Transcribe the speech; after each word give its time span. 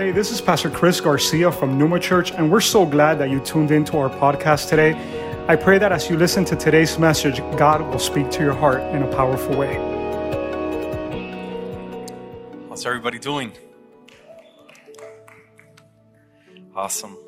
Hey, 0.00 0.12
this 0.12 0.30
is 0.30 0.40
Pastor 0.40 0.70
Chris 0.70 0.98
Garcia 0.98 1.52
from 1.52 1.76
Numa 1.76 2.00
Church, 2.00 2.32
and 2.32 2.50
we're 2.50 2.62
so 2.62 2.86
glad 2.86 3.18
that 3.18 3.28
you 3.28 3.38
tuned 3.38 3.70
into 3.70 3.98
our 3.98 4.08
podcast 4.08 4.70
today. 4.70 4.94
I 5.46 5.56
pray 5.56 5.76
that 5.76 5.92
as 5.92 6.08
you 6.08 6.16
listen 6.16 6.42
to 6.46 6.56
today's 6.56 6.98
message, 6.98 7.40
God 7.58 7.82
will 7.82 7.98
speak 7.98 8.30
to 8.30 8.42
your 8.42 8.54
heart 8.54 8.80
in 8.94 9.02
a 9.02 9.06
powerful 9.08 9.54
way. 9.58 9.74
How's 12.70 12.86
everybody 12.86 13.18
doing? 13.18 13.52
Awesome. 16.74 17.18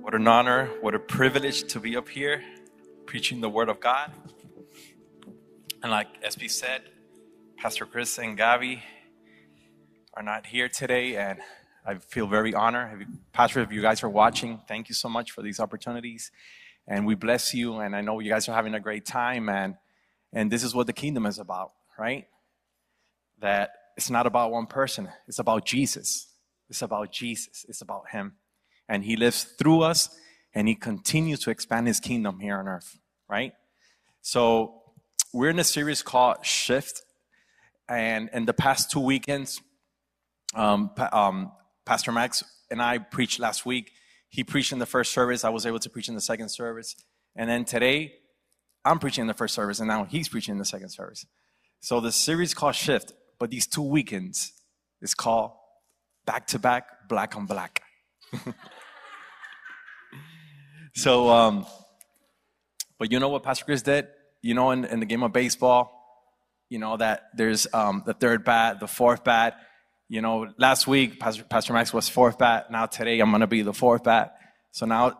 What 0.00 0.16
an 0.16 0.26
honor, 0.26 0.66
what 0.80 0.96
a 0.96 0.98
privilege 0.98 1.62
to 1.74 1.78
be 1.78 1.96
up 1.96 2.08
here 2.08 2.42
preaching 3.06 3.40
the 3.40 3.48
Word 3.48 3.68
of 3.68 3.78
God. 3.78 4.10
And 5.80 5.92
like 5.92 6.08
SP 6.26 6.50
said, 6.50 6.82
Pastor 7.56 7.86
Chris 7.86 8.18
and 8.18 8.36
Gabi 8.36 8.82
are 10.16 10.22
not 10.22 10.46
here 10.46 10.68
today, 10.68 11.16
and 11.16 11.40
I 11.84 11.96
feel 11.96 12.26
very 12.26 12.54
honored. 12.54 13.06
Pastor, 13.32 13.60
if 13.60 13.72
you 13.72 13.82
guys 13.82 14.02
are 14.04 14.08
watching, 14.08 14.60
thank 14.68 14.88
you 14.88 14.94
so 14.94 15.08
much 15.08 15.32
for 15.32 15.42
these 15.42 15.58
opportunities. 15.58 16.30
And 16.86 17.04
we 17.06 17.14
bless 17.14 17.52
you, 17.52 17.78
and 17.78 17.96
I 17.96 18.00
know 18.00 18.20
you 18.20 18.30
guys 18.30 18.48
are 18.48 18.54
having 18.54 18.74
a 18.74 18.80
great 18.80 19.04
time, 19.04 19.48
and, 19.48 19.76
and 20.32 20.50
this 20.50 20.62
is 20.62 20.74
what 20.74 20.86
the 20.86 20.92
kingdom 20.92 21.26
is 21.26 21.38
about, 21.38 21.72
right? 21.98 22.26
That 23.40 23.70
it's 23.96 24.10
not 24.10 24.26
about 24.26 24.52
one 24.52 24.66
person, 24.66 25.08
it's 25.26 25.38
about 25.38 25.64
Jesus. 25.64 26.28
It's 26.70 26.80
about 26.82 27.12
Jesus, 27.12 27.66
it's 27.68 27.82
about 27.82 28.10
Him. 28.10 28.34
And 28.88 29.04
He 29.04 29.16
lives 29.16 29.44
through 29.44 29.82
us, 29.82 30.16
and 30.54 30.68
He 30.68 30.74
continues 30.74 31.40
to 31.40 31.50
expand 31.50 31.86
His 31.86 32.00
kingdom 32.00 32.40
here 32.40 32.56
on 32.56 32.68
earth, 32.68 32.98
right? 33.28 33.52
So, 34.22 34.82
we're 35.32 35.50
in 35.50 35.58
a 35.58 35.64
series 35.64 36.02
called 36.02 36.46
Shift, 36.46 37.02
and 37.88 38.30
in 38.32 38.46
the 38.46 38.54
past 38.54 38.90
two 38.90 39.00
weekends, 39.00 39.60
um, 40.54 40.90
um, 41.12 41.52
Pastor 41.84 42.12
Max 42.12 42.42
and 42.70 42.80
I 42.80 42.98
preached 42.98 43.38
last 43.38 43.66
week. 43.66 43.92
He 44.28 44.44
preached 44.44 44.72
in 44.72 44.78
the 44.78 44.86
first 44.86 45.12
service. 45.12 45.44
I 45.44 45.50
was 45.50 45.66
able 45.66 45.78
to 45.78 45.90
preach 45.90 46.08
in 46.08 46.14
the 46.14 46.20
second 46.20 46.48
service. 46.48 46.96
And 47.36 47.48
then 47.48 47.64
today, 47.64 48.14
I'm 48.84 48.98
preaching 48.98 49.22
in 49.22 49.28
the 49.28 49.34
first 49.34 49.54
service, 49.54 49.80
and 49.80 49.88
now 49.88 50.04
he's 50.04 50.28
preaching 50.28 50.52
in 50.52 50.58
the 50.58 50.64
second 50.64 50.90
service. 50.90 51.26
So 51.80 52.00
the 52.00 52.12
series 52.12 52.54
called 52.54 52.74
Shift, 52.74 53.12
but 53.38 53.50
these 53.50 53.66
two 53.66 53.82
weekends 53.82 54.52
is 55.00 55.14
called 55.14 55.52
Back 56.26 56.46
to 56.48 56.58
Back, 56.58 57.08
Black 57.08 57.36
on 57.36 57.46
Black. 57.46 57.82
so, 60.94 61.28
um, 61.28 61.66
but 62.98 63.12
you 63.12 63.18
know 63.20 63.28
what 63.28 63.42
Pastor 63.42 63.64
Chris 63.64 63.82
did? 63.82 64.06
You 64.42 64.54
know, 64.54 64.70
in, 64.70 64.84
in 64.84 65.00
the 65.00 65.06
game 65.06 65.22
of 65.22 65.32
baseball, 65.32 66.00
you 66.68 66.78
know 66.78 66.96
that 66.96 67.28
there's 67.34 67.66
um, 67.72 68.02
the 68.06 68.14
third 68.14 68.44
bat, 68.44 68.80
the 68.80 68.88
fourth 68.88 69.24
bat, 69.24 69.58
you 70.08 70.20
know, 70.20 70.52
last 70.58 70.86
week 70.86 71.18
Pastor, 71.18 71.44
Pastor 71.44 71.72
Max 71.72 71.92
was 71.92 72.08
fourth 72.08 72.38
bat. 72.38 72.70
Now 72.70 72.86
today 72.86 73.20
I'm 73.20 73.30
gonna 73.30 73.46
be 73.46 73.62
the 73.62 73.72
fourth 73.72 74.04
bat. 74.04 74.36
So 74.70 74.86
now, 74.86 75.18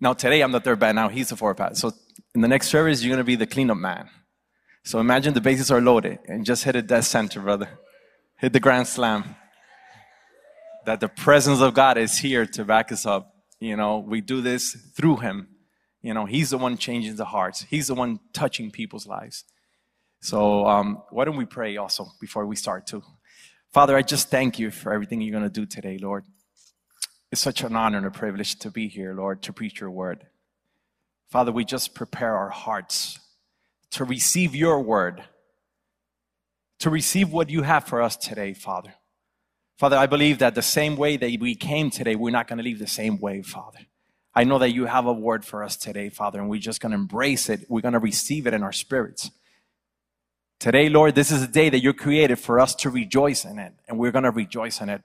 now 0.00 0.12
today 0.12 0.40
I'm 0.40 0.52
the 0.52 0.60
third 0.60 0.78
bat. 0.78 0.94
Now 0.94 1.08
he's 1.08 1.28
the 1.28 1.36
fourth 1.36 1.56
bat. 1.56 1.76
So 1.76 1.92
in 2.34 2.40
the 2.40 2.48
next 2.48 2.68
service 2.68 3.02
you're 3.02 3.12
gonna 3.12 3.24
be 3.24 3.36
the 3.36 3.46
cleanup 3.46 3.78
man. 3.78 4.08
So 4.84 5.00
imagine 5.00 5.34
the 5.34 5.40
bases 5.40 5.70
are 5.70 5.80
loaded 5.80 6.18
and 6.26 6.46
just 6.46 6.64
hit 6.64 6.74
a 6.74 6.82
dead 6.82 7.04
center, 7.04 7.40
brother. 7.40 7.68
Hit 8.38 8.52
the 8.52 8.60
grand 8.60 8.86
slam. 8.86 9.36
That 10.86 11.00
the 11.00 11.08
presence 11.08 11.60
of 11.60 11.74
God 11.74 11.98
is 11.98 12.18
here 12.18 12.46
to 12.46 12.64
back 12.64 12.90
us 12.90 13.04
up. 13.04 13.34
You 13.60 13.76
know, 13.76 13.98
we 13.98 14.22
do 14.22 14.40
this 14.40 14.74
through 14.96 15.16
Him. 15.16 15.48
You 16.00 16.14
know, 16.14 16.24
He's 16.24 16.50
the 16.50 16.56
one 16.56 16.78
changing 16.78 17.16
the 17.16 17.26
hearts. 17.26 17.66
He's 17.68 17.88
the 17.88 17.94
one 17.94 18.20
touching 18.32 18.70
people's 18.70 19.06
lives. 19.06 19.44
So 20.20 20.66
um, 20.66 21.02
why 21.10 21.24
don't 21.24 21.36
we 21.36 21.44
pray 21.44 21.76
also 21.76 22.06
before 22.20 22.46
we 22.46 22.56
start 22.56 22.86
too? 22.86 23.02
Father, 23.78 23.96
I 23.96 24.02
just 24.02 24.28
thank 24.28 24.58
you 24.58 24.72
for 24.72 24.92
everything 24.92 25.20
you're 25.20 25.30
going 25.38 25.44
to 25.44 25.48
do 25.48 25.64
today, 25.64 25.98
Lord. 25.98 26.24
It's 27.30 27.40
such 27.40 27.62
an 27.62 27.76
honor 27.76 27.98
and 27.98 28.06
a 28.08 28.10
privilege 28.10 28.58
to 28.58 28.72
be 28.72 28.88
here, 28.88 29.14
Lord, 29.14 29.40
to 29.42 29.52
preach 29.52 29.78
your 29.78 29.92
word. 29.92 30.26
Father, 31.30 31.52
we 31.52 31.64
just 31.64 31.94
prepare 31.94 32.34
our 32.34 32.48
hearts 32.48 33.20
to 33.92 34.02
receive 34.02 34.52
your 34.52 34.80
word, 34.80 35.22
to 36.80 36.90
receive 36.90 37.30
what 37.30 37.50
you 37.50 37.62
have 37.62 37.84
for 37.84 38.02
us 38.02 38.16
today, 38.16 38.52
Father. 38.52 38.94
Father, 39.76 39.96
I 39.96 40.06
believe 40.06 40.40
that 40.40 40.56
the 40.56 40.60
same 40.60 40.96
way 40.96 41.16
that 41.16 41.38
we 41.38 41.54
came 41.54 41.88
today, 41.88 42.16
we're 42.16 42.32
not 42.32 42.48
going 42.48 42.58
to 42.58 42.64
leave 42.64 42.80
the 42.80 42.88
same 42.88 43.20
way, 43.20 43.42
Father. 43.42 43.78
I 44.34 44.42
know 44.42 44.58
that 44.58 44.74
you 44.74 44.86
have 44.86 45.06
a 45.06 45.12
word 45.12 45.44
for 45.44 45.62
us 45.62 45.76
today, 45.76 46.08
Father, 46.08 46.40
and 46.40 46.50
we're 46.50 46.58
just 46.58 46.80
going 46.80 46.90
to 46.90 46.98
embrace 46.98 47.48
it. 47.48 47.60
We're 47.68 47.82
going 47.82 47.92
to 47.92 48.00
receive 48.00 48.48
it 48.48 48.54
in 48.54 48.64
our 48.64 48.72
spirits. 48.72 49.30
Today, 50.58 50.88
Lord, 50.88 51.14
this 51.14 51.30
is 51.30 51.42
a 51.42 51.46
day 51.46 51.68
that 51.68 51.82
you 51.82 51.92
created 51.92 52.36
for 52.36 52.58
us 52.58 52.74
to 52.76 52.90
rejoice 52.90 53.44
in 53.44 53.58
it, 53.60 53.72
and 53.86 53.96
we're 53.96 54.10
going 54.10 54.24
to 54.24 54.30
rejoice 54.30 54.80
in 54.80 54.88
it 54.88 55.02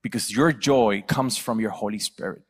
because 0.00 0.30
your 0.30 0.52
joy 0.52 1.02
comes 1.08 1.36
from 1.36 1.60
your 1.60 1.70
Holy 1.70 1.98
Spirit. 1.98 2.42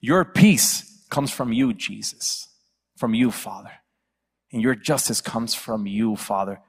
Your 0.00 0.24
peace 0.24 1.04
comes 1.08 1.30
from 1.30 1.52
you, 1.52 1.72
Jesus, 1.72 2.48
from 2.96 3.14
you, 3.14 3.30
Father. 3.30 3.70
And 4.52 4.60
your 4.60 4.74
justice 4.74 5.20
comes 5.20 5.54
from 5.54 5.86
you, 5.86 6.16
Father. 6.16 6.60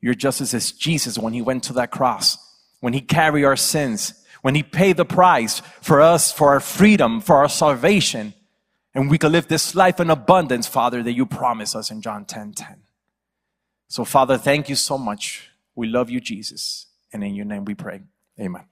Your 0.00 0.14
justice 0.14 0.54
is 0.54 0.72
Jesus 0.72 1.18
when 1.18 1.34
he 1.34 1.42
went 1.42 1.64
to 1.64 1.74
that 1.74 1.90
cross, 1.90 2.38
when 2.80 2.94
he 2.94 3.00
carried 3.02 3.44
our 3.44 3.56
sins, 3.56 4.14
when 4.40 4.54
he 4.54 4.62
paid 4.62 4.96
the 4.96 5.04
price 5.04 5.60
for 5.80 6.00
us, 6.00 6.32
for 6.32 6.50
our 6.50 6.60
freedom, 6.60 7.20
for 7.20 7.36
our 7.36 7.48
salvation. 7.48 8.32
And 8.94 9.10
we 9.10 9.18
can 9.18 9.32
live 9.32 9.48
this 9.48 9.74
life 9.74 10.00
in 10.00 10.08
abundance, 10.08 10.66
Father, 10.66 11.02
that 11.02 11.12
you 11.12 11.26
promise 11.26 11.74
us 11.74 11.90
in 11.90 12.00
John 12.00 12.24
10 12.24 12.52
10. 12.52 12.83
So, 13.88 14.04
Father, 14.04 14.38
thank 14.38 14.68
you 14.68 14.76
so 14.76 14.98
much. 14.98 15.50
We 15.74 15.86
love 15.86 16.10
you, 16.10 16.20
Jesus. 16.20 16.86
And 17.12 17.22
in 17.22 17.34
your 17.34 17.44
name 17.44 17.64
we 17.64 17.74
pray. 17.74 18.02
Amen. 18.40 18.64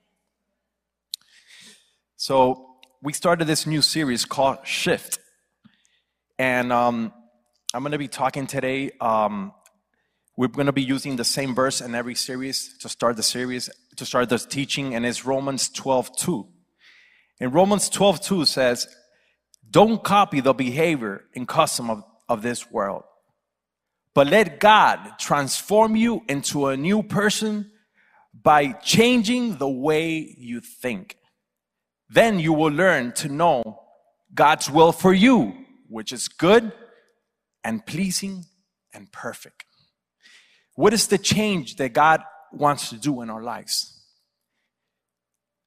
So, 2.17 2.77
we 3.03 3.13
started 3.13 3.47
this 3.47 3.67
new 3.67 3.83
series 3.83 4.25
called 4.25 4.59
Shift. 4.65 5.19
And 6.39 6.73
um, 6.73 7.13
I'm 7.75 7.83
going 7.83 7.93
to 7.93 7.99
be 7.99 8.09
talking 8.09 8.47
today. 8.47 8.93
Um, 9.01 9.53
we're 10.37 10.49
going 10.49 10.67
to 10.67 10.73
be 10.73 10.83
using 10.83 11.17
the 11.17 11.25
same 11.25 11.55
verse 11.55 11.81
in 11.81 11.95
every 11.95 12.15
series 12.15 12.77
to 12.79 12.89
start 12.89 13.17
the 13.17 13.23
series, 13.23 13.69
to 13.97 14.07
start 14.07 14.29
the 14.29 14.39
teaching, 14.39 14.95
and 14.95 15.05
it's 15.05 15.25
Romans 15.25 15.69
12 15.69 16.17
2. 16.17 16.47
And 17.41 17.53
Romans 17.53 17.89
12 17.89 18.21
2 18.21 18.45
says, 18.47 18.89
Don't 19.69 20.03
copy 20.03 20.41
the 20.41 20.55
behavior 20.55 21.25
and 21.35 21.47
custom 21.47 21.91
of, 21.91 22.05
of 22.29 22.43
this 22.43 22.71
world 22.71 23.05
but 24.15 24.27
let 24.27 24.61
God 24.61 25.19
transform 25.19 25.97
you 25.97 26.23
into 26.29 26.67
a 26.67 26.77
new 26.77 27.03
person 27.03 27.71
by 28.35 28.73
changing 28.73 29.57
the 29.57 29.69
way 29.69 30.35
you 30.39 30.61
think. 30.61 31.17
Then 32.11 32.39
you 32.39 32.53
will 32.53 32.73
learn 32.73 33.13
to 33.13 33.29
know 33.29 33.81
God's 34.35 34.71
will 34.71 34.93
for 34.93 35.13
you, 35.13 35.55
which 35.89 36.13
is 36.13 36.29
good 36.29 36.73
and 37.65 37.85
pleasing 37.87 38.45
and 38.93 39.11
perfect. 39.13 39.65
What 40.75 40.93
is 40.93 41.07
the 41.07 41.19
change 41.19 41.77
that 41.77 41.93
God 41.93 42.23
wants 42.53 42.91
to 42.91 42.97
do 42.97 43.23
in 43.23 43.31
our 43.31 43.43
lives? 43.43 44.03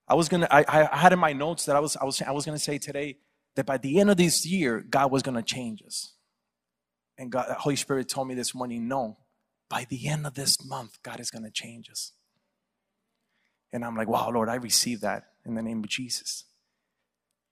I 0.08 0.14
was 0.14 0.30
gonna, 0.30 0.48
I, 0.52 0.66
I 0.68 0.98
had 0.98 1.14
in 1.14 1.20
my 1.20 1.34
notes 1.34 1.66
that 1.66 1.76
I 1.76 1.80
was, 1.80 1.98
I 1.98 2.06
was, 2.06 2.22
I 2.22 2.32
was 2.32 2.46
gonna 2.46 2.60
say 2.60 2.78
today 2.78 3.18
that 3.56 3.66
by 3.66 3.78
the 3.78 4.00
end 4.00 4.12
of 4.12 4.18
this 4.18 4.46
year, 4.46 4.86
God 4.88 5.12
was 5.12 5.24
gonna 5.24 5.42
change 5.42 5.82
us. 5.86 6.15
And 7.18 7.31
God, 7.31 7.48
the 7.50 7.53
Holy 7.56 7.76
Spirit 7.76 8.09
told 8.09 8.28
me 8.28 8.36
this 8.36 8.53
morning, 8.53 8.88
no, 8.88 9.18
by 9.70 9.86
the 9.90 10.08
end 10.08 10.28
of 10.28 10.34
this 10.34 10.64
month, 10.66 11.02
God 11.02 11.20
is 11.20 11.31
going 11.31 11.44
to 11.44 11.52
change 11.52 11.90
us. 11.90 12.12
And 13.72 13.84
I'm 13.84 13.96
like, 13.96 14.08
wow, 14.08 14.30
Lord, 14.30 14.50
I 14.50 14.56
receive 14.56 15.02
that 15.02 15.24
in 15.46 15.56
the 15.56 15.62
name 15.62 15.80
of 15.80 15.90
Jesus. 15.90 16.46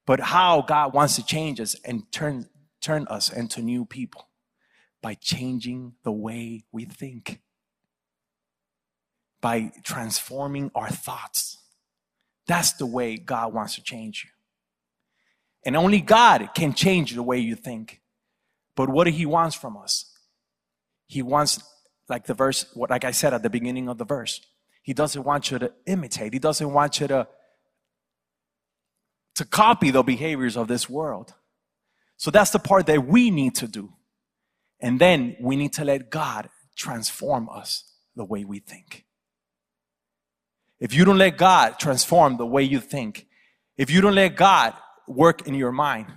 But 0.06 0.20
how 0.20 0.62
God 0.62 0.94
wants 0.94 1.16
to 1.16 1.26
change 1.26 1.60
us 1.60 1.76
and 1.86 2.12
turn, 2.12 2.50
turn 2.82 3.08
us 3.10 3.32
into 3.32 3.62
new 3.62 3.86
people 3.86 4.30
by 5.02 5.16
changing 5.16 5.94
the 6.04 6.12
way 6.12 6.64
we 6.72 6.86
think, 6.86 7.42
by 9.42 9.72
transforming 9.84 10.72
our 10.76 10.90
thoughts. 10.90 11.58
That's 12.48 12.74
the 12.74 12.86
way 12.86 13.18
God 13.18 13.54
wants 13.54 13.76
to 13.76 13.84
change 13.84 14.24
you. 14.26 14.30
And 15.66 15.78
only 15.78 16.02
God 16.02 16.50
can 16.54 16.74
change 16.74 17.14
the 17.14 17.24
way 17.24 17.40
you 17.40 17.56
think. 17.56 18.02
But 18.76 18.90
what 18.90 19.08
he 19.08 19.26
wants 19.26 19.56
from 19.56 19.78
us? 19.78 20.12
He 21.08 21.22
wants, 21.22 21.62
like 22.10 22.26
the 22.26 22.34
verse, 22.34 22.66
what 22.74 22.90
like 22.90 23.04
I 23.04 23.12
said 23.12 23.34
at 23.34 23.44
the 23.44 23.50
beginning 23.50 23.88
of 23.88 23.98
the 23.98 24.06
verse, 24.06 24.42
he 24.82 24.94
doesn't 24.94 25.24
want 25.24 25.52
you 25.52 25.60
to 25.60 25.72
imitate. 25.86 26.34
He 26.34 26.40
doesn't 26.40 26.72
want 26.72 27.00
you 27.00 27.08
to, 27.08 27.28
to 29.36 29.46
copy 29.46 29.92
the 29.92 30.04
behaviors 30.04 30.58
of 30.58 30.68
this 30.68 30.90
world. 30.90 31.34
So 32.18 32.32
that's 32.32 32.52
the 32.52 32.60
part 32.60 32.86
that 32.88 33.06
we 33.06 33.32
need 33.32 33.56
to 33.56 33.68
do. 33.68 33.94
And 34.80 35.00
then 35.00 35.38
we 35.40 35.56
need 35.56 35.74
to 35.74 35.86
let 35.86 36.10
God 36.10 36.50
transform 36.76 37.50
us 37.50 37.84
the 38.16 38.26
way 38.26 38.44
we 38.44 38.60
think. 38.60 39.06
If 40.80 40.94
you 40.94 41.06
don't 41.06 41.18
let 41.18 41.38
God 41.38 41.80
transform 41.80 42.38
the 42.38 42.46
way 42.46 42.64
you 42.64 42.80
think, 42.80 43.28
if 43.78 43.90
you 43.90 44.02
don't 44.02 44.16
let 44.16 44.36
God 44.36 44.74
work 45.08 45.48
in 45.48 45.56
your 45.56 45.72
mind, 45.72 46.08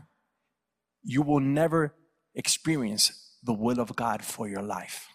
you 1.04 1.22
will 1.22 1.40
never 1.40 1.94
experience 2.36 3.32
the 3.42 3.52
will 3.52 3.80
of 3.80 3.96
God 3.96 4.24
for 4.24 4.48
your 4.48 4.62
life. 4.62 5.08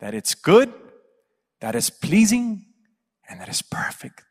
That 0.00 0.12
it's 0.12 0.34
good, 0.34 0.72
that 1.60 1.74
it's 1.74 1.88
pleasing, 1.88 2.66
and 3.28 3.40
that 3.40 3.48
is 3.48 3.62
perfect. 3.62 4.22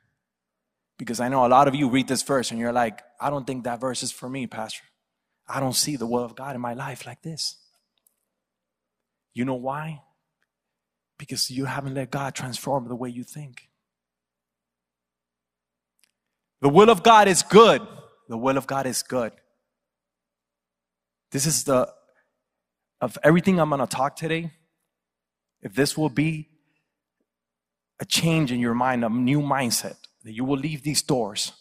Because 0.97 1.19
I 1.19 1.29
know 1.29 1.45
a 1.45 1.47
lot 1.47 1.67
of 1.67 1.75
you 1.75 1.89
read 1.89 2.07
this 2.07 2.21
verse 2.21 2.51
and 2.51 2.59
you're 2.59 2.73
like, 2.73 3.01
I 3.21 3.29
don't 3.29 3.47
think 3.47 3.63
that 3.63 3.79
verse 3.79 4.03
is 4.03 4.11
for 4.11 4.29
me, 4.29 4.45
Pastor. 4.45 4.83
I 5.47 5.59
don't 5.59 5.75
see 5.75 5.95
the 5.95 6.05
will 6.05 6.23
of 6.23 6.35
God 6.35 6.55
in 6.55 6.61
my 6.61 6.73
life 6.73 7.05
like 7.05 7.21
this. 7.21 7.55
You 9.33 9.45
know 9.45 9.55
why? 9.55 10.01
Because 11.17 11.49
you 11.49 11.65
haven't 11.65 11.93
let 11.93 12.11
God 12.11 12.35
transform 12.35 12.87
the 12.87 12.95
way 12.95 13.09
you 13.09 13.23
think. 13.23 13.69
The 16.61 16.69
will 16.69 16.89
of 16.89 17.03
God 17.03 17.27
is 17.27 17.41
good. 17.41 17.81
The 18.27 18.37
will 18.37 18.57
of 18.57 18.67
God 18.67 18.85
is 18.85 19.01
good. 19.01 19.31
This 21.31 21.45
is 21.45 21.63
the, 21.63 21.91
of 23.01 23.17
everything 23.23 23.59
I'm 23.59 23.69
going 23.69 23.81
to 23.81 23.87
talk 23.87 24.15
today, 24.15 24.51
if 25.61 25.73
this 25.75 25.97
will 25.97 26.09
be 26.09 26.49
a 27.99 28.05
change 28.05 28.51
in 28.51 28.59
your 28.59 28.73
mind, 28.73 29.03
a 29.03 29.09
new 29.09 29.41
mindset, 29.41 29.97
that 30.23 30.33
you 30.33 30.43
will 30.43 30.57
leave 30.57 30.83
these 30.83 31.01
doors 31.01 31.51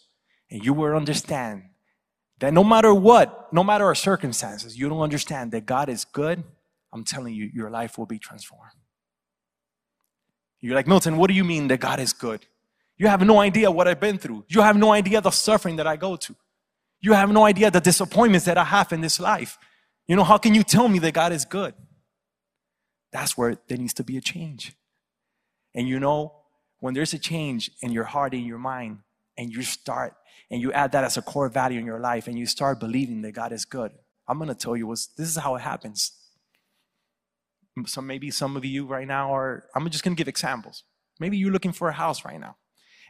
and 0.49 0.65
you 0.65 0.73
will 0.73 0.95
understand 0.95 1.63
that 2.39 2.53
no 2.53 2.63
matter 2.63 2.93
what, 2.93 3.51
no 3.53 3.63
matter 3.63 3.85
our 3.85 3.95
circumstances, 3.95 4.77
you 4.77 4.89
don't 4.89 5.01
understand 5.01 5.51
that 5.51 5.65
God 5.65 5.89
is 5.89 6.05
good, 6.05 6.43
I'm 6.91 7.03
telling 7.03 7.33
you, 7.33 7.49
your 7.53 7.69
life 7.69 7.97
will 7.97 8.05
be 8.05 8.17
transformed. 8.17 8.71
You're 10.61 10.75
like, 10.75 10.87
Milton, 10.87 11.17
what 11.17 11.27
do 11.27 11.33
you 11.33 11.43
mean 11.43 11.67
that 11.67 11.79
God 11.79 11.99
is 11.99 12.13
good? 12.13 12.45
You 12.97 13.07
have 13.07 13.21
no 13.21 13.39
idea 13.39 13.71
what 13.71 13.87
I've 13.87 13.99
been 13.99 14.17
through. 14.17 14.45
You 14.47 14.61
have 14.61 14.75
no 14.75 14.91
idea 14.91 15.21
the 15.21 15.31
suffering 15.31 15.77
that 15.77 15.87
I 15.87 15.95
go 15.95 16.15
to. 16.17 16.35
You 17.01 17.13
have 17.13 17.31
no 17.31 17.45
idea 17.45 17.71
the 17.71 17.79
disappointments 17.79 18.45
that 18.45 18.57
I 18.57 18.65
have 18.65 18.91
in 18.91 19.01
this 19.01 19.19
life. 19.19 19.57
You 20.07 20.15
know, 20.15 20.23
how 20.23 20.37
can 20.37 20.53
you 20.53 20.63
tell 20.63 20.87
me 20.87 20.99
that 20.99 21.13
God 21.13 21.31
is 21.31 21.45
good? 21.45 21.73
That's 23.11 23.37
where 23.37 23.57
there 23.67 23.77
needs 23.77 23.93
to 23.95 24.03
be 24.03 24.17
a 24.17 24.21
change. 24.21 24.73
And 25.73 25.87
you 25.87 25.99
know, 25.99 26.35
when 26.79 26.93
there's 26.93 27.13
a 27.13 27.19
change 27.19 27.71
in 27.81 27.91
your 27.91 28.05
heart, 28.05 28.33
in 28.33 28.45
your 28.45 28.57
mind, 28.57 28.99
and 29.37 29.51
you 29.53 29.61
start 29.61 30.15
and 30.51 30.61
you 30.61 30.73
add 30.73 30.91
that 30.91 31.03
as 31.03 31.15
a 31.15 31.21
core 31.21 31.47
value 31.47 31.79
in 31.79 31.85
your 31.85 31.99
life 31.99 32.27
and 32.27 32.37
you 32.37 32.45
start 32.45 32.79
believing 32.79 33.21
that 33.21 33.31
God 33.31 33.53
is 33.53 33.65
good, 33.65 33.91
I'm 34.27 34.39
to 34.45 34.55
tell 34.55 34.75
you 34.75 34.87
what's, 34.87 35.07
this 35.07 35.29
is 35.29 35.37
how 35.37 35.55
it 35.55 35.61
happens. 35.61 36.11
So 37.85 38.01
maybe 38.01 38.29
some 38.31 38.57
of 38.57 38.65
you 38.65 38.85
right 38.85 39.07
now 39.07 39.33
are, 39.33 39.65
I'm 39.75 39.89
just 39.89 40.03
to 40.03 40.09
give 40.11 40.27
examples. 40.27 40.83
Maybe 41.19 41.37
you're 41.37 41.51
looking 41.51 41.71
for 41.71 41.87
a 41.87 41.93
house 41.93 42.25
right 42.25 42.39
now 42.39 42.57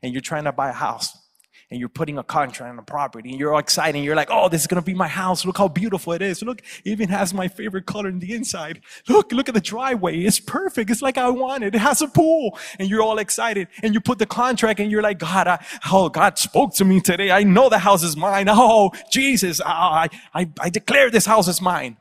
and 0.03 0.13
you're 0.13 0.21
trying 0.21 0.44
to 0.44 0.51
buy 0.51 0.69
a 0.69 0.74
house 0.74 1.18
and 1.71 1.80
you're 1.80 1.89
putting 1.89 2.18
a 2.18 2.24
contract 2.24 2.71
on 2.71 2.80
a 2.80 2.83
property 2.83 3.31
and 3.31 3.39
you're 3.39 3.54
all 3.54 3.60
excited 3.60 3.95
and 3.95 4.06
you're 4.06 4.16
like, 4.16 4.30
oh, 4.31 4.50
this 4.50 4.62
is 4.62 4.68
going 4.68 4.81
to 4.81 4.86
be 4.86 4.94
my 4.94 5.07
house. 5.07 5.45
Look 5.45 5.57
how 5.57 5.68
beautiful 5.68 6.13
it 6.13 6.21
is. 6.21 6.42
Look, 6.42 6.62
it 6.62 6.89
even 6.92 7.10
has 7.10 7.33
my 7.33 7.48
favorite 7.48 7.86
color 7.86 8.10
in 8.10 8.19
the 8.19 8.33
inside. 8.33 8.81
Look, 9.07 9.31
look 9.31 9.50
at 9.50 9.56
the 9.56 9.62
driveway. 9.62 10.19
It's 10.21 10.39
perfect. 10.39 10.89
It's 10.89 11.01
like 11.01 11.18
I 11.18 11.30
wanted. 11.30 11.75
It 11.75 11.80
It 11.80 11.81
has 11.83 12.01
a 12.01 12.07
pool 12.07 12.60
and 12.77 12.89
you're 12.89 13.01
all 13.01 13.19
excited 13.19 13.69
and 13.81 13.94
you 13.94 14.01
put 14.01 14.19
the 14.19 14.25
contract 14.25 14.81
and 14.81 14.92
you're 14.92 15.01
like, 15.01 15.19
God, 15.19 15.48
I, 15.48 15.66
oh, 15.92 16.10
God 16.10 16.38
spoke 16.38 16.75
to 16.75 16.86
me 16.86 17.00
today. 17.00 17.31
I 17.31 17.44
know 17.44 17.69
the 17.69 17.80
house 17.80 18.04
is 18.04 18.18
mine. 18.18 18.48
Oh, 18.50 18.92
Jesus, 19.12 19.62
I, 19.65 20.10
I, 20.33 20.50
I 20.60 20.69
declare 20.69 21.10
this 21.10 21.25
house 21.25 21.48
is 21.48 21.62
mine. 21.62 21.98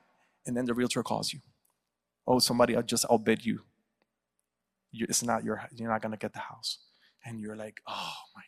And 0.47 0.57
then 0.57 0.65
the 0.65 0.75
realtor 0.75 1.05
calls 1.05 1.33
you. 1.33 1.41
Oh, 2.27 2.41
somebody 2.41 2.77
I 2.77 2.83
just 2.83 3.07
outbid 3.11 3.47
you. 3.47 3.61
You. 4.91 5.07
It's 5.09 5.23
not 5.23 5.45
your, 5.45 5.63
you're 5.77 5.91
not 5.91 6.03
going 6.03 6.13
to 6.13 6.19
get 6.19 6.33
the 6.33 6.41
house. 6.41 6.79
And 7.25 7.41
you're 7.41 7.57
like, 7.57 7.77
oh 7.87 8.15
my 8.35 8.43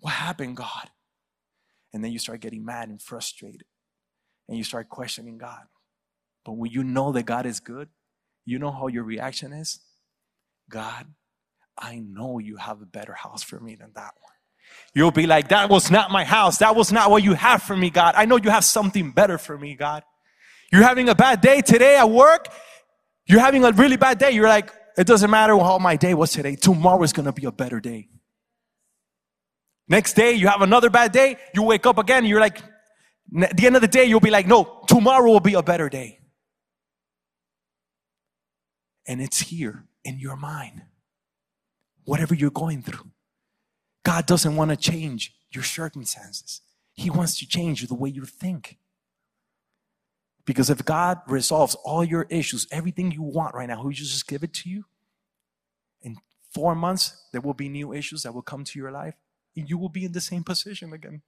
what 0.00 0.12
happened, 0.12 0.56
God? 0.56 0.90
And 1.92 2.04
then 2.04 2.12
you 2.12 2.18
start 2.18 2.40
getting 2.40 2.64
mad 2.64 2.88
and 2.88 3.00
frustrated. 3.00 3.64
And 4.48 4.56
you 4.56 4.64
start 4.64 4.88
questioning 4.88 5.38
God. 5.38 5.64
But 6.44 6.52
when 6.52 6.70
you 6.70 6.82
know 6.82 7.12
that 7.12 7.24
God 7.24 7.44
is 7.44 7.60
good, 7.60 7.88
you 8.46 8.58
know 8.58 8.70
how 8.70 8.86
your 8.86 9.04
reaction 9.04 9.52
is? 9.52 9.80
God, 10.70 11.06
I 11.76 11.98
know 11.98 12.38
you 12.38 12.56
have 12.56 12.80
a 12.80 12.86
better 12.86 13.12
house 13.12 13.42
for 13.42 13.60
me 13.60 13.74
than 13.74 13.92
that 13.94 14.12
one. 14.20 14.32
You'll 14.94 15.10
be 15.10 15.26
like, 15.26 15.48
that 15.48 15.68
was 15.68 15.90
not 15.90 16.10
my 16.10 16.24
house. 16.24 16.58
That 16.58 16.76
was 16.76 16.92
not 16.92 17.10
what 17.10 17.22
you 17.22 17.34
have 17.34 17.62
for 17.62 17.76
me, 17.76 17.90
God. 17.90 18.14
I 18.16 18.24
know 18.24 18.36
you 18.36 18.50
have 18.50 18.64
something 18.64 19.12
better 19.12 19.38
for 19.38 19.58
me, 19.58 19.74
God. 19.74 20.02
You're 20.72 20.82
having 20.82 21.08
a 21.08 21.14
bad 21.14 21.40
day 21.40 21.60
today 21.60 21.96
at 21.96 22.10
work. 22.10 22.48
You're 23.26 23.40
having 23.40 23.64
a 23.64 23.72
really 23.72 23.96
bad 23.96 24.18
day. 24.18 24.30
You're 24.30 24.48
like, 24.48 24.72
it 24.96 25.06
doesn't 25.06 25.30
matter 25.30 25.56
how 25.58 25.78
my 25.78 25.96
day 25.96 26.14
was 26.14 26.32
today. 26.32 26.56
Tomorrow 26.56 27.02
is 27.02 27.12
going 27.12 27.26
to 27.26 27.32
be 27.32 27.44
a 27.44 27.52
better 27.52 27.80
day. 27.80 28.08
Next 29.88 30.14
day, 30.14 30.32
you 30.32 30.48
have 30.48 30.62
another 30.62 30.90
bad 30.90 31.12
day. 31.12 31.38
You 31.54 31.62
wake 31.62 31.86
up 31.86 31.98
again. 31.98 32.24
You're 32.26 32.40
like, 32.40 32.62
at 33.40 33.56
the 33.56 33.66
end 33.66 33.76
of 33.76 33.82
the 33.82 33.88
day, 33.88 34.04
you'll 34.04 34.20
be 34.20 34.30
like, 34.30 34.46
no, 34.46 34.82
tomorrow 34.86 35.30
will 35.30 35.40
be 35.40 35.54
a 35.54 35.62
better 35.62 35.88
day. 35.88 36.20
And 39.06 39.22
it's 39.22 39.40
here 39.40 39.86
in 40.04 40.18
your 40.18 40.36
mind. 40.36 40.82
Whatever 42.04 42.34
you're 42.34 42.50
going 42.50 42.82
through. 42.82 43.10
God 44.04 44.26
doesn't 44.26 44.56
want 44.56 44.70
to 44.70 44.76
change 44.76 45.34
your 45.50 45.64
circumstances. 45.64 46.60
He 46.92 47.10
wants 47.10 47.38
to 47.38 47.46
change 47.46 47.86
the 47.86 47.94
way 47.94 48.10
you 48.10 48.24
think. 48.24 48.78
Because 50.44 50.70
if 50.70 50.84
God 50.84 51.20
resolves 51.28 51.74
all 51.84 52.02
your 52.02 52.26
issues, 52.30 52.66
everything 52.70 53.10
you 53.12 53.22
want 53.22 53.54
right 53.54 53.68
now, 53.68 53.86
He 53.86 53.94
just 53.94 54.26
give 54.26 54.42
it 54.42 54.54
to 54.54 54.70
you? 54.70 54.84
In 56.00 56.16
four 56.54 56.74
months, 56.74 57.26
there 57.32 57.42
will 57.42 57.54
be 57.54 57.68
new 57.68 57.92
issues 57.92 58.22
that 58.22 58.32
will 58.32 58.42
come 58.42 58.64
to 58.64 58.78
your 58.78 58.90
life, 58.90 59.14
you 59.66 59.78
will 59.78 59.88
be 59.88 60.04
in 60.04 60.12
the 60.12 60.20
same 60.20 60.44
position 60.44 60.92
again. 60.92 61.22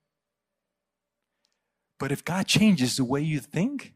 But 1.99 2.11
if 2.11 2.23
God 2.23 2.47
changes 2.47 2.97
the 2.97 3.03
way 3.03 3.21
you 3.21 3.39
think, 3.39 3.93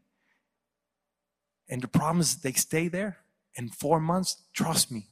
and 1.69 1.81
the 1.81 1.87
problems 1.87 2.37
they 2.37 2.53
stay 2.53 2.87
there 2.87 3.17
in 3.55 3.69
four 3.69 3.99
months, 3.99 4.43
trust 4.53 4.91
me, 4.91 5.07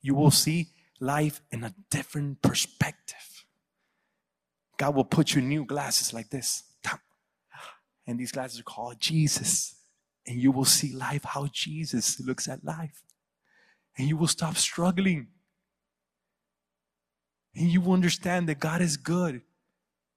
you 0.00 0.14
will 0.14 0.30
see 0.30 0.70
life 1.00 1.40
in 1.50 1.62
a 1.64 1.74
different 1.90 2.42
perspective. 2.42 3.44
God 4.78 4.94
will 4.94 5.04
put 5.04 5.34
you 5.34 5.42
new 5.42 5.64
glasses 5.64 6.12
like 6.12 6.30
this. 6.30 6.64
And 8.06 8.20
these 8.20 8.32
glasses 8.32 8.60
are 8.60 8.64
called 8.64 9.00
Jesus. 9.00 9.74
And 10.26 10.40
you 10.40 10.52
will 10.52 10.64
see 10.64 10.92
life 10.92 11.24
how 11.24 11.48
Jesus 11.52 12.20
looks 12.20 12.48
at 12.48 12.64
life. 12.64 13.02
And 13.98 14.08
you 14.08 14.16
will 14.16 14.28
stop 14.28 14.56
struggling. 14.56 15.28
And 17.56 17.68
you 17.68 17.92
understand 17.92 18.48
that 18.48 18.60
God 18.60 18.82
is 18.82 18.96
good. 18.96 19.40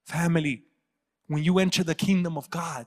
Family, 0.06 0.64
when 1.28 1.44
you 1.44 1.60
enter 1.60 1.84
the 1.84 1.96
kingdom 1.96 2.38
of 2.38 2.50
God, 2.50 2.86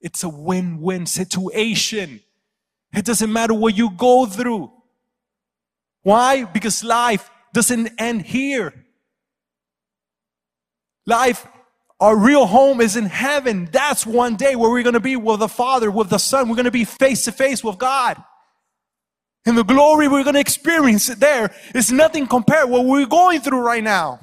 it's 0.00 0.22
a 0.22 0.28
win 0.28 0.80
win 0.80 1.06
situation. 1.06 2.20
It 2.94 3.04
doesn't 3.04 3.32
matter 3.32 3.54
what 3.54 3.76
you 3.76 3.90
go 3.90 4.26
through. 4.26 4.70
Why? 6.02 6.44
Because 6.44 6.84
life 6.84 7.30
doesn't 7.52 7.92
end 7.98 8.22
here. 8.22 8.74
Life 11.06 11.46
our 12.02 12.16
real 12.16 12.46
home 12.46 12.80
is 12.80 12.96
in 12.96 13.06
heaven. 13.06 13.68
That's 13.70 14.04
one 14.04 14.34
day 14.34 14.56
where 14.56 14.68
we're 14.68 14.82
going 14.82 14.94
to 14.94 15.00
be 15.00 15.14
with 15.14 15.38
the 15.38 15.46
Father, 15.46 15.88
with 15.88 16.10
the 16.10 16.18
Son. 16.18 16.48
We're 16.48 16.56
going 16.56 16.64
to 16.64 16.72
be 16.72 16.84
face 16.84 17.26
to 17.26 17.32
face 17.32 17.62
with 17.62 17.78
God. 17.78 18.20
And 19.44 19.58
the 19.58 19.64
glory 19.64 20.06
we're 20.06 20.22
going 20.22 20.34
to 20.34 20.40
experience 20.40 21.06
there 21.06 21.52
is 21.74 21.90
nothing 21.90 22.26
compared 22.26 22.70
what 22.70 22.84
we're 22.84 23.06
going 23.06 23.40
through 23.40 23.60
right 23.60 23.82
now. 23.82 24.20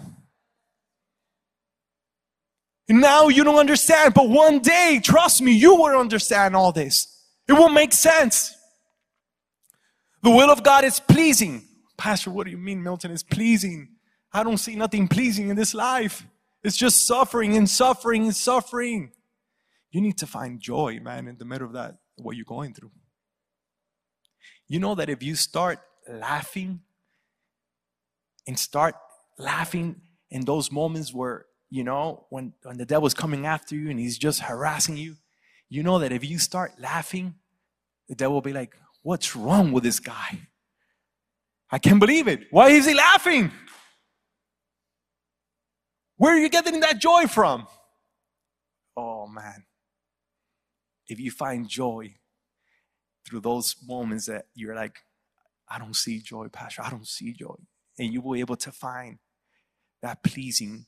And 2.88 3.02
now 3.02 3.28
you 3.28 3.44
don't 3.44 3.60
understand, 3.60 4.14
but 4.14 4.30
one 4.30 4.60
day, 4.60 5.00
trust 5.04 5.42
me, 5.42 5.52
you 5.52 5.76
will 5.76 6.00
understand 6.00 6.56
all 6.56 6.72
this. 6.72 7.08
It 7.48 7.54
will 7.54 7.70
make 7.70 7.94
sense. 7.94 8.56
The 10.24 10.32
will 10.32 10.50
of 10.50 10.64
God 10.64 10.84
is 10.84 11.00
pleasing. 11.00 11.64
Pastor, 11.98 12.32
what 12.32 12.46
do 12.46 12.52
you 12.52 12.58
mean 12.58 12.82
Milton 12.82 13.12
is 13.12 13.24
pleasing? 13.24 13.90
I 14.34 14.44
don't 14.44 14.58
see 14.58 14.76
nothing 14.76 15.08
pleasing 15.08 15.50
in 15.50 15.56
this 15.56 15.74
life. 15.74 16.26
It's 16.64 16.78
just 16.78 17.06
suffering 17.06 17.56
and 17.56 17.70
suffering 17.70 18.24
and 18.24 18.36
suffering. 18.36 19.12
You 19.92 20.02
need 20.02 20.18
to 20.20 20.28
find 20.28 20.60
joy, 20.60 21.00
man, 21.02 21.28
in 21.28 21.38
the 21.38 21.46
middle 21.46 21.68
of 21.68 21.74
that, 21.74 21.96
what 22.18 22.36
you're 22.36 22.46
going 22.46 22.74
through. 22.74 22.92
You 24.70 24.80
know 24.80 24.96
that 24.96 25.10
if 25.10 25.22
you 25.22 25.36
start 25.36 25.80
laughing 26.08 26.82
and 28.48 28.58
start 28.58 28.96
laughing 29.38 30.02
in 30.30 30.46
those 30.46 30.72
moments 30.72 31.14
where, 31.14 31.46
you 31.70 31.84
know, 31.84 32.26
when, 32.30 32.54
when 32.64 32.78
the 32.78 32.86
devil's 32.86 33.14
coming 33.14 33.46
after 33.46 33.76
you 33.76 33.90
and 33.90 34.00
he's 34.00 34.18
just 34.18 34.42
harassing 34.42 34.96
you, 34.96 35.16
you 35.68 35.84
know 35.84 36.00
that 36.00 36.12
if 36.12 36.24
you 36.24 36.40
start 36.40 36.80
laughing, 36.80 37.36
the 38.08 38.16
devil 38.16 38.36
will 38.36 38.42
be 38.42 38.54
like, 38.54 38.76
What's 39.02 39.36
wrong 39.36 39.72
with 39.72 39.84
this 39.84 40.00
guy? 40.00 40.40
I 41.72 41.80
can't 41.80 42.00
believe 42.00 42.28
it. 42.28 42.48
Why 42.52 42.70
is 42.70 42.86
he 42.86 42.94
laughing? 42.94 43.52
Where 46.18 46.34
are 46.34 46.38
you 46.40 46.50
getting 46.50 46.82
that 46.82 47.00
joy 47.00 47.28
from? 47.28 47.68
Oh 48.98 49.28
man. 49.28 49.66
If 51.08 51.20
you 51.20 51.32
find 51.32 51.68
joy 51.68 52.16
through 53.30 53.42
those 53.42 53.76
moments 53.88 54.26
that 54.26 54.46
you're 54.56 54.76
like, 54.76 55.00
I 55.70 55.78
don't 55.78 55.96
see 55.96 56.20
joy, 56.20 56.48
Pastor, 56.48 56.82
I 56.84 56.90
don't 56.90 57.08
see 57.08 57.34
joy. 57.34 57.56
And 57.98 58.12
you 58.12 58.22
will 58.22 58.34
be 58.34 58.40
able 58.40 58.56
to 58.58 58.72
find 58.72 59.20
that 60.02 60.24
pleasing 60.24 60.86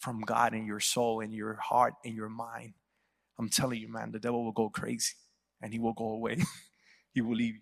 from 0.00 0.20
God 0.22 0.54
in 0.54 0.66
your 0.66 0.80
soul, 0.80 1.20
in 1.20 1.30
your 1.30 1.54
heart, 1.54 1.94
in 2.02 2.14
your 2.14 2.28
mind. 2.28 2.74
I'm 3.38 3.48
telling 3.48 3.80
you, 3.80 3.90
man, 3.90 4.12
the 4.12 4.18
devil 4.18 4.44
will 4.44 4.52
go 4.52 4.68
crazy 4.68 5.14
and 5.62 5.72
he 5.72 5.78
will 5.78 5.92
go 5.92 6.10
away. 6.10 6.38
he 7.14 7.20
will 7.20 7.36
leave 7.36 7.54
you. 7.54 7.60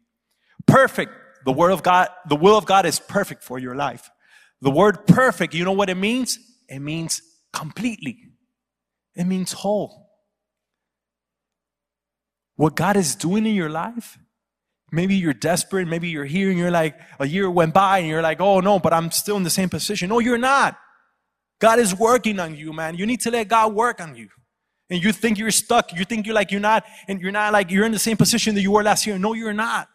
Perfect. 0.67 1.13
The 1.45 1.53
word 1.53 1.73
of 1.73 1.83
God, 1.83 2.09
the 2.29 2.37
will 2.37 2.57
of 2.57 2.67
God 2.67 2.87
is 2.87 3.01
perfect 3.01 3.43
for 3.43 3.59
your 3.59 3.75
life. 3.75 4.11
The 4.61 4.71
word 4.71 5.07
perfect, 5.07 5.55
you 5.55 5.65
know 5.65 5.73
what 5.73 5.91
it 5.91 5.97
means? 5.97 6.39
It 6.69 6.79
means 6.79 7.21
completely. 7.53 8.31
It 9.15 9.25
means 9.25 9.53
whole. 9.53 10.02
What 12.63 12.77
God 12.77 12.97
is 12.97 13.17
doing 13.17 13.45
in 13.45 13.57
your 13.57 13.71
life, 13.71 14.21
maybe 14.93 15.17
you're 15.17 15.35
desperate, 15.35 15.89
maybe 15.89 16.11
you're 16.11 16.25
here 16.25 16.49
and 16.49 16.57
you're 16.57 16.71
like, 16.71 16.95
a 17.19 17.27
year 17.27 17.51
went 17.51 17.75
by 17.75 17.99
and 17.99 18.07
you're 18.07 18.23
like, 18.23 18.41
oh 18.41 18.61
no, 18.61 18.79
but 18.79 18.93
I'm 18.93 19.11
still 19.11 19.37
in 19.37 19.43
the 19.43 19.51
same 19.51 19.69
position. 19.69 20.11
No, 20.11 20.21
you're 20.21 20.39
not. 20.39 20.79
God 21.59 21.81
is 21.81 21.93
working 21.93 22.39
on 22.39 22.55
you, 22.55 22.73
man. 22.73 22.95
You 22.95 23.05
need 23.05 23.21
to 23.23 23.33
let 23.33 23.49
God 23.49 23.75
work 23.75 24.01
on 24.01 24.15
you. 24.15 24.29
And 24.91 25.03
you 25.03 25.11
think 25.11 25.39
you're 25.39 25.51
stuck. 25.51 25.93
You 25.93 26.05
think 26.05 26.25
you're 26.25 26.37
like, 26.37 26.53
you're 26.53 26.61
not, 26.61 26.85
and 27.09 27.21
you're 27.21 27.33
not 27.33 27.53
like, 27.53 27.73
you're 27.73 27.85
in 27.85 27.91
the 27.91 27.99
same 27.99 28.17
position 28.17 28.55
that 28.55 28.61
you 28.61 28.71
were 28.71 28.85
last 28.85 29.09
year. 29.09 29.19
No, 29.19 29.33
you're 29.33 29.53
not. 29.53 29.89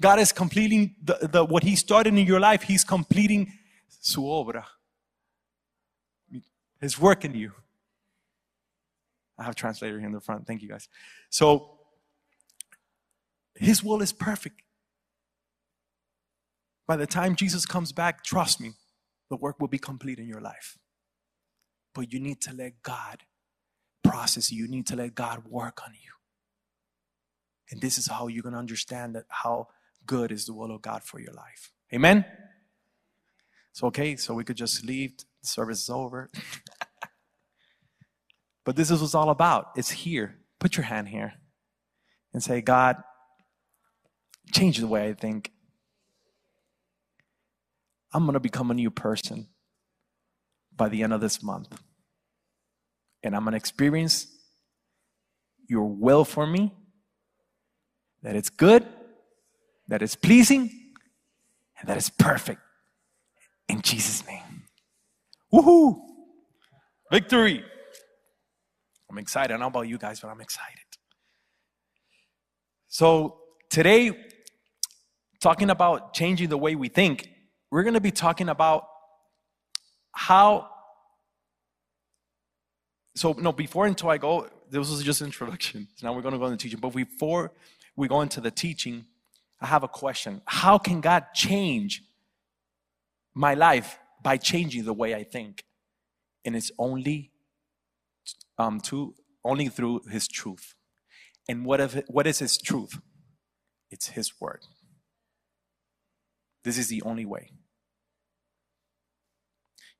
God 0.00 0.20
is 0.20 0.30
completing 0.30 0.94
the, 1.02 1.28
the, 1.32 1.44
what 1.44 1.64
He 1.64 1.74
started 1.74 2.14
in 2.14 2.24
your 2.24 2.38
life. 2.38 2.62
He's 2.62 2.84
completing 2.84 3.52
su 3.88 4.20
obra. 4.20 4.62
His 6.80 7.00
work 7.00 7.24
in 7.24 7.34
you. 7.34 7.50
I 9.40 9.44
have 9.44 9.52
a 9.52 9.56
translator 9.56 9.98
here 9.98 10.06
in 10.06 10.12
the 10.12 10.20
front. 10.20 10.46
Thank 10.46 10.60
you 10.60 10.68
guys. 10.68 10.88
So, 11.30 11.78
His 13.54 13.82
will 13.82 14.02
is 14.02 14.12
perfect. 14.12 14.62
By 16.86 16.96
the 16.96 17.06
time 17.06 17.36
Jesus 17.36 17.64
comes 17.66 17.92
back, 17.92 18.22
trust 18.22 18.60
me, 18.60 18.72
the 19.30 19.36
work 19.36 19.60
will 19.60 19.68
be 19.68 19.78
complete 19.78 20.18
in 20.18 20.28
your 20.28 20.40
life. 20.40 20.76
But 21.94 22.12
you 22.12 22.20
need 22.20 22.40
to 22.42 22.52
let 22.52 22.82
God 22.82 23.22
process 24.02 24.52
you. 24.52 24.64
You 24.64 24.68
need 24.68 24.86
to 24.88 24.96
let 24.96 25.14
God 25.14 25.44
work 25.48 25.80
on 25.84 25.94
you. 25.94 26.10
And 27.70 27.80
this 27.80 27.96
is 27.96 28.08
how 28.08 28.26
you're 28.26 28.42
going 28.42 28.54
to 28.54 28.58
understand 28.58 29.14
that 29.14 29.24
how 29.28 29.68
good 30.04 30.32
is 30.32 30.46
the 30.46 30.52
will 30.52 30.74
of 30.74 30.82
God 30.82 31.04
for 31.04 31.20
your 31.20 31.32
life. 31.32 31.72
Amen? 31.94 32.24
It's 33.70 33.82
okay, 33.82 34.16
so 34.16 34.34
we 34.34 34.44
could 34.44 34.56
just 34.56 34.84
leave. 34.84 35.16
The 35.42 35.48
service 35.48 35.84
is 35.84 35.90
over. 35.90 36.30
but 38.70 38.76
this 38.76 38.92
is 38.92 39.00
what's 39.00 39.16
all 39.16 39.30
about. 39.30 39.70
It's 39.74 39.90
here. 39.90 40.36
Put 40.60 40.76
your 40.76 40.84
hand 40.84 41.08
here 41.08 41.32
and 42.32 42.40
say, 42.40 42.60
God, 42.60 43.02
change 44.52 44.78
the 44.78 44.86
way 44.86 45.08
I 45.08 45.14
think. 45.14 45.50
I'm 48.14 48.26
going 48.26 48.34
to 48.34 48.38
become 48.38 48.70
a 48.70 48.74
new 48.74 48.92
person 48.92 49.48
by 50.76 50.88
the 50.88 51.02
end 51.02 51.12
of 51.12 51.20
this 51.20 51.42
month. 51.42 51.80
And 53.24 53.34
I'm 53.34 53.42
going 53.42 53.54
to 53.54 53.56
experience 53.56 54.28
your 55.68 55.86
will 55.86 56.24
for 56.24 56.46
me, 56.46 56.72
that 58.22 58.36
it's 58.36 58.50
good, 58.50 58.86
that 59.88 60.00
it's 60.00 60.14
pleasing, 60.14 60.70
and 61.80 61.88
that 61.88 61.96
it's 61.96 62.10
perfect. 62.10 62.60
In 63.68 63.82
Jesus' 63.82 64.24
name. 64.28 64.62
Woohoo! 65.52 66.00
Victory! 67.10 67.64
I'm 69.10 69.18
excited. 69.18 69.50
I 69.50 69.54
don't 69.54 69.60
know 69.60 69.66
about 69.66 69.88
you 69.88 69.98
guys, 69.98 70.20
but 70.20 70.28
I'm 70.28 70.40
excited. 70.40 70.78
So, 72.88 73.38
today, 73.68 74.12
talking 75.40 75.70
about 75.70 76.14
changing 76.14 76.48
the 76.48 76.58
way 76.58 76.76
we 76.76 76.88
think, 76.88 77.28
we're 77.70 77.82
going 77.82 77.94
to 77.94 78.00
be 78.00 78.12
talking 78.12 78.48
about 78.48 78.86
how. 80.12 80.68
So, 83.16 83.32
no, 83.32 83.52
before 83.52 83.86
until 83.86 84.10
I 84.10 84.18
go, 84.18 84.48
this 84.70 84.88
was 84.88 85.02
just 85.02 85.22
introduction. 85.22 85.88
So 85.96 86.06
now 86.06 86.14
we're 86.14 86.22
going 86.22 86.34
to 86.34 86.38
go 86.38 86.46
into 86.46 86.56
teaching. 86.56 86.78
But 86.78 86.94
before 86.94 87.52
we 87.96 88.06
go 88.06 88.20
into 88.20 88.40
the 88.40 88.50
teaching, 88.50 89.04
I 89.60 89.66
have 89.66 89.82
a 89.82 89.88
question. 89.88 90.40
How 90.46 90.78
can 90.78 91.00
God 91.00 91.26
change 91.34 92.02
my 93.34 93.54
life 93.54 93.98
by 94.22 94.36
changing 94.36 94.84
the 94.84 94.94
way 94.94 95.14
I 95.14 95.24
think? 95.24 95.64
And 96.44 96.54
it's 96.56 96.70
only 96.78 97.29
um, 98.58 98.80
to, 98.80 99.14
only 99.44 99.68
through 99.68 100.02
His 100.10 100.28
truth. 100.28 100.74
And 101.48 101.64
what, 101.64 101.80
if, 101.80 102.02
what 102.08 102.26
is 102.26 102.38
His 102.38 102.58
truth? 102.58 103.00
It's 103.90 104.08
His 104.08 104.32
word. 104.40 104.60
This 106.64 106.78
is 106.78 106.88
the 106.88 107.02
only 107.02 107.24
way. 107.24 107.50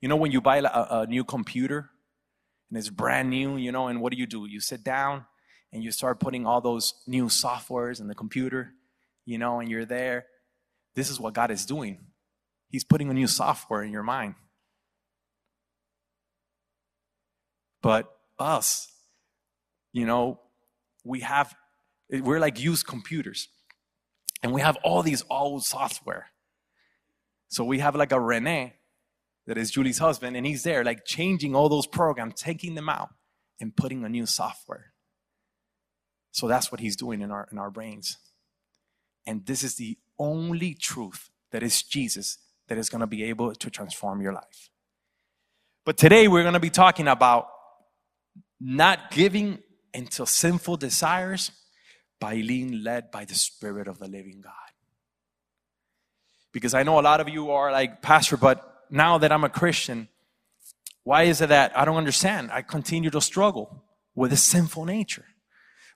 You 0.00 0.08
know, 0.08 0.16
when 0.16 0.32
you 0.32 0.40
buy 0.40 0.58
a, 0.58 0.62
a 0.64 1.06
new 1.06 1.24
computer 1.24 1.90
and 2.70 2.78
it's 2.78 2.88
brand 2.88 3.30
new, 3.30 3.56
you 3.56 3.72
know, 3.72 3.88
and 3.88 4.00
what 4.00 4.12
do 4.12 4.18
you 4.18 4.26
do? 4.26 4.46
You 4.46 4.60
sit 4.60 4.84
down 4.84 5.26
and 5.72 5.84
you 5.84 5.90
start 5.90 6.20
putting 6.20 6.46
all 6.46 6.60
those 6.60 6.94
new 7.06 7.26
softwares 7.26 8.00
in 8.00 8.08
the 8.08 8.14
computer, 8.14 8.72
you 9.24 9.38
know, 9.38 9.60
and 9.60 9.70
you're 9.70 9.84
there. 9.84 10.26
This 10.94 11.10
is 11.10 11.20
what 11.20 11.34
God 11.34 11.50
is 11.50 11.66
doing. 11.66 11.98
He's 12.68 12.84
putting 12.84 13.10
a 13.10 13.14
new 13.14 13.26
software 13.26 13.82
in 13.82 13.92
your 13.92 14.02
mind. 14.02 14.34
But 17.82 18.10
us, 18.38 18.88
you 19.92 20.06
know, 20.06 20.40
we 21.04 21.20
have, 21.20 21.54
we're 22.10 22.40
like 22.40 22.60
used 22.60 22.86
computers. 22.86 23.48
And 24.42 24.52
we 24.52 24.60
have 24.60 24.76
all 24.82 25.02
these 25.02 25.24
old 25.28 25.64
software. 25.64 26.26
So 27.48 27.64
we 27.64 27.80
have 27.80 27.94
like 27.94 28.12
a 28.12 28.20
Rene 28.20 28.74
that 29.46 29.58
is 29.58 29.70
Julie's 29.70 29.98
husband, 29.98 30.36
and 30.36 30.46
he's 30.46 30.62
there, 30.62 30.84
like 30.84 31.04
changing 31.04 31.54
all 31.54 31.68
those 31.68 31.86
programs, 31.86 32.34
taking 32.40 32.74
them 32.74 32.88
out, 32.88 33.10
and 33.60 33.74
putting 33.74 34.04
a 34.04 34.08
new 34.08 34.24
software. 34.24 34.92
So 36.30 36.46
that's 36.46 36.70
what 36.70 36.80
he's 36.80 36.96
doing 36.96 37.20
in 37.20 37.30
our 37.30 37.48
in 37.50 37.58
our 37.58 37.70
brains. 37.70 38.18
And 39.26 39.44
this 39.44 39.62
is 39.62 39.74
the 39.74 39.98
only 40.18 40.74
truth 40.74 41.30
that 41.50 41.62
is 41.62 41.82
Jesus 41.82 42.38
that 42.68 42.78
is 42.78 42.88
going 42.88 43.00
to 43.00 43.06
be 43.06 43.24
able 43.24 43.52
to 43.52 43.70
transform 43.70 44.22
your 44.22 44.32
life. 44.32 44.70
But 45.84 45.96
today 45.96 46.28
we're 46.28 46.42
going 46.42 46.54
to 46.54 46.60
be 46.60 46.70
talking 46.70 47.08
about 47.08 47.48
not 48.60 49.10
giving 49.10 49.58
into 49.94 50.26
sinful 50.26 50.76
desires 50.76 51.50
by 52.20 52.34
being 52.34 52.84
led 52.84 53.10
by 53.10 53.24
the 53.24 53.34
Spirit 53.34 53.88
of 53.88 53.98
the 53.98 54.06
living 54.06 54.40
God. 54.42 54.52
Because 56.52 56.74
I 56.74 56.82
know 56.82 57.00
a 57.00 57.02
lot 57.02 57.20
of 57.20 57.28
you 57.28 57.50
are 57.50 57.72
like, 57.72 58.02
Pastor, 58.02 58.36
but 58.36 58.84
now 58.90 59.18
that 59.18 59.32
I'm 59.32 59.44
a 59.44 59.48
Christian, 59.48 60.08
why 61.04 61.22
is 61.22 61.40
it 61.40 61.48
that 61.48 61.76
I 61.76 61.84
don't 61.84 61.96
understand? 61.96 62.50
I 62.52 62.62
continue 62.62 63.10
to 63.10 63.20
struggle 63.20 63.84
with 64.14 64.32
a 64.32 64.36
sinful 64.36 64.84
nature. 64.84 65.24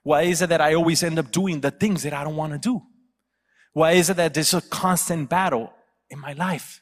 Why 0.03 0.23
is 0.23 0.41
it 0.41 0.49
that 0.49 0.61
I 0.61 0.73
always 0.73 1.03
end 1.03 1.19
up 1.19 1.31
doing 1.31 1.61
the 1.61 1.71
things 1.71 2.03
that 2.03 2.13
I 2.13 2.23
don't 2.23 2.35
want 2.35 2.53
to 2.53 2.59
do? 2.59 2.81
Why 3.73 3.91
is 3.91 4.09
it 4.09 4.17
that 4.17 4.33
there's 4.33 4.53
a 4.53 4.61
constant 4.61 5.29
battle 5.29 5.73
in 6.09 6.19
my 6.19 6.33
life? 6.33 6.81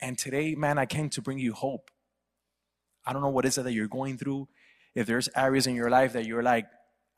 And 0.00 0.16
today, 0.16 0.54
man, 0.54 0.78
I 0.78 0.86
came 0.86 1.10
to 1.10 1.22
bring 1.22 1.38
you 1.38 1.52
hope. 1.52 1.90
I 3.08 3.12
don't 3.12 3.22
know 3.22 3.30
what 3.30 3.46
is 3.46 3.56
it 3.56 3.62
that 3.62 3.72
you're 3.72 3.88
going 3.88 4.18
through. 4.18 4.48
If 4.94 5.06
there's 5.06 5.28
areas 5.34 5.66
in 5.66 5.74
your 5.74 5.90
life 5.90 6.12
that 6.12 6.26
you're 6.26 6.42
like, 6.42 6.66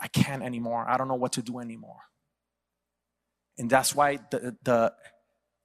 I 0.01 0.09
can't 0.09 0.43
anymore. 0.43 0.89
I 0.89 0.97
don't 0.97 1.09
know 1.09 1.15
what 1.15 1.33
to 1.33 1.43
do 1.43 1.59
anymore. 1.59 2.01
And 3.59 3.69
that's 3.69 3.95
why 3.95 4.19
the, 4.31 4.57
the 4.63 4.93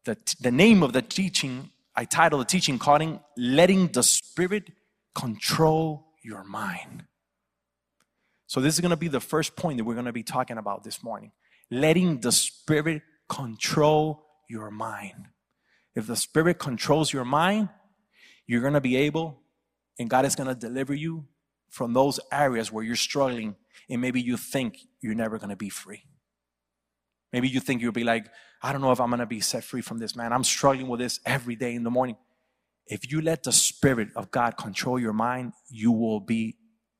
the, 0.06 0.18
the 0.40 0.52
name 0.52 0.84
of 0.84 0.94
the 0.94 1.02
teaching, 1.02 1.72
I 1.96 2.06
titled 2.06 2.42
the 2.42 2.46
teaching 2.46 2.80
calling 2.80 3.20
Letting 3.36 3.88
the 3.88 4.04
Spirit 4.04 4.72
Control 5.14 6.06
Your 6.24 6.44
Mind. 6.44 7.06
So, 8.48 8.62
this 8.62 8.76
is 8.76 8.80
going 8.80 8.92
to 8.92 8.98
be 8.98 9.08
the 9.08 9.20
first 9.20 9.56
point 9.56 9.78
that 9.78 9.84
we're 9.84 9.96
going 9.96 10.06
to 10.06 10.14
be 10.14 10.24
talking 10.24 10.58
about 10.58 10.84
this 10.84 11.04
morning. 11.04 11.32
Letting 11.72 12.22
the 12.22 12.32
Spirit 12.32 13.02
control 13.28 14.24
your 14.48 14.70
mind. 14.70 15.28
If 15.96 16.06
the 16.06 16.16
Spirit 16.16 16.60
controls 16.60 17.12
your 17.12 17.26
mind, 17.26 17.70
you're 18.46 18.62
going 18.62 18.74
to 18.74 18.82
be 18.82 18.96
able, 18.98 19.42
and 20.00 20.10
God 20.10 20.26
is 20.26 20.36
going 20.36 20.48
to 20.48 20.56
deliver 20.56 20.94
you 20.94 21.26
from 21.70 21.94
those 21.94 22.20
areas 22.32 22.72
where 22.72 22.84
you're 22.84 22.96
struggling, 22.96 23.56
and 23.90 24.02
maybe 24.02 24.22
you 24.22 24.38
think 24.38 24.78
you're 25.02 25.16
never 25.16 25.38
going 25.38 25.50
to 25.50 25.56
be 25.56 25.70
free. 25.70 26.04
Maybe 27.34 27.50
you 27.50 27.60
think 27.60 27.82
you'll 27.82 27.92
be 27.92 28.04
like, 28.04 28.28
I 28.62 28.72
don't 28.72 28.82
know 28.82 28.92
if 28.92 29.02
I'm 29.02 29.10
going 29.10 29.20
to 29.20 29.26
be 29.26 29.42
set 29.42 29.64
free 29.64 29.82
from 29.82 29.98
this, 29.98 30.16
man. 30.16 30.32
I'm 30.32 30.44
struggling 30.44 30.88
with 30.88 31.00
this 31.00 31.20
every 31.26 31.56
day 31.56 31.76
in 31.76 31.84
the 31.84 31.92
morning. 31.92 32.16
If 32.88 33.12
you 33.12 33.22
let 33.22 33.44
the 33.44 33.52
Spirit 33.52 34.10
of 34.16 34.32
God 34.32 34.58
control 34.58 35.00
your 35.00 35.14
mind, 35.14 35.54
you 35.70 35.92
will 35.92 36.20
be 36.20 36.56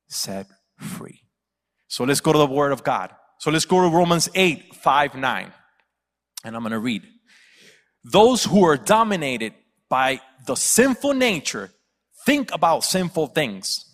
set 0.08 0.48
free. 0.78 1.22
So 1.88 2.04
let's 2.04 2.20
go 2.20 2.34
to 2.34 2.40
the 2.40 2.48
Word 2.48 2.72
of 2.72 2.84
God. 2.84 3.12
So 3.40 3.52
let's 3.52 3.66
go 3.66 3.82
to 3.82 3.96
Romans 3.96 4.30
8, 4.34 4.76
5, 4.76 5.16
9. 5.16 5.54
And 6.44 6.56
I'm 6.56 6.62
going 6.62 6.72
to 6.72 6.80
read. 6.80 7.04
Those 8.04 8.44
who 8.44 8.64
are 8.66 8.78
dominated 8.78 9.54
by 9.90 10.22
the 10.46 10.56
sinful 10.56 11.14
nature 11.14 11.72
think 12.26 12.54
about 12.54 12.84
sinful 12.84 13.28
things. 13.28 13.86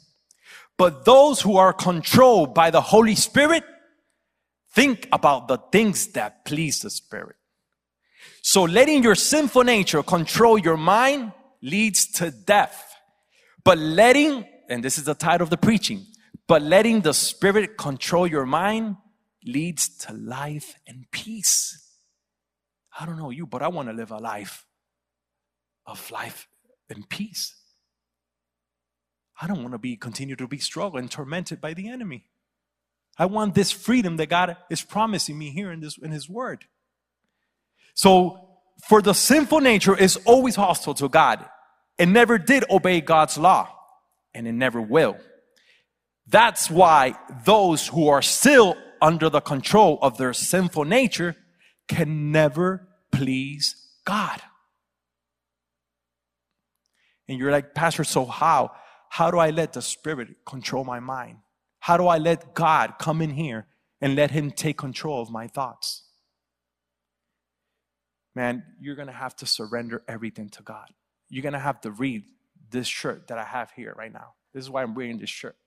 But 0.77 1.05
those 1.05 1.41
who 1.41 1.57
are 1.57 1.73
controlled 1.73 2.55
by 2.55 2.71
the 2.71 2.81
Holy 2.81 3.15
Spirit 3.15 3.63
think 4.73 5.07
about 5.11 5.47
the 5.47 5.57
things 5.71 6.07
that 6.13 6.45
please 6.45 6.79
the 6.79 6.89
Spirit. 6.89 7.35
So 8.41 8.63
letting 8.63 9.03
your 9.03 9.15
sinful 9.15 9.63
nature 9.63 10.01
control 10.01 10.57
your 10.57 10.77
mind 10.77 11.33
leads 11.61 12.07
to 12.13 12.31
death. 12.31 12.95
But 13.63 13.77
letting, 13.77 14.45
and 14.69 14.83
this 14.83 14.97
is 14.97 15.03
the 15.03 15.13
title 15.13 15.43
of 15.43 15.49
the 15.49 15.57
preaching, 15.57 16.05
but 16.47 16.61
letting 16.61 17.01
the 17.01 17.13
Spirit 17.13 17.77
control 17.77 18.25
your 18.25 18.45
mind 18.45 18.97
leads 19.45 19.89
to 19.99 20.13
life 20.13 20.75
and 20.87 21.05
peace. 21.11 21.77
I 22.99 23.05
don't 23.05 23.17
know 23.17 23.29
you, 23.29 23.45
but 23.45 23.61
I 23.61 23.67
want 23.67 23.89
to 23.89 23.93
live 23.93 24.11
a 24.11 24.17
life 24.17 24.65
of 25.85 26.09
life 26.11 26.47
and 26.89 27.07
peace. 27.07 27.60
I 29.41 29.47
don't 29.47 29.61
want 29.61 29.73
to 29.73 29.79
be 29.79 29.95
continue 29.95 30.35
to 30.35 30.47
be 30.47 30.59
struggling, 30.59 31.09
tormented 31.09 31.59
by 31.59 31.73
the 31.73 31.89
enemy. 31.89 32.25
I 33.17 33.25
want 33.25 33.55
this 33.55 33.71
freedom 33.71 34.17
that 34.17 34.27
God 34.27 34.55
is 34.69 34.83
promising 34.83 35.37
me 35.37 35.49
here 35.49 35.71
in 35.71 35.79
this 35.79 35.97
in 35.97 36.11
His 36.11 36.29
Word. 36.29 36.65
So, 37.93 38.39
for 38.87 39.01
the 39.01 39.13
sinful 39.13 39.59
nature 39.59 39.97
is 39.97 40.17
always 40.25 40.55
hostile 40.55 40.93
to 40.95 41.09
God. 41.09 41.45
It 41.97 42.07
never 42.07 42.37
did 42.37 42.63
obey 42.69 43.01
God's 43.01 43.37
law, 43.37 43.69
and 44.33 44.47
it 44.47 44.53
never 44.53 44.81
will. 44.81 45.17
That's 46.27 46.69
why 46.69 47.15
those 47.45 47.87
who 47.87 48.07
are 48.07 48.21
still 48.21 48.75
under 49.01 49.29
the 49.29 49.41
control 49.41 49.97
of 50.01 50.17
their 50.17 50.33
sinful 50.33 50.85
nature 50.85 51.35
can 51.87 52.31
never 52.31 52.87
please 53.11 53.75
God. 54.05 54.41
And 57.27 57.39
you're 57.39 57.51
like, 57.51 57.73
Pastor, 57.73 58.03
so 58.03 58.25
how? 58.25 58.71
How 59.11 59.29
do 59.29 59.39
I 59.39 59.49
let 59.49 59.73
the 59.73 59.81
Spirit 59.81 60.29
control 60.45 60.85
my 60.85 61.01
mind? 61.01 61.39
How 61.79 61.97
do 61.97 62.07
I 62.07 62.17
let 62.17 62.53
God 62.53 62.93
come 62.97 63.21
in 63.21 63.31
here 63.31 63.67
and 63.99 64.15
let 64.15 64.31
Him 64.31 64.51
take 64.51 64.77
control 64.77 65.21
of 65.21 65.29
my 65.29 65.47
thoughts? 65.47 66.03
Man, 68.35 68.63
you're 68.79 68.95
going 68.95 69.09
to 69.09 69.13
have 69.13 69.35
to 69.37 69.45
surrender 69.45 70.01
everything 70.07 70.47
to 70.51 70.63
God. 70.63 70.87
You're 71.27 71.43
going 71.43 71.51
to 71.51 71.59
have 71.59 71.81
to 71.81 71.91
read 71.91 72.23
this 72.69 72.87
shirt 72.87 73.27
that 73.27 73.37
I 73.37 73.43
have 73.43 73.71
here 73.71 73.93
right 73.97 74.13
now. 74.13 74.35
This 74.53 74.63
is 74.63 74.69
why 74.69 74.81
I'm 74.81 74.95
wearing 74.95 75.17
this 75.17 75.29
shirt. 75.29 75.57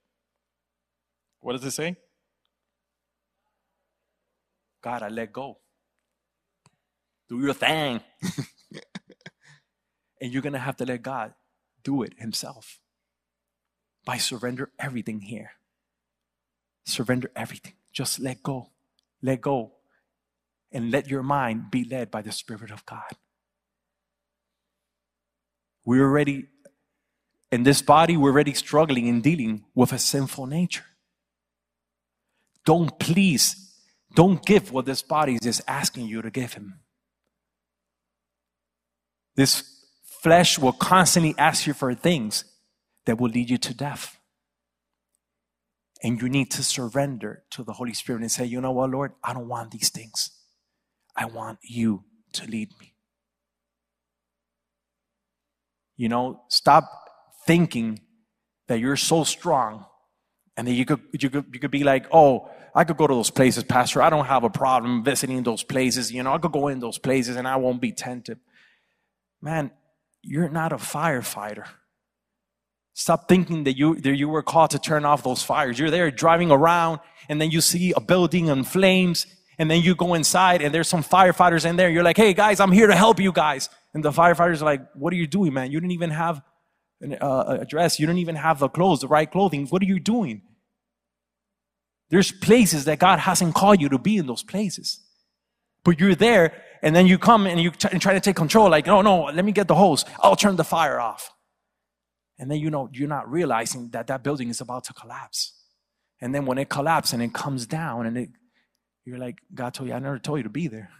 What 1.40 1.52
does 1.52 1.64
it 1.66 1.72
say? 1.72 1.96
God, 4.82 5.02
I 5.02 5.08
let 5.08 5.34
go. 5.34 5.58
Do 7.28 7.42
your 7.42 7.52
thing. 7.52 8.00
and 10.22 10.32
you're 10.32 10.40
going 10.40 10.54
to 10.54 10.58
have 10.58 10.78
to 10.78 10.86
let 10.86 11.02
God 11.02 11.34
do 11.82 12.02
it 12.02 12.14
Himself 12.16 12.80
by 14.04 14.18
surrender 14.18 14.70
everything 14.78 15.20
here. 15.20 15.52
Surrender 16.84 17.30
everything. 17.34 17.74
Just 17.92 18.20
let 18.20 18.42
go. 18.42 18.70
Let 19.22 19.40
go. 19.40 19.72
And 20.72 20.90
let 20.90 21.08
your 21.08 21.22
mind 21.22 21.70
be 21.70 21.84
led 21.84 22.10
by 22.10 22.22
the 22.22 22.32
Spirit 22.32 22.70
of 22.70 22.84
God. 22.84 23.12
We're 25.84 26.02
already, 26.02 26.48
in 27.52 27.62
this 27.62 27.80
body, 27.82 28.16
we're 28.16 28.30
already 28.30 28.54
struggling 28.54 29.08
and 29.08 29.22
dealing 29.22 29.64
with 29.74 29.92
a 29.92 29.98
sinful 29.98 30.46
nature. 30.46 30.84
Don't 32.64 32.98
please 32.98 33.64
don't 34.14 34.44
give 34.44 34.70
what 34.70 34.86
this 34.86 35.02
body 35.02 35.38
is 35.42 35.62
asking 35.66 36.06
you 36.06 36.22
to 36.22 36.30
give 36.30 36.54
him. 36.54 36.80
This 39.34 39.84
flesh 40.22 40.58
will 40.58 40.72
constantly 40.72 41.34
ask 41.36 41.66
you 41.66 41.74
for 41.74 41.92
things 41.94 42.44
that 43.06 43.18
will 43.18 43.30
lead 43.30 43.50
you 43.50 43.58
to 43.58 43.74
death. 43.74 44.18
And 46.02 46.20
you 46.20 46.28
need 46.28 46.50
to 46.52 46.62
surrender 46.62 47.44
to 47.50 47.64
the 47.64 47.72
Holy 47.72 47.94
Spirit 47.94 48.22
and 48.22 48.30
say, 48.30 48.44
you 48.44 48.60
know 48.60 48.72
what, 48.72 48.90
Lord, 48.90 49.12
I 49.22 49.32
don't 49.32 49.48
want 49.48 49.70
these 49.70 49.88
things. 49.88 50.30
I 51.16 51.26
want 51.26 51.58
you 51.62 52.04
to 52.32 52.46
lead 52.46 52.70
me. 52.80 52.94
You 55.96 56.08
know, 56.08 56.42
stop 56.48 56.84
thinking 57.46 58.00
that 58.68 58.80
you're 58.80 58.96
so 58.96 59.24
strong 59.24 59.86
and 60.56 60.66
then 60.66 60.74
you 60.74 60.84
could, 60.84 61.00
you 61.12 61.30
could, 61.30 61.46
you 61.52 61.60
could 61.60 61.70
be 61.70 61.84
like, 61.84 62.06
oh, 62.12 62.48
I 62.74 62.84
could 62.84 62.96
go 62.96 63.06
to 63.06 63.14
those 63.14 63.30
places, 63.30 63.64
Pastor. 63.64 64.02
I 64.02 64.10
don't 64.10 64.26
have 64.26 64.44
a 64.44 64.50
problem 64.50 65.04
visiting 65.04 65.42
those 65.42 65.62
places. 65.62 66.12
You 66.12 66.22
know, 66.22 66.32
I 66.32 66.38
could 66.38 66.52
go 66.52 66.68
in 66.68 66.80
those 66.80 66.98
places 66.98 67.36
and 67.36 67.46
I 67.46 67.56
won't 67.56 67.80
be 67.80 67.92
tempted. 67.92 68.38
Man, 69.40 69.70
you're 70.22 70.48
not 70.48 70.72
a 70.72 70.76
firefighter. 70.76 71.66
Stop 72.94 73.28
thinking 73.28 73.64
that 73.64 73.76
you, 73.76 73.96
that 73.96 74.16
you 74.16 74.28
were 74.28 74.42
called 74.42 74.70
to 74.70 74.78
turn 74.78 75.04
off 75.04 75.22
those 75.24 75.42
fires. 75.42 75.78
You're 75.78 75.90
there 75.90 76.10
driving 76.10 76.50
around 76.50 77.00
and 77.28 77.40
then 77.40 77.50
you 77.50 77.60
see 77.60 77.92
a 77.92 78.00
building 78.00 78.46
in 78.46 78.64
flames 78.64 79.26
and 79.58 79.70
then 79.70 79.82
you 79.82 79.94
go 79.94 80.14
inside 80.14 80.62
and 80.62 80.72
there's 80.72 80.88
some 80.88 81.02
firefighters 81.02 81.64
in 81.68 81.76
there. 81.76 81.90
You're 81.90 82.04
like, 82.04 82.16
hey 82.16 82.34
guys, 82.34 82.60
I'm 82.60 82.72
here 82.72 82.86
to 82.86 82.96
help 82.96 83.20
you 83.20 83.32
guys. 83.32 83.68
And 83.94 84.04
the 84.04 84.10
firefighters 84.10 84.62
are 84.62 84.64
like, 84.64 84.80
what 84.94 85.12
are 85.12 85.16
you 85.16 85.26
doing, 85.26 85.52
man? 85.52 85.70
You 85.70 85.80
didn't 85.80 85.92
even 85.92 86.10
have 86.10 86.42
uh, 87.20 87.58
a 87.60 87.64
dress. 87.64 87.98
You 87.98 88.06
don't 88.06 88.18
even 88.18 88.36
have 88.36 88.58
the 88.58 88.68
clothes, 88.68 89.00
the 89.00 89.08
right 89.08 89.30
clothing. 89.30 89.66
What 89.66 89.82
are 89.82 89.86
you 89.86 90.00
doing? 90.00 90.42
There's 92.10 92.30
places 92.30 92.84
that 92.84 92.98
God 92.98 93.18
hasn't 93.18 93.54
called 93.54 93.80
you 93.80 93.88
to 93.88 93.98
be 93.98 94.16
in 94.18 94.26
those 94.26 94.42
places. 94.42 95.00
But 95.84 96.00
you're 96.00 96.14
there, 96.14 96.62
and 96.82 96.94
then 96.94 97.06
you 97.06 97.18
come 97.18 97.46
and 97.46 97.60
you 97.60 97.70
try 97.70 98.14
to 98.14 98.20
take 98.20 98.36
control, 98.36 98.70
like, 98.70 98.86
no, 98.86 99.02
no, 99.02 99.24
let 99.24 99.44
me 99.44 99.52
get 99.52 99.68
the 99.68 99.74
hose. 99.74 100.04
I'll 100.20 100.36
turn 100.36 100.56
the 100.56 100.64
fire 100.64 101.00
off. 101.00 101.33
And 102.38 102.50
then 102.50 102.58
you 102.58 102.70
know, 102.70 102.88
you're 102.92 103.08
not 103.08 103.30
realizing 103.30 103.90
that 103.90 104.08
that 104.08 104.22
building 104.22 104.48
is 104.48 104.60
about 104.60 104.84
to 104.84 104.92
collapse. 104.92 105.52
And 106.20 106.34
then 106.34 106.46
when 106.46 106.58
it 106.58 106.68
collapses 106.68 107.12
and 107.12 107.22
it 107.22 107.32
comes 107.32 107.66
down, 107.66 108.06
and 108.06 108.16
it, 108.16 108.30
you're 109.04 109.18
like, 109.18 109.38
God 109.54 109.74
told 109.74 109.88
you, 109.88 109.94
I 109.94 109.98
never 109.98 110.18
told 110.18 110.38
you 110.38 110.42
to 110.44 110.48
be 110.48 110.68
there. 110.68 110.90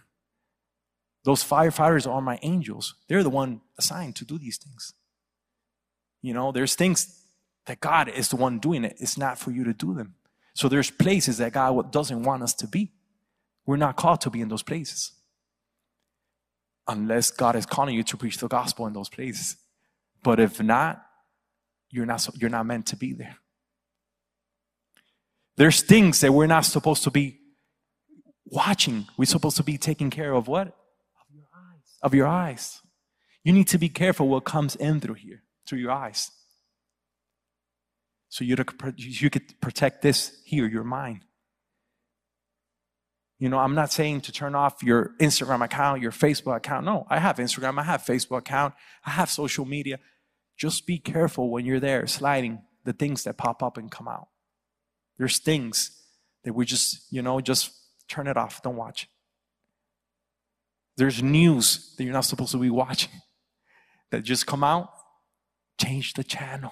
Those 1.23 1.43
firefighters 1.43 2.09
are 2.09 2.21
my 2.21 2.39
angels. 2.43 2.95
They're 3.09 3.23
the 3.23 3.29
one 3.29 3.61
assigned 3.77 4.15
to 4.17 4.25
do 4.25 4.37
these 4.37 4.57
things. 4.57 4.93
You 6.21 6.33
know, 6.33 6.51
there's 6.51 6.75
things 6.75 7.23
that 7.65 7.79
God 7.79 8.09
is 8.09 8.29
the 8.29 8.35
one 8.35 8.59
doing 8.59 8.83
it. 8.83 8.95
It's 8.99 9.17
not 9.17 9.39
for 9.39 9.51
you 9.51 9.63
to 9.63 9.73
do 9.73 9.93
them. 9.93 10.15
So 10.53 10.69
there's 10.69 10.91
places 10.91 11.39
that 11.39 11.51
God 11.51 11.91
doesn't 11.91 12.23
want 12.23 12.43
us 12.43 12.53
to 12.55 12.67
be. 12.67 12.93
We're 13.65 13.77
not 13.77 13.95
called 13.95 14.21
to 14.21 14.29
be 14.29 14.41
in 14.41 14.47
those 14.47 14.63
places. 14.63 15.11
Unless 16.87 17.31
God 17.31 17.55
is 17.55 17.65
calling 17.65 17.95
you 17.95 18.03
to 18.03 18.17
preach 18.17 18.37
the 18.37 18.47
gospel 18.47 18.85
in 18.85 18.93
those 18.93 19.09
places. 19.09 19.57
But 20.21 20.39
if 20.39 20.61
not, 20.61 21.03
you're 21.95 22.05
not, 22.05 22.27
you're 22.35 22.49
not 22.49 22.65
meant 22.65 22.87
to 22.87 22.95
be 22.95 23.13
there. 23.13 23.37
There's 25.57 25.81
things 25.81 26.19
that 26.21 26.33
we're 26.33 26.47
not 26.47 26.65
supposed 26.65 27.03
to 27.03 27.11
be 27.11 27.39
watching. 28.45 29.07
We're 29.17 29.25
supposed 29.25 29.57
to 29.57 29.63
be 29.63 29.77
taking 29.77 30.09
care 30.09 30.33
of 30.33 30.47
what? 30.47 30.67
Of 30.67 31.33
your 31.33 31.45
eyes. 31.55 31.97
Of 32.01 32.13
your 32.13 32.27
eyes. 32.27 32.81
You 33.43 33.53
need 33.53 33.67
to 33.69 33.77
be 33.77 33.89
careful 33.89 34.27
what 34.27 34.43
comes 34.43 34.75
in 34.75 34.99
through 34.99 35.15
here 35.15 35.43
through 35.65 35.79
your 35.79 35.91
eyes. 35.91 36.31
So 38.29 38.43
you, 38.43 38.55
you 38.97 39.29
could 39.29 39.61
protect 39.61 40.01
this 40.01 40.41
here, 40.45 40.67
your 40.67 40.83
mind. 40.83 41.21
You 43.39 43.49
know, 43.49 43.59
I'm 43.59 43.75
not 43.75 43.91
saying 43.91 44.21
to 44.21 44.31
turn 44.31 44.55
off 44.55 44.81
your 44.81 45.11
Instagram 45.19 45.63
account, 45.63 46.01
your 46.01 46.11
Facebook 46.11 46.55
account. 46.55 46.85
No, 46.85 47.05
I 47.09 47.19
have 47.19 47.37
Instagram, 47.37 47.79
I 47.79 47.83
have 47.83 48.03
Facebook 48.03 48.39
account, 48.39 48.73
I 49.05 49.11
have 49.11 49.29
social 49.29 49.65
media. 49.65 49.99
Just 50.57 50.85
be 50.85 50.97
careful 50.97 51.49
when 51.49 51.65
you're 51.65 51.79
there 51.79 52.07
sliding 52.07 52.61
the 52.83 52.93
things 52.93 53.23
that 53.23 53.37
pop 53.37 53.61
up 53.61 53.77
and 53.77 53.91
come 53.91 54.07
out. 54.07 54.27
There's 55.17 55.39
things 55.39 55.91
that 56.43 56.53
we 56.53 56.65
just, 56.65 57.11
you 57.11 57.21
know, 57.21 57.41
just 57.41 57.71
turn 58.07 58.27
it 58.27 58.37
off, 58.37 58.61
don't 58.61 58.75
watch. 58.75 59.09
There's 60.97 61.21
news 61.21 61.93
that 61.97 62.03
you're 62.03 62.13
not 62.13 62.25
supposed 62.25 62.51
to 62.51 62.57
be 62.57 62.69
watching 62.69 63.11
that 64.11 64.23
just 64.23 64.45
come 64.45 64.63
out 64.63 64.89
Change 65.77 66.13
the 66.13 66.23
channel. 66.23 66.71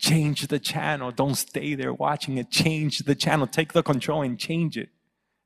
Change 0.00 0.48
the 0.48 0.58
channel. 0.58 1.12
Don't 1.12 1.36
stay 1.36 1.74
there 1.74 1.94
watching 1.94 2.38
it. 2.38 2.50
Change 2.50 3.00
the 3.00 3.14
channel. 3.14 3.46
Take 3.46 3.72
the 3.72 3.82
control 3.82 4.22
and 4.22 4.38
change 4.38 4.76
it. 4.76 4.88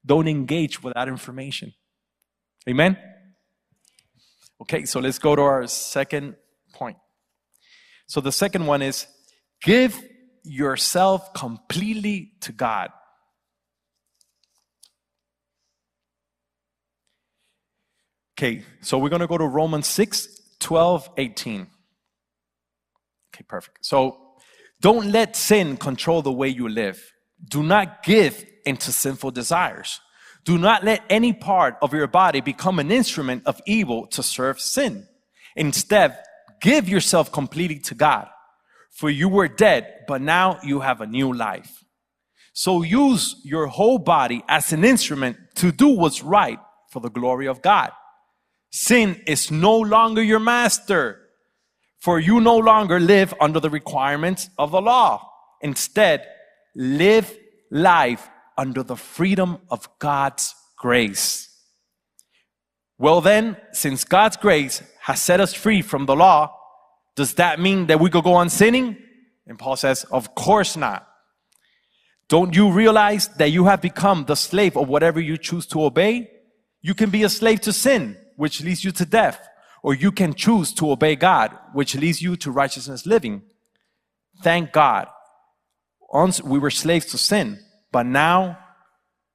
Don't 0.04 0.28
engage 0.28 0.82
with 0.82 0.94
that 0.94 1.08
information. 1.08 1.74
Amen? 2.68 2.96
Okay, 4.62 4.84
so 4.86 5.00
let's 5.00 5.18
go 5.18 5.36
to 5.36 5.42
our 5.42 5.66
second. 5.66 6.36
So 8.08 8.20
the 8.20 8.32
second 8.32 8.66
one 8.66 8.82
is 8.82 9.06
give 9.62 10.02
yourself 10.42 11.32
completely 11.34 12.32
to 12.40 12.52
God. 12.52 12.90
Okay, 18.36 18.62
so 18.80 18.98
we're 18.98 19.08
going 19.10 19.20
to 19.20 19.26
go 19.26 19.38
to 19.38 19.46
Romans 19.46 19.86
6 19.88 20.36
12, 20.60 21.10
18. 21.16 21.66
Okay, 23.34 23.44
perfect. 23.46 23.84
So 23.84 24.18
don't 24.80 25.12
let 25.12 25.36
sin 25.36 25.76
control 25.76 26.22
the 26.22 26.32
way 26.32 26.48
you 26.48 26.68
live. 26.68 27.12
Do 27.48 27.62
not 27.62 28.02
give 28.02 28.44
into 28.64 28.90
sinful 28.90 29.32
desires. 29.32 30.00
Do 30.44 30.56
not 30.56 30.82
let 30.82 31.02
any 31.10 31.32
part 31.32 31.76
of 31.82 31.92
your 31.92 32.06
body 32.06 32.40
become 32.40 32.78
an 32.78 32.90
instrument 32.90 33.42
of 33.44 33.60
evil 33.66 34.06
to 34.08 34.22
serve 34.22 34.60
sin. 34.60 35.06
Instead, 35.56 36.18
give 36.60 36.88
yourself 36.88 37.30
completely 37.32 37.78
to 37.80 37.94
God. 37.94 38.28
For 38.90 39.10
you 39.10 39.28
were 39.28 39.48
dead, 39.48 40.04
but 40.08 40.20
now 40.20 40.58
you 40.62 40.80
have 40.80 41.00
a 41.00 41.06
new 41.06 41.32
life. 41.32 41.84
So 42.52 42.82
use 42.82 43.36
your 43.44 43.68
whole 43.68 43.98
body 43.98 44.42
as 44.48 44.72
an 44.72 44.84
instrument 44.84 45.36
to 45.56 45.70
do 45.70 45.88
what's 45.88 46.22
right 46.22 46.58
for 46.90 47.00
the 47.00 47.10
glory 47.10 47.46
of 47.46 47.62
God. 47.62 47.92
Sin 48.70 49.20
is 49.26 49.50
no 49.50 49.78
longer 49.78 50.22
your 50.22 50.40
master. 50.40 51.20
For 52.00 52.20
you 52.20 52.40
no 52.40 52.56
longer 52.56 53.00
live 53.00 53.34
under 53.40 53.60
the 53.60 53.70
requirements 53.70 54.50
of 54.58 54.70
the 54.70 54.80
law. 54.80 55.30
Instead, 55.60 56.26
live 56.74 57.36
life 57.70 58.28
under 58.56 58.82
the 58.82 58.96
freedom 58.96 59.58
of 59.70 59.88
God's 59.98 60.54
grace. 60.76 61.48
Well, 62.98 63.20
then, 63.20 63.56
since 63.72 64.04
God's 64.04 64.36
grace 64.36 64.82
has 65.08 65.22
set 65.22 65.40
us 65.40 65.54
free 65.54 65.80
from 65.80 66.04
the 66.04 66.14
law, 66.14 66.54
does 67.16 67.32
that 67.34 67.58
mean 67.58 67.86
that 67.86 67.98
we 67.98 68.10
could 68.10 68.24
go 68.24 68.34
on 68.34 68.50
sinning? 68.50 68.98
And 69.46 69.58
Paul 69.58 69.74
says, 69.74 70.04
Of 70.04 70.34
course 70.34 70.76
not. 70.76 71.08
Don't 72.28 72.54
you 72.54 72.70
realize 72.70 73.28
that 73.38 73.50
you 73.50 73.64
have 73.64 73.80
become 73.80 74.26
the 74.26 74.34
slave 74.34 74.76
of 74.76 74.86
whatever 74.86 75.18
you 75.18 75.38
choose 75.38 75.66
to 75.68 75.82
obey? 75.82 76.30
You 76.82 76.92
can 76.92 77.08
be 77.08 77.22
a 77.22 77.30
slave 77.30 77.62
to 77.62 77.72
sin, 77.72 78.18
which 78.36 78.62
leads 78.62 78.84
you 78.84 78.92
to 78.92 79.06
death, 79.06 79.48
or 79.82 79.94
you 79.94 80.12
can 80.12 80.34
choose 80.34 80.74
to 80.74 80.90
obey 80.90 81.16
God, 81.16 81.56
which 81.72 81.94
leads 81.94 82.20
you 82.20 82.36
to 82.36 82.50
righteousness 82.50 83.06
living. 83.06 83.40
Thank 84.42 84.72
God. 84.72 85.08
Once 86.12 86.42
we 86.42 86.58
were 86.58 86.70
slaves 86.70 87.06
to 87.06 87.18
sin, 87.18 87.58
but 87.90 88.04
now 88.04 88.58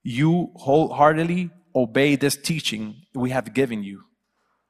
you 0.03 0.51
wholeheartedly 0.53 1.49
obey 1.75 2.15
this 2.15 2.37
teaching 2.37 3.01
we 3.15 3.31
have 3.31 3.55
given 3.55 3.83
you. 3.83 4.03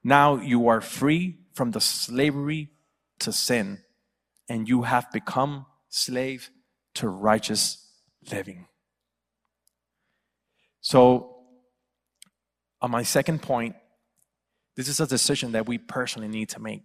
Now 0.04 0.36
you 0.36 0.68
are 0.68 0.82
free 0.82 1.38
from 1.54 1.72
the 1.72 1.82
slavery 1.82 2.70
to 3.20 3.32
sin, 3.32 3.80
and 4.50 4.68
you 4.68 4.84
have 4.84 5.12
become 5.12 5.66
slave 5.90 6.50
to 6.96 7.08
righteous 7.08 7.88
living. 8.32 8.68
So, 10.82 11.38
on 12.82 12.92
my 12.92 13.04
second 13.04 13.42
point, 13.42 13.76
this 14.76 14.90
is 14.90 15.00
a 15.00 15.08
decision 15.08 15.54
that 15.54 15.68
we 15.68 15.78
personally 15.78 16.28
need 16.28 16.50
to 16.50 16.60
make. 16.60 16.82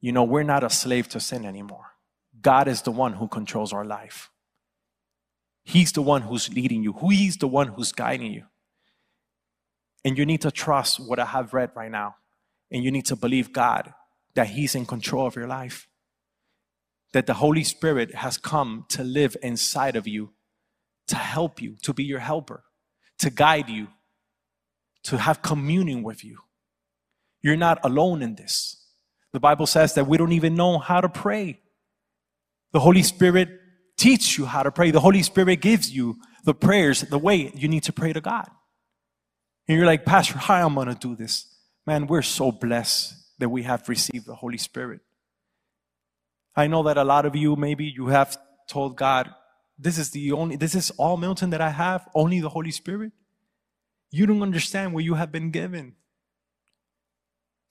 You 0.00 0.12
know, 0.12 0.22
we're 0.22 0.44
not 0.44 0.62
a 0.62 0.70
slave 0.70 1.08
to 1.08 1.20
sin 1.20 1.44
anymore. 1.44 1.86
God 2.40 2.68
is 2.68 2.82
the 2.82 2.92
one 2.92 3.14
who 3.14 3.26
controls 3.26 3.72
our 3.72 3.84
life. 3.84 4.30
He's 5.64 5.92
the 5.92 6.02
one 6.02 6.22
who's 6.22 6.52
leading 6.52 6.82
you. 6.82 6.94
He's 7.10 7.36
the 7.36 7.48
one 7.48 7.68
who's 7.68 7.92
guiding 7.92 8.32
you. 8.32 8.44
And 10.04 10.16
you 10.16 10.24
need 10.24 10.42
to 10.42 10.50
trust 10.50 11.00
what 11.00 11.18
I 11.18 11.26
have 11.26 11.52
read 11.52 11.70
right 11.74 11.90
now. 11.90 12.16
And 12.70 12.84
you 12.84 12.90
need 12.90 13.06
to 13.06 13.16
believe 13.16 13.52
God 13.52 13.92
that 14.34 14.48
He's 14.48 14.74
in 14.74 14.86
control 14.86 15.26
of 15.26 15.36
your 15.36 15.46
life. 15.46 15.88
That 17.12 17.26
the 17.26 17.34
Holy 17.34 17.64
Spirit 17.64 18.14
has 18.14 18.36
come 18.36 18.84
to 18.90 19.02
live 19.02 19.36
inside 19.42 19.96
of 19.96 20.06
you, 20.06 20.30
to 21.08 21.16
help 21.16 21.60
you, 21.60 21.76
to 21.82 21.94
be 21.94 22.04
your 22.04 22.18
helper, 22.18 22.64
to 23.18 23.30
guide 23.30 23.68
you, 23.68 23.88
to 25.04 25.18
have 25.18 25.42
communion 25.42 26.02
with 26.02 26.24
you. 26.24 26.38
You're 27.40 27.56
not 27.56 27.78
alone 27.82 28.22
in 28.22 28.34
this. 28.34 28.76
The 29.32 29.40
Bible 29.40 29.66
says 29.66 29.94
that 29.94 30.06
we 30.06 30.18
don't 30.18 30.32
even 30.32 30.54
know 30.54 30.78
how 30.78 31.00
to 31.00 31.08
pray. 31.08 31.60
The 32.72 32.80
Holy 32.80 33.02
Spirit 33.02 33.48
teach 33.96 34.38
you 34.38 34.44
how 34.46 34.62
to 34.62 34.70
pray. 34.70 34.90
The 34.90 35.00
Holy 35.00 35.22
Spirit 35.22 35.56
gives 35.56 35.90
you 35.90 36.16
the 36.44 36.54
prayers, 36.54 37.00
the 37.02 37.18
way 37.18 37.50
you 37.54 37.68
need 37.68 37.84
to 37.84 37.92
pray 37.92 38.12
to 38.12 38.20
God. 38.20 38.48
And 39.68 39.76
you're 39.76 39.86
like, 39.86 40.06
Pastor, 40.06 40.38
how 40.38 40.64
am 40.64 40.78
I 40.78 40.84
going 40.84 40.96
to 40.96 41.08
do 41.08 41.14
this? 41.14 41.46
Man, 41.86 42.06
we're 42.06 42.22
so 42.22 42.50
blessed 42.50 43.14
that 43.38 43.50
we 43.50 43.62
have 43.64 43.88
received 43.88 44.26
the 44.26 44.34
Holy 44.34 44.58
Spirit. 44.58 45.00
I 46.56 46.66
know 46.66 46.82
that 46.84 46.96
a 46.96 47.04
lot 47.04 47.26
of 47.26 47.36
you, 47.36 47.54
maybe 47.54 47.84
you 47.84 48.08
have 48.08 48.36
told 48.68 48.96
God, 48.96 49.32
this 49.78 49.98
is 49.98 50.10
the 50.10 50.32
only, 50.32 50.56
this 50.56 50.74
is 50.74 50.90
all 50.92 51.16
Milton 51.16 51.50
that 51.50 51.60
I 51.60 51.70
have, 51.70 52.08
only 52.14 52.40
the 52.40 52.48
Holy 52.48 52.72
Spirit. 52.72 53.12
You 54.10 54.26
don't 54.26 54.42
understand 54.42 54.94
what 54.94 55.04
you 55.04 55.14
have 55.14 55.30
been 55.30 55.50
given. 55.50 55.94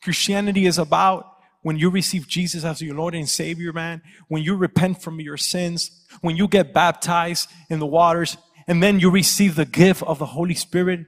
Christianity 0.04 0.68
is 0.68 0.78
about 0.78 1.34
when 1.64 1.78
you 1.78 1.90
receive 1.90 2.28
Jesus 2.28 2.64
as 2.64 2.82
your 2.82 2.96
Lord 2.96 3.16
and 3.16 3.28
Savior, 3.28 3.74
man, 3.74 4.02
when 4.30 4.42
you 4.44 4.56
repent 4.56 5.02
from 5.02 5.20
your 5.20 5.36
sins, 5.36 6.06
when 6.22 6.38
you 6.38 6.48
get 6.48 6.74
baptized 6.74 7.50
in 7.70 7.80
the 7.80 7.86
waters, 7.86 8.38
and 8.68 8.82
then 8.82 9.00
you 9.00 9.10
receive 9.10 9.56
the 9.56 9.66
gift 9.66 10.04
of 10.04 10.20
the 10.20 10.28
Holy 10.28 10.54
Spirit, 10.54 11.08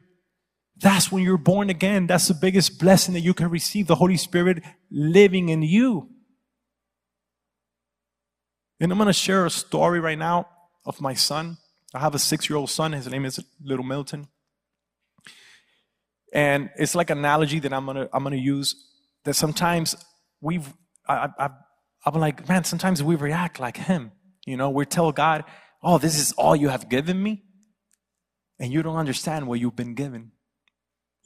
that's 0.82 1.12
when 1.12 1.24
you're 1.24 1.38
born 1.38 1.70
again. 1.70 2.08
That's 2.08 2.28
the 2.28 2.34
biggest 2.34 2.80
blessing 2.80 3.14
that 3.14 3.22
you 3.22 3.34
can 3.34 3.50
receive 3.50 3.88
the 3.88 3.96
Holy 3.96 4.18
Spirit 4.18 4.64
living 4.90 5.50
in 5.50 5.62
you. 5.62 6.10
And 8.80 8.92
I'm 8.92 8.98
going 8.98 9.08
to 9.08 9.14
share 9.14 9.46
a 9.46 9.50
story 9.50 10.00
right 10.00 10.18
now 10.18 10.48
of 10.86 11.02
my 11.02 11.14
son. 11.14 11.58
I 11.94 12.00
have 12.00 12.16
a 12.16 12.20
six 12.20 12.50
year 12.50 12.58
old 12.58 12.70
son. 12.70 12.94
His 12.94 13.08
name 13.08 13.26
is 13.26 13.44
Little 13.62 13.86
Milton. 13.86 14.28
And 16.32 16.70
it's 16.78 16.96
like 16.96 17.10
an 17.10 17.18
analogy 17.18 17.60
that 17.60 17.74
I'm 17.74 17.86
going 17.86 17.98
to, 17.98 18.10
I'm 18.14 18.24
to 18.24 18.38
use 18.38 18.76
that 19.26 19.34
sometimes 19.34 19.96
we've, 20.40 20.72
I, 21.08 21.30
I, 21.38 21.50
I'm 22.06 22.14
like, 22.20 22.48
man, 22.48 22.64
sometimes 22.64 23.04
we 23.04 23.16
react 23.16 23.60
like 23.60 23.76
him. 23.76 24.12
You 24.46 24.56
know, 24.56 24.70
we 24.70 24.86
tell 24.86 25.12
God, 25.12 25.44
oh, 25.84 25.98
this 25.98 26.18
is 26.18 26.32
all 26.34 26.56
you 26.56 26.70
have 26.70 26.88
given 26.88 27.22
me. 27.22 27.44
And 28.60 28.72
you 28.72 28.84
don't 28.84 28.98
understand 28.98 29.48
what 29.48 29.60
you've 29.60 29.76
been 29.76 29.96
given. 29.96 30.32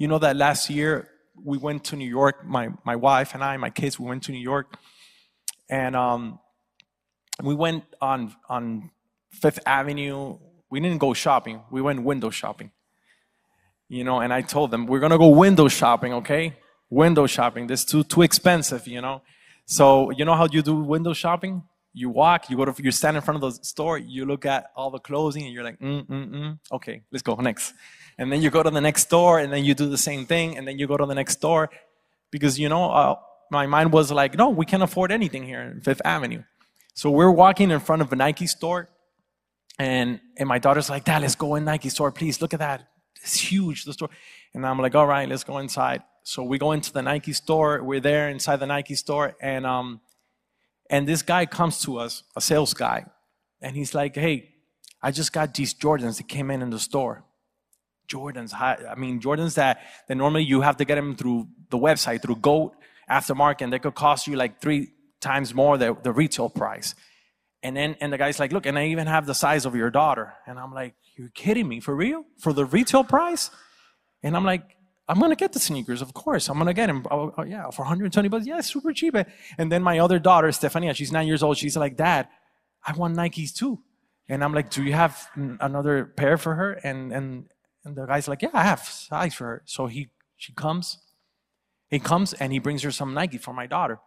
You 0.04 0.10
know 0.10 0.20
that 0.20 0.36
last 0.36 0.70
year 0.70 1.08
we 1.42 1.58
went 1.58 1.86
to 1.86 1.96
New 1.96 2.10
York, 2.10 2.46
my, 2.46 2.68
my 2.84 2.98
wife 2.98 3.36
and 3.36 3.42
I, 3.42 3.56
my 3.56 3.70
kids, 3.70 3.98
we 3.98 4.06
went 4.06 4.24
to 4.24 4.34
New 4.34 4.46
York. 4.54 4.76
And 5.70 5.96
um, 5.96 6.39
we 7.42 7.56
went 7.56 7.86
on, 8.02 8.36
on 8.50 8.92
Fifth 9.32 9.60
Avenue. 9.66 10.39
We 10.70 10.82
didn't 10.82 10.98
go 10.98 11.13
shopping, 11.13 11.62
we 11.72 11.82
went 11.82 12.04
window 12.04 12.32
shopping. 12.32 12.72
You 13.88 14.04
know, 14.04 14.20
and 14.20 14.34
I 14.34 14.42
told 14.42 14.72
them, 14.72 14.88
we're 14.88 15.00
going 15.00 15.13
to 15.13 15.18
go 15.18 15.30
window 15.30 15.70
shopping, 15.70 16.12
okay? 16.16 16.58
window 16.89 17.26
shopping. 17.26 17.68
This 17.68 17.86
too 17.86 18.04
too 18.04 18.24
expensive, 18.24 18.86
you 18.86 19.00
know. 19.00 19.22
So 19.66 20.12
you 20.12 20.26
know 20.26 20.36
how 20.36 20.50
you 20.52 20.62
do 20.62 20.76
window 20.76 21.13
shopping? 21.13 21.63
You 21.94 22.10
walk, 22.10 22.50
you 22.50 22.58
go 22.58 22.66
to, 22.66 22.84
you 22.84 22.92
stand 22.92 23.16
in 23.16 23.24
front 23.24 23.42
of 23.42 23.56
the 23.56 23.63
store, 23.63 23.98
you 23.98 24.26
look 24.26 24.46
at 24.46 24.66
all 24.76 24.92
the 24.92 25.00
clothing, 25.00 25.44
and 25.46 25.54
you're 25.54 25.63
like, 25.63 25.80
mm, 25.80 26.06
mm, 26.06 26.30
mm. 26.30 26.60
okay, 26.74 27.04
let's 27.10 27.24
go 27.24 27.36
next. 27.36 27.74
And 28.17 28.32
then 28.32 28.41
you 28.41 28.49
go 28.49 28.63
to 28.63 28.69
the 28.69 28.82
next 28.82 29.10
door, 29.10 29.39
and 29.39 29.52
then 29.52 29.63
you 29.65 29.73
do 29.73 29.89
the 29.89 29.97
same 29.97 30.26
thing, 30.26 30.58
and 30.58 30.67
then 30.67 30.78
you 30.80 30.88
go 30.88 30.97
to 30.97 31.06
the 31.06 31.15
next 31.15 31.38
door, 31.41 31.69
because 32.32 32.60
you 32.60 32.69
know, 32.69 32.91
uh, 32.91 33.15
my 33.52 33.65
mind 33.67 33.91
was 33.91 34.12
like, 34.12 34.38
no, 34.38 34.49
we 34.49 34.65
can't 34.65 34.84
afford 34.84 35.12
anything 35.12 35.43
here 35.43 35.62
in 35.62 35.82
Fifth 35.82 36.02
Avenue. 36.06 36.43
So 36.93 37.10
we're 37.10 37.32
walking 37.32 37.71
in 37.71 37.80
front 37.80 38.02
of 38.02 38.12
a 38.13 38.15
Nike 38.15 38.47
store, 38.47 38.89
and 39.80 40.19
and 40.38 40.47
my 40.47 40.60
daughter's 40.60 40.89
like, 40.89 41.06
Dad, 41.06 41.21
let's 41.21 41.36
go 41.36 41.56
in 41.56 41.65
Nike 41.65 41.89
store, 41.89 42.12
please. 42.12 42.41
Look 42.41 42.54
at 42.54 42.60
that, 42.60 42.88
it's 43.21 43.39
huge, 43.39 43.86
the 43.86 43.93
store. 43.93 44.10
And 44.54 44.65
I'm 44.65 44.80
like, 44.80 44.93
all 44.93 45.08
right, 45.08 45.28
let's 45.28 45.43
go 45.43 45.58
inside 45.58 46.04
so 46.23 46.41
we 46.41 46.58
go 46.58 46.71
into 46.71 46.91
the 46.91 47.02
Nike 47.02 47.34
store. 47.34 47.84
We're 47.84 47.99
there 47.99 48.30
inside 48.30 48.58
the 48.58 48.65
Nike 48.65 48.95
store, 48.95 49.36
and 49.41 49.65
um, 49.65 49.99
and 50.89 51.08
this 51.08 51.21
guy 51.21 51.45
comes 51.45 51.82
to 51.82 51.97
us, 51.99 52.23
a 52.36 52.41
sales 52.41 52.73
guy, 52.73 53.06
and 53.62 53.76
he's 53.76 53.93
like, 53.93 54.15
"Hey, 54.15 54.54
I 55.02 55.12
just 55.12 55.34
got 55.34 55.54
these 55.54 55.73
Jordans 55.73 56.17
that 56.17 56.30
came 56.30 56.49
in 56.49 56.62
in 56.62 56.69
the 56.69 56.80
store. 56.80 57.26
Jordans, 58.08 58.52
high, 58.52 58.78
I 58.89 58.96
mean 58.96 59.20
Jordans 59.20 59.56
that 59.56 59.82
that 60.08 60.16
normally 60.16 60.44
you 60.44 60.62
have 60.62 60.78
to 60.78 60.86
get 60.86 60.96
them 60.96 61.16
through 61.16 61.48
the 61.70 61.78
website 61.78 62.22
through 62.22 62.38
Goat 62.38 62.76
Aftermarket, 63.10 63.62
and 63.62 63.74
they 63.74 63.80
could 63.80 63.96
cost 63.96 64.28
you 64.28 64.36
like 64.36 64.62
three 64.62 64.89
times 65.22 65.54
more 65.54 65.78
the, 65.78 65.96
the 66.02 66.12
retail 66.12 66.50
price." 66.50 66.96
And 67.62 67.78
then 67.78 67.96
and 68.02 68.12
the 68.12 68.18
guy's 68.18 68.39
like, 68.39 68.52
"Look, 68.52 68.66
and 68.66 68.78
I 68.78 68.88
even 68.88 69.08
have 69.08 69.26
the 69.26 69.36
size 69.36 69.66
of 69.66 69.76
your 69.76 69.89
daughter." 69.89 70.34
And 70.48 70.60
I'm 70.60 70.74
like, 70.74 70.96
"You're 71.18 71.30
kidding 71.30 71.68
me 71.68 71.80
for 71.80 71.96
real? 71.96 72.26
For 72.39 72.54
the 72.54 72.66
retail 72.66 73.04
price?" 73.04 73.50
And 74.22 74.38
I'm 74.38 74.46
like, 74.46 74.78
I'm 75.08 75.20
gonna 75.20 75.36
get 75.36 75.52
the 75.52 75.60
sneakers, 75.60 76.02
of 76.02 76.13
course. 76.13 76.50
I'm 76.50 76.58
gonna 76.58 76.74
get 76.74 76.88
them. 76.88 77.06
Oh, 77.12 77.34
oh, 77.38 77.44
yeah, 77.44 77.70
for 77.72 77.82
120 77.82 78.30
bucks. 78.30 78.48
Yeah, 78.48 78.62
super 78.62 78.94
cheap. 78.94 79.16
And 79.58 79.72
then 79.72 79.84
my 79.84 80.00
other 80.00 80.18
daughter, 80.18 80.48
Stefania, 80.48 80.96
she's 80.96 81.12
nine 81.12 81.28
years 81.28 81.44
old. 81.44 81.58
She's 81.58 81.76
like, 81.76 81.98
Dad, 81.98 82.30
I 82.86 82.94
want 82.94 83.16
Nikes 83.16 83.54
too. 83.54 83.80
And 84.30 84.44
I'm 84.44 84.54
like, 84.54 84.70
Do 84.70 84.84
you 84.84 84.94
have 84.94 85.28
another 85.36 86.06
pair 86.06 86.38
for 86.38 86.56
her? 86.56 86.74
And 86.74 87.12
and 87.12 87.50
and 87.86 87.96
the 87.96 88.06
guy's 88.06 88.28
like, 88.28 88.41
Yeah, 88.41 88.50
I 88.54 88.63
have 88.63 88.82
size 88.82 89.34
for 89.34 89.46
her. 89.46 89.62
So 89.65 89.88
he 89.88 90.10
she 90.38 90.54
comes, 90.54 90.98
he 91.89 92.00
comes 92.00 92.34
and 92.34 92.52
he 92.52 92.60
brings 92.60 92.84
her 92.84 92.91
some 92.91 93.13
Nike 93.13 93.38
for 93.38 93.54
my 93.54 93.67
daughter. 93.67 94.00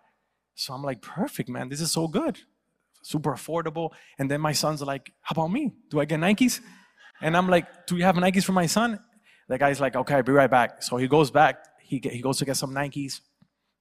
So 0.54 0.74
I'm 0.74 0.82
like, 0.82 1.02
Perfect, 1.02 1.48
man. 1.48 1.68
This 1.68 1.80
is 1.80 1.92
so 1.92 2.08
good, 2.08 2.38
super 3.02 3.32
affordable. 3.32 3.90
And 4.18 4.30
then 4.30 4.40
my 4.40 4.52
son's 4.52 4.82
like, 4.82 5.12
How 5.20 5.34
about 5.34 5.48
me? 5.48 5.72
Do 5.90 6.00
I 6.00 6.04
get 6.04 6.20
Nikes? 6.20 6.60
And 7.20 7.36
I'm 7.36 7.48
like, 7.48 7.86
Do 7.86 7.96
you 7.96 8.04
have 8.04 8.16
Nikes 8.16 8.44
for 8.44 8.52
my 8.52 8.66
son? 8.66 9.00
The 9.48 9.58
guy's 9.58 9.80
like, 9.80 9.94
okay, 9.94 10.16
I'll 10.16 10.22
be 10.22 10.32
right 10.32 10.50
back. 10.50 10.82
So 10.82 10.96
he 10.96 11.06
goes 11.06 11.30
back. 11.30 11.64
He, 11.80 12.00
he 12.02 12.20
goes 12.20 12.38
to 12.38 12.44
get 12.44 12.56
some 12.56 12.74
Nikes. 12.74 13.20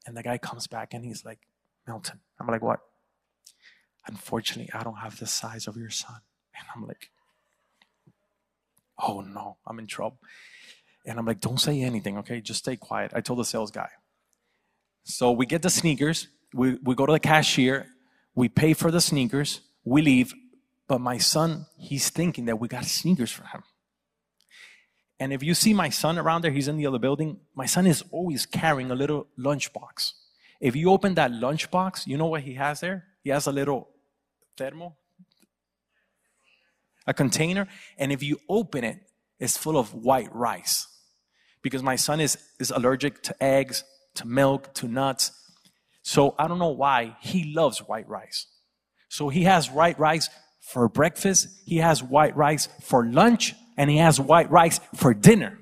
And 0.06 0.16
the 0.16 0.22
guy 0.22 0.38
comes 0.38 0.68
back 0.68 0.94
and 0.94 1.04
he's 1.04 1.26
like, 1.26 1.40
Milton. 1.88 2.20
I'm 2.40 2.48
like, 2.48 2.62
what? 2.62 2.80
Unfortunately, 4.08 4.72
I 4.74 4.84
don't 4.84 4.98
have 4.98 5.20
the 5.20 5.26
size 5.26 5.68
of 5.68 5.78
your 5.78 5.90
son. 5.90 6.20
And 6.56 6.68
I'm 6.76 6.88
like, 6.88 7.10
oh 9.00 9.22
no, 9.22 9.58
I'm 9.66 9.80
in 9.80 9.88
trouble. 9.88 10.20
And 11.06 11.20
I'm 11.20 11.26
like, 11.26 11.40
don't 11.40 11.60
say 11.60 11.82
anything, 11.82 12.18
okay? 12.20 12.42
Just 12.42 12.60
stay 12.60 12.76
quiet. 12.76 13.12
I 13.14 13.22
told 13.22 13.40
the 13.40 13.46
sales 13.46 13.72
guy. 13.72 13.90
So 15.04 15.32
we 15.32 15.46
get 15.46 15.62
the 15.62 15.70
sneakers. 15.70 16.28
We, 16.54 16.80
we 16.84 16.96
go 16.96 17.06
to 17.06 17.14
the 17.14 17.20
cashier. 17.20 17.88
We 18.34 18.50
pay 18.50 18.74
for 18.74 18.90
the 18.90 19.02
sneakers. 19.02 19.62
We 19.84 20.02
leave. 20.02 20.34
But 20.88 21.02
my 21.02 21.20
son, 21.20 21.68
he's 21.78 22.10
thinking 22.10 22.46
that 22.46 22.60
we 22.60 22.68
got 22.68 22.86
sneakers 22.86 23.32
for 23.32 23.44
him. 23.44 23.64
And 25.20 25.32
if 25.32 25.44
you 25.44 25.54
see 25.54 25.74
my 25.74 25.90
son 25.90 26.18
around 26.18 26.42
there, 26.42 26.52
he's 26.52 26.68
in 26.68 26.78
the 26.78 26.88
other 26.88 27.00
building. 27.00 27.38
My 27.56 27.66
son 27.66 27.88
is 27.88 28.04
always 28.12 28.46
carrying 28.46 28.92
a 28.92 28.96
little 28.96 29.28
lunchbox. 29.40 30.12
If 30.60 30.76
you 30.76 30.92
open 30.92 31.16
that 31.16 31.32
lunchbox, 31.32 32.08
you 32.08 32.18
know 32.18 32.26
what 32.26 32.42
he 32.42 32.56
has 32.56 32.82
there? 32.82 33.06
He 33.24 33.30
has 33.30 33.48
a 33.48 33.52
little 33.52 33.90
thermo, 34.58 34.96
a 37.08 37.14
container. 37.14 37.68
And 37.98 38.12
if 38.12 38.24
you 38.24 38.40
open 38.50 38.84
it, 38.84 39.00
it's 39.40 39.58
full 39.58 39.78
of 39.78 39.94
white 39.94 40.34
rice. 40.34 40.88
because 41.66 41.82
my 41.82 41.96
son 41.96 42.20
is, 42.20 42.38
is 42.60 42.70
allergic 42.70 43.24
to 43.24 43.44
eggs, 43.44 43.84
to 44.14 44.28
milk, 44.28 44.72
to 44.76 44.88
nuts. 44.88 45.32
So 46.04 46.36
I 46.38 46.48
don't 46.48 46.60
know 46.60 46.70
why 46.70 47.18
he 47.22 47.56
loves 47.56 47.80
white 47.80 48.08
rice. 48.08 48.46
So 49.10 49.30
he 49.30 49.46
has 49.46 49.72
white 49.72 49.98
rice 49.98 50.30
for 50.62 50.88
breakfast, 50.88 51.48
he 51.66 51.78
has 51.78 52.04
white 52.04 52.36
rice 52.38 52.70
for 52.82 53.04
lunch, 53.04 53.56
and 53.78 53.90
he 53.90 53.98
has 53.98 54.20
white 54.20 54.52
rice 54.52 54.80
for 54.94 55.16
dinner. 55.16 55.58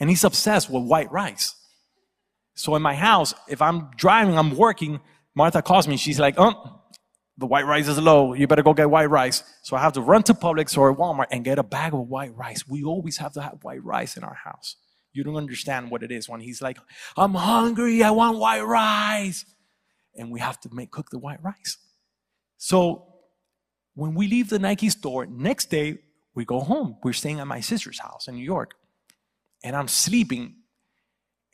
And 0.00 0.08
he's 0.08 0.24
obsessed 0.24 0.70
with 0.70 0.84
white 0.84 1.12
rice. 1.12 1.54
So 2.54 2.74
in 2.74 2.80
my 2.80 2.94
house, 2.94 3.34
if 3.46 3.60
I'm 3.60 3.90
driving, 3.94 4.38
I'm 4.38 4.56
working, 4.56 5.00
Martha 5.34 5.60
calls 5.60 5.86
me, 5.86 5.98
she's 5.98 6.18
like, 6.18 6.36
oh, 6.38 6.77
the 7.38 7.46
white 7.46 7.66
rice 7.66 7.86
is 7.86 7.98
low. 7.98 8.34
You 8.34 8.48
better 8.48 8.64
go 8.64 8.74
get 8.74 8.90
white 8.90 9.08
rice. 9.08 9.44
So 9.62 9.76
I 9.76 9.80
have 9.80 9.92
to 9.92 10.00
run 10.00 10.24
to 10.24 10.34
Publix 10.34 10.76
or 10.76 10.94
Walmart 10.94 11.26
and 11.30 11.44
get 11.44 11.58
a 11.58 11.62
bag 11.62 11.94
of 11.94 12.00
white 12.08 12.34
rice. 12.36 12.66
We 12.68 12.82
always 12.82 13.16
have 13.18 13.32
to 13.34 13.40
have 13.40 13.58
white 13.62 13.82
rice 13.84 14.16
in 14.16 14.24
our 14.24 14.34
house. 14.34 14.74
You 15.12 15.22
don't 15.22 15.36
understand 15.36 15.90
what 15.90 16.02
it 16.02 16.10
is 16.10 16.28
when 16.28 16.40
he's 16.40 16.60
like, 16.60 16.78
I'm 17.16 17.34
hungry. 17.34 18.02
I 18.02 18.10
want 18.10 18.38
white 18.38 18.62
rice. 18.62 19.44
And 20.16 20.32
we 20.32 20.40
have 20.40 20.60
to 20.60 20.68
make, 20.72 20.90
cook 20.90 21.10
the 21.10 21.18
white 21.18 21.42
rice. 21.42 21.78
So 22.56 23.06
when 23.94 24.14
we 24.14 24.26
leave 24.26 24.50
the 24.50 24.58
Nike 24.58 24.90
store, 24.90 25.24
next 25.26 25.70
day 25.70 25.98
we 26.34 26.44
go 26.44 26.58
home. 26.58 26.96
We're 27.04 27.12
staying 27.12 27.38
at 27.38 27.46
my 27.46 27.60
sister's 27.60 28.00
house 28.00 28.26
in 28.26 28.34
New 28.34 28.44
York. 28.44 28.74
And 29.62 29.76
I'm 29.76 29.88
sleeping 29.88 30.56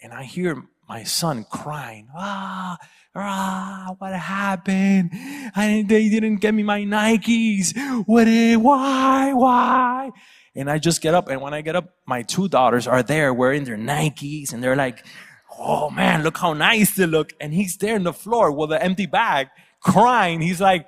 and 0.02 0.14
I 0.14 0.24
hear 0.24 0.62
my 0.88 1.02
son 1.04 1.44
crying. 1.50 2.08
Ah, 2.14 2.76
ah, 3.14 3.94
what 3.98 4.12
happened? 4.12 5.10
I, 5.56 5.84
they 5.86 6.08
didn't 6.08 6.36
get 6.36 6.54
me 6.54 6.62
my 6.62 6.82
Nikes. 6.82 7.74
What, 8.06 8.26
why, 8.62 9.32
why? 9.32 10.10
And 10.54 10.70
I 10.70 10.78
just 10.78 11.00
get 11.00 11.14
up 11.14 11.28
and 11.28 11.40
when 11.40 11.54
I 11.54 11.62
get 11.62 11.76
up, 11.76 11.94
my 12.06 12.22
two 12.22 12.48
daughters 12.48 12.86
are 12.86 13.02
there 13.02 13.34
wearing 13.34 13.64
their 13.64 13.76
Nikes 13.76 14.52
and 14.52 14.62
they're 14.62 14.76
like, 14.76 15.04
Oh 15.58 15.90
man, 15.90 16.22
look 16.22 16.38
how 16.38 16.52
nice 16.52 16.96
they 16.96 17.06
look. 17.06 17.32
And 17.40 17.54
he's 17.54 17.76
there 17.76 17.96
in 17.96 18.02
the 18.02 18.12
floor 18.12 18.50
with 18.50 18.72
an 18.72 18.82
empty 18.82 19.06
bag 19.06 19.48
crying. 19.80 20.40
He's 20.40 20.60
like, 20.60 20.86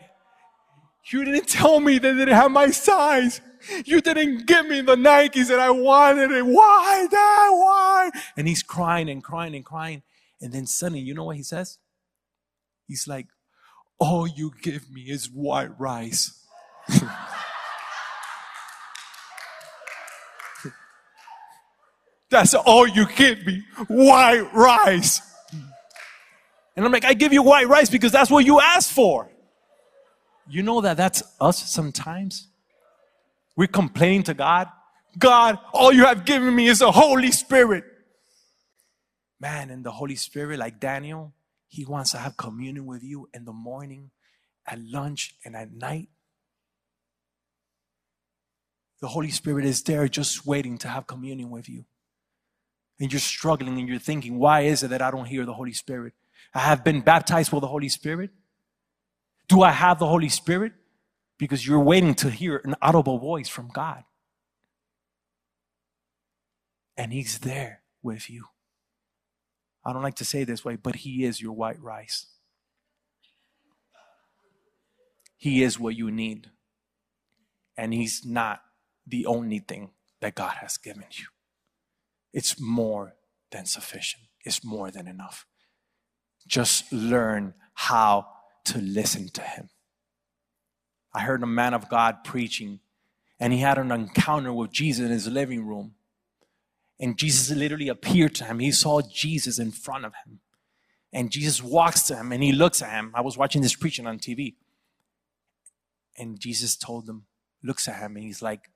you 1.13 1.25
didn't 1.25 1.49
tell 1.49 1.79
me 1.79 1.99
they 1.99 2.15
didn't 2.15 2.35
have 2.35 2.51
my 2.51 2.71
size. 2.71 3.41
You 3.85 4.01
didn't 4.01 4.47
give 4.47 4.67
me 4.67 4.81
the 4.81 4.97
Nikes 4.97 5.49
that 5.49 5.59
I 5.59 5.71
wanted. 5.71 6.31
It. 6.31 6.47
Why, 6.47 7.07
Dad? 7.11 7.51
Why? 7.51 8.11
And 8.37 8.47
he's 8.49 8.63
crying 8.63 9.09
and 9.09 9.23
crying 9.23 9.55
and 9.55 9.65
crying. 9.65 10.03
And 10.41 10.53
then 10.53 10.67
suddenly, 10.67 11.01
you 11.01 11.15
know 11.15 11.25
what 11.25 11.37
he 11.37 11.43
says? 11.43 11.79
He's 12.87 13.09
like, 13.09 13.27
all 13.99 14.27
you 14.27 14.53
give 14.63 14.91
me 14.91 15.03
is 15.03 15.31
white 15.31 15.79
rice. 15.79 16.43
That's 22.31 22.55
all 22.55 22.87
you 22.87 23.07
give 23.07 23.47
me. 23.47 23.63
White 23.89 24.53
rice. 24.53 25.23
And 26.75 26.85
I'm 26.85 26.93
like, 26.93 27.05
I 27.05 27.15
give 27.15 27.33
you 27.33 27.43
white 27.43 27.69
rice 27.69 27.89
because 27.89 28.13
that's 28.13 28.31
what 28.31 28.45
you 28.45 28.61
asked 28.61 28.93
for. 28.93 29.31
You 30.49 30.63
know 30.63 30.81
that 30.83 30.97
that's 30.97 31.23
us 31.41 31.71
sometimes? 31.71 32.49
We're 33.57 33.69
complaining 33.69 34.25
to 34.25 34.35
God. 34.35 34.69
God, 35.19 35.59
all 35.73 35.93
you 35.93 36.05
have 36.05 36.25
given 36.25 36.55
me 36.55 36.69
is 36.69 36.81
the 36.81 36.93
Holy 36.93 37.33
Spirit. 37.33 37.85
Man, 39.41 39.71
and 39.71 39.85
the 39.85 39.93
Holy 39.93 40.17
Spirit, 40.17 40.59
like 40.59 40.79
Daniel, 40.79 41.35
he 41.69 41.85
wants 41.85 42.13
to 42.13 42.19
have 42.19 42.37
communion 42.37 42.87
with 42.87 43.03
you 43.03 43.29
in 43.35 43.45
the 43.45 43.53
morning, 43.53 44.11
at 44.67 44.79
lunch, 44.79 45.35
and 45.45 45.57
at 45.57 45.73
night. 45.73 46.09
The 49.01 49.09
Holy 49.09 49.31
Spirit 49.31 49.65
is 49.65 49.83
there 49.83 50.09
just 50.09 50.47
waiting 50.47 50.79
to 50.79 50.89
have 50.89 51.07
communion 51.07 51.51
with 51.51 51.69
you. 51.69 51.85
And 52.99 53.13
you're 53.13 53.21
struggling 53.21 53.79
and 53.79 53.89
you're 53.89 53.99
thinking, 53.99 54.39
why 54.39 54.63
is 54.63 54.83
it 54.83 54.89
that 54.89 55.03
I 55.03 55.11
don't 55.11 55.27
hear 55.27 55.45
the 55.45 55.53
Holy 55.53 55.73
Spirit? 55.73 56.15
I 56.55 56.61
have 56.61 56.83
been 56.83 57.03
baptized 57.03 57.53
with 57.53 57.61
the 57.61 57.67
Holy 57.67 57.91
Spirit. 57.91 58.31
Do 59.49 59.63
I 59.63 59.71
have 59.71 59.99
the 59.99 60.07
Holy 60.07 60.31
Spirit? 60.31 60.73
Because 61.39 61.67
you're 61.67 61.81
waiting 61.81 62.15
to 62.17 62.31
hear 62.31 62.61
an 62.65 62.75
audible 62.81 63.19
voice 63.19 63.49
from 63.49 63.69
God. 63.69 64.05
And 66.97 67.13
He's 67.13 67.39
there 67.41 67.83
with 68.03 68.31
you. 68.31 68.47
I 69.85 69.93
don't 69.93 70.03
like 70.03 70.17
to 70.17 70.25
say 70.25 70.45
this 70.45 70.65
way, 70.65 70.77
but 70.77 70.97
He 70.97 71.25
is 71.25 71.41
your 71.41 71.53
white 71.53 71.81
rice. 71.81 72.27
He 75.37 75.63
is 75.63 75.79
what 75.79 75.95
you 75.95 76.11
need. 76.11 76.51
And 77.77 77.93
He's 77.93 78.25
not 78.25 78.63
the 79.07 79.27
only 79.27 79.59
thing 79.59 79.91
that 80.21 80.35
God 80.35 80.57
has 80.61 80.77
given 80.77 81.05
you. 81.11 81.27
It's 82.33 82.61
more 82.61 83.15
than 83.51 83.67
sufficient, 83.67 84.25
it's 84.45 84.65
more 84.65 84.91
than 84.91 85.07
enough. 85.07 85.47
Just 86.47 86.93
learn 86.93 87.55
how 87.75 88.27
to 88.67 88.79
listen 88.79 89.29
to 89.31 89.43
him. 89.43 89.71
I 91.17 91.21
heard 91.23 91.43
a 91.43 91.47
man 91.47 91.73
of 91.73 91.89
God 91.89 92.25
preaching, 92.25 92.81
and 93.41 93.53
he 93.53 93.61
had 93.61 93.79
an 93.79 93.91
encounter 93.91 94.53
with 94.53 94.71
Jesus 94.71 95.07
in 95.07 95.11
his 95.11 95.27
living 95.27 95.67
room. 95.67 95.95
And 97.01 97.17
Jesus 97.17 97.57
literally 97.57 97.89
appeared 97.89 98.35
to 98.35 98.45
him. 98.45 98.59
He 98.59 98.71
saw 98.71 99.01
Jesus 99.01 99.59
in 99.59 99.71
front 99.71 100.05
of 100.05 100.13
him. 100.25 100.41
And 101.15 101.31
Jesus 101.31 101.63
walks 101.63 102.03
to 102.09 102.17
him 102.17 102.33
and 102.33 102.43
he 102.43 102.53
looks 102.53 102.83
at 102.83 102.91
him. 102.91 103.13
I 103.15 103.23
was 103.23 103.39
watching 103.39 103.63
this 103.63 103.75
preaching 103.75 104.07
on 104.07 104.19
TV. 104.19 104.57
And 106.19 106.39
Jesus 106.39 106.77
told 106.77 107.09
him, 107.09 107.25
looks 107.63 107.89
at 107.89 108.01
him, 108.01 108.17
and 108.17 108.25
he's 108.25 108.43
like, 108.43 108.71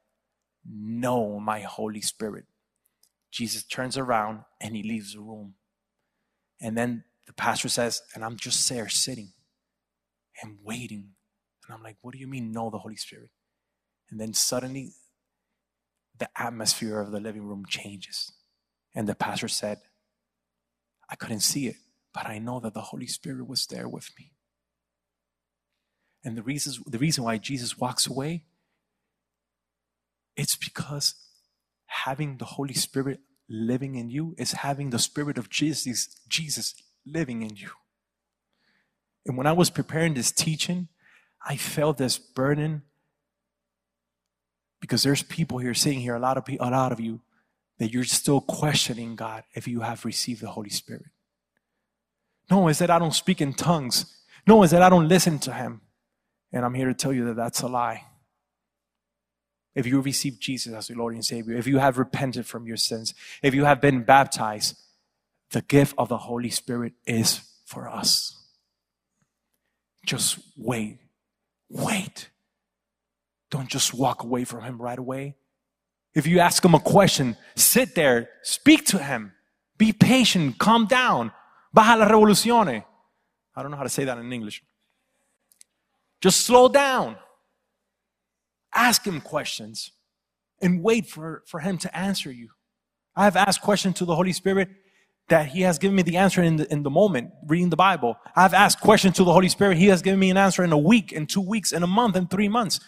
Know, 0.64 1.40
my 1.40 1.60
Holy 1.60 2.00
Spirit. 2.00 2.44
Jesus 3.30 3.62
turns 3.62 3.96
around 3.96 4.44
and 4.60 4.76
he 4.76 4.82
leaves 4.82 5.14
the 5.14 5.20
room. 5.20 5.54
And 6.60 6.76
then 6.76 7.04
the 7.26 7.32
pastor 7.32 7.68
says, 7.68 8.02
And 8.14 8.24
I'm 8.24 8.36
just 8.36 8.68
there 8.68 8.88
sitting 8.88 9.32
and 10.42 10.58
waiting. 10.62 11.10
And 11.70 11.78
I'm 11.78 11.84
like, 11.84 11.98
what 12.02 12.12
do 12.12 12.18
you 12.18 12.26
mean, 12.26 12.50
know 12.50 12.68
the 12.68 12.78
Holy 12.78 12.96
Spirit? 12.96 13.30
And 14.10 14.20
then 14.20 14.34
suddenly, 14.34 14.90
the 16.18 16.28
atmosphere 16.36 17.00
of 17.00 17.12
the 17.12 17.20
living 17.20 17.44
room 17.44 17.64
changes. 17.64 18.32
And 18.92 19.08
the 19.08 19.14
pastor 19.14 19.46
said, 19.46 19.78
I 21.08 21.14
couldn't 21.14 21.40
see 21.40 21.68
it, 21.68 21.76
but 22.12 22.26
I 22.26 22.40
know 22.40 22.58
that 22.58 22.74
the 22.74 22.80
Holy 22.80 23.06
Spirit 23.06 23.46
was 23.46 23.66
there 23.66 23.88
with 23.88 24.10
me. 24.18 24.32
And 26.24 26.36
the 26.36 26.42
reason, 26.42 26.82
the 26.88 26.98
reason 26.98 27.22
why 27.22 27.38
Jesus 27.38 27.78
walks 27.78 28.08
away, 28.08 28.46
it's 30.36 30.56
because 30.56 31.14
having 31.86 32.38
the 32.38 32.46
Holy 32.46 32.74
Spirit 32.74 33.20
living 33.48 33.94
in 33.94 34.10
you 34.10 34.34
is 34.38 34.50
having 34.50 34.90
the 34.90 34.98
Spirit 34.98 35.38
of 35.38 35.48
Jesus, 35.48 36.20
Jesus 36.28 36.74
living 37.06 37.42
in 37.42 37.54
you. 37.54 37.70
And 39.24 39.36
when 39.36 39.46
I 39.46 39.52
was 39.52 39.70
preparing 39.70 40.14
this 40.14 40.32
teaching, 40.32 40.88
I 41.46 41.56
felt 41.56 41.98
this 41.98 42.18
burden 42.18 42.82
because 44.80 45.02
there's 45.02 45.22
people 45.22 45.58
here 45.58 45.74
sitting 45.74 46.00
here, 46.00 46.14
a 46.14 46.20
lot 46.20 46.36
of 46.36 46.44
people, 46.44 46.66
a 46.66 46.70
lot 46.70 46.92
of 46.92 47.00
you, 47.00 47.20
that 47.78 47.92
you're 47.92 48.04
still 48.04 48.40
questioning 48.40 49.16
God 49.16 49.44
if 49.54 49.66
you 49.66 49.80
have 49.80 50.04
received 50.04 50.42
the 50.42 50.50
Holy 50.50 50.70
Spirit. 50.70 51.06
No, 52.50 52.68
is 52.68 52.78
that 52.78 52.90
I 52.90 52.98
don't 52.98 53.14
speak 53.14 53.40
in 53.40 53.54
tongues. 53.54 54.16
No, 54.46 54.62
is 54.62 54.70
that 54.72 54.82
I 54.82 54.88
don't 54.88 55.08
listen 55.08 55.38
to 55.40 55.52
Him. 55.52 55.82
And 56.52 56.64
I'm 56.64 56.74
here 56.74 56.88
to 56.88 56.94
tell 56.94 57.12
you 57.12 57.26
that 57.26 57.36
that's 57.36 57.62
a 57.62 57.68
lie. 57.68 58.04
If 59.74 59.86
you 59.86 60.00
receive 60.00 60.40
Jesus 60.40 60.74
as 60.74 60.88
your 60.88 60.98
Lord 60.98 61.14
and 61.14 61.24
Savior, 61.24 61.56
if 61.56 61.66
you 61.66 61.78
have 61.78 61.96
repented 61.96 62.46
from 62.46 62.66
your 62.66 62.76
sins, 62.76 63.14
if 63.42 63.54
you 63.54 63.64
have 63.64 63.80
been 63.80 64.02
baptized, 64.02 64.76
the 65.50 65.62
gift 65.62 65.94
of 65.96 66.08
the 66.08 66.18
Holy 66.18 66.50
Spirit 66.50 66.94
is 67.06 67.42
for 67.64 67.88
us. 67.88 68.36
Just 70.04 70.38
wait. 70.56 70.98
Wait. 71.70 72.28
Don't 73.50 73.68
just 73.68 73.94
walk 73.94 74.22
away 74.22 74.44
from 74.44 74.62
him 74.62 74.80
right 74.80 74.98
away. 74.98 75.36
If 76.14 76.26
you 76.26 76.40
ask 76.40 76.64
him 76.64 76.74
a 76.74 76.80
question, 76.80 77.36
sit 77.54 77.94
there, 77.94 78.28
speak 78.42 78.84
to 78.86 78.98
him, 78.98 79.32
be 79.78 79.92
patient, 79.92 80.58
calm 80.58 80.86
down. 80.86 81.32
Baja 81.72 81.94
la 81.94 82.08
revoluciones. 82.08 82.84
I 83.54 83.62
don't 83.62 83.70
know 83.70 83.76
how 83.76 83.84
to 83.84 83.88
say 83.88 84.04
that 84.04 84.18
in 84.18 84.32
English. 84.32 84.62
Just 86.20 86.40
slow 86.42 86.68
down. 86.68 87.16
Ask 88.74 89.06
him 89.06 89.20
questions 89.20 89.92
and 90.60 90.82
wait 90.82 91.06
for, 91.06 91.42
for 91.46 91.60
him 91.60 91.78
to 91.78 91.96
answer 91.96 92.30
you. 92.30 92.50
I 93.16 93.24
have 93.24 93.36
asked 93.36 93.62
questions 93.62 93.96
to 93.96 94.04
the 94.04 94.14
Holy 94.14 94.32
Spirit 94.32 94.68
that 95.30 95.46
He 95.46 95.62
has 95.62 95.78
given 95.78 95.96
me 95.96 96.02
the 96.02 96.16
answer 96.16 96.42
in 96.42 96.56
the, 96.56 96.70
in 96.70 96.82
the 96.82 96.90
moment, 96.90 97.30
reading 97.46 97.70
the 97.70 97.76
Bible. 97.76 98.16
I've 98.36 98.52
asked 98.52 98.80
questions 98.80 99.16
to 99.16 99.24
the 99.24 99.32
Holy 99.32 99.48
Spirit. 99.48 99.78
He 99.78 99.86
has 99.86 100.02
given 100.02 100.20
me 100.20 100.30
an 100.30 100.36
answer 100.36 100.62
in 100.62 100.72
a 100.72 100.78
week, 100.78 101.12
in 101.12 101.26
two 101.26 101.40
weeks, 101.40 101.72
in 101.72 101.82
a 101.82 101.86
month, 101.86 102.16
in 102.16 102.26
three 102.26 102.48
months. 102.48 102.80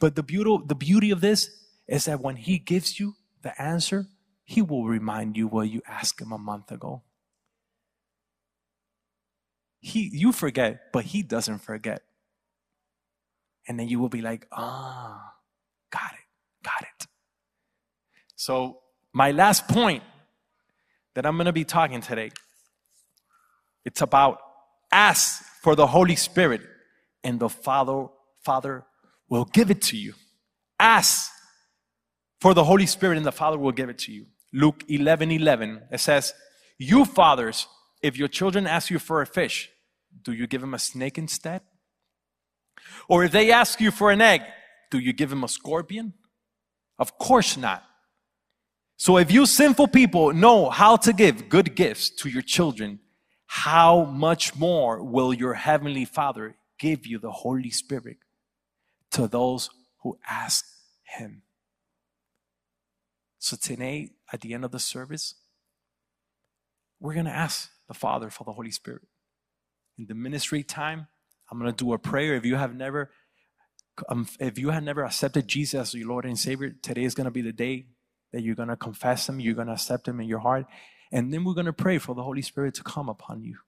But 0.00 0.14
the 0.14 0.22
beauty, 0.22 0.58
the 0.66 0.74
beauty 0.74 1.10
of 1.10 1.20
this 1.20 1.50
is 1.86 2.06
that 2.06 2.20
when 2.20 2.36
He 2.36 2.58
gives 2.58 2.98
you 2.98 3.14
the 3.42 3.60
answer, 3.60 4.06
He 4.44 4.62
will 4.62 4.86
remind 4.86 5.36
you 5.36 5.48
what 5.48 5.68
you 5.68 5.82
asked 5.86 6.20
Him 6.20 6.32
a 6.32 6.38
month 6.38 6.70
ago. 6.70 7.02
He, 9.80 10.10
you 10.12 10.30
forget, 10.30 10.92
but 10.92 11.04
He 11.04 11.22
doesn't 11.22 11.58
forget. 11.58 12.02
And 13.66 13.78
then 13.78 13.88
you 13.88 13.98
will 13.98 14.08
be 14.08 14.22
like, 14.22 14.46
ah, 14.52 15.34
got 15.90 16.12
it, 16.12 16.64
got 16.64 16.82
it. 16.82 17.06
So 18.36 18.78
my 19.12 19.32
last 19.32 19.66
point 19.66 20.04
that 21.14 21.26
I'm 21.26 21.36
going 21.36 21.46
to 21.46 21.52
be 21.52 21.64
talking 21.64 22.00
today, 22.00 22.30
it's 23.84 24.00
about 24.00 24.38
ask 24.90 25.42
for 25.62 25.74
the 25.74 25.86
Holy 25.86 26.16
Spirit 26.16 26.60
and 27.24 27.40
the 27.40 27.48
Father, 27.48 28.06
Father 28.44 28.84
will 29.28 29.44
give 29.44 29.70
it 29.70 29.82
to 29.82 29.96
you. 29.96 30.14
Ask 30.78 31.30
for 32.40 32.54
the 32.54 32.64
Holy 32.64 32.86
Spirit 32.86 33.16
and 33.16 33.26
the 33.26 33.32
Father 33.32 33.58
will 33.58 33.72
give 33.72 33.88
it 33.88 33.98
to 33.98 34.12
you. 34.12 34.26
Luke 34.52 34.84
11, 34.88 35.30
11, 35.30 35.82
it 35.90 36.00
says, 36.00 36.34
you 36.78 37.04
fathers, 37.04 37.68
if 38.02 38.16
your 38.16 38.28
children 38.28 38.66
ask 38.66 38.90
you 38.90 38.98
for 38.98 39.22
a 39.22 39.26
fish, 39.26 39.70
do 40.24 40.32
you 40.32 40.46
give 40.46 40.60
them 40.60 40.74
a 40.74 40.78
snake 40.78 41.16
instead? 41.16 41.62
Or 43.08 43.24
if 43.24 43.32
they 43.32 43.50
ask 43.50 43.80
you 43.80 43.90
for 43.90 44.10
an 44.10 44.20
egg, 44.20 44.42
do 44.90 44.98
you 44.98 45.12
give 45.12 45.30
them 45.30 45.44
a 45.44 45.48
scorpion? 45.48 46.14
Of 46.98 47.18
course 47.18 47.56
not. 47.56 47.84
So 48.96 49.16
if 49.16 49.30
you 49.32 49.46
sinful 49.46 49.88
people 49.88 50.32
know 50.32 50.70
how 50.70 50.96
to 50.96 51.12
give 51.12 51.48
good 51.48 51.74
gifts 51.74 52.10
to 52.10 52.28
your 52.28 52.42
children, 52.42 53.00
how 53.46 54.04
much 54.04 54.56
more 54.56 55.02
will 55.02 55.34
your 55.34 55.54
heavenly 55.54 56.04
Father 56.04 56.56
give 56.78 57.06
you 57.06 57.18
the 57.18 57.30
Holy 57.30 57.70
Spirit 57.70 58.18
to 59.10 59.28
those 59.28 59.70
who 60.02 60.18
ask 60.28 60.64
Him? 61.02 61.42
So 63.38 63.56
today, 63.56 64.12
at 64.32 64.40
the 64.40 64.54
end 64.54 64.64
of 64.64 64.70
the 64.70 64.78
service, 64.78 65.34
we're 67.00 67.14
going 67.14 67.26
to 67.26 67.32
ask 67.32 67.70
the 67.88 67.94
Father 67.94 68.30
for 68.30 68.44
the 68.44 68.52
Holy 68.52 68.70
Spirit. 68.70 69.02
In 69.98 70.06
the 70.06 70.14
ministry 70.14 70.62
time, 70.62 71.08
I'm 71.50 71.58
going 71.58 71.70
to 71.70 71.84
do 71.84 71.92
a 71.92 71.98
prayer. 71.98 72.36
If 72.36 72.46
you 72.46 72.54
have 72.54 72.74
never, 72.74 73.10
um, 74.08 74.28
if 74.38 74.58
you 74.58 74.70
have 74.70 74.84
never 74.84 75.04
accepted 75.04 75.48
Jesus 75.48 75.88
as 75.88 75.94
your 75.94 76.08
Lord 76.08 76.24
and 76.24 76.38
Savior, 76.38 76.70
today 76.70 77.04
is 77.04 77.14
going 77.14 77.24
to 77.26 77.30
be 77.32 77.42
the 77.42 77.52
day 77.52 77.86
that 78.32 78.42
you're 78.42 78.54
going 78.54 78.68
to 78.68 78.76
confess 78.76 79.28
Him. 79.28 79.40
You're 79.40 79.54
going 79.54 79.68
to 79.68 79.74
accept 79.74 80.08
Him 80.08 80.20
in 80.20 80.28
your 80.28 80.40
heart, 80.40 80.66
and 81.10 81.32
then 81.32 81.44
we're 81.44 81.54
going 81.54 81.66
to 81.66 81.72
pray 81.72 81.98
for 81.98 82.14
the 82.14 82.22
Holy 82.22 82.42
Spirit 82.42 82.74
to 82.74 82.82
come 82.82 83.08
upon 83.08 83.42
you, 83.42 83.58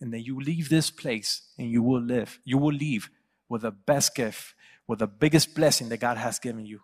and 0.00 0.12
then 0.12 0.22
you 0.22 0.40
leave 0.40 0.68
this 0.68 0.90
place 0.90 1.42
and 1.58 1.70
you 1.70 1.82
will 1.82 2.00
live. 2.00 2.40
You 2.44 2.58
will 2.58 2.72
leave 2.72 3.10
with 3.48 3.62
the 3.62 3.70
best 3.70 4.14
gift, 4.14 4.54
with 4.86 4.98
the 4.98 5.06
biggest 5.06 5.54
blessing 5.54 5.88
that 5.90 6.00
God 6.00 6.16
has 6.16 6.38
given 6.38 6.66
you. 6.66 6.80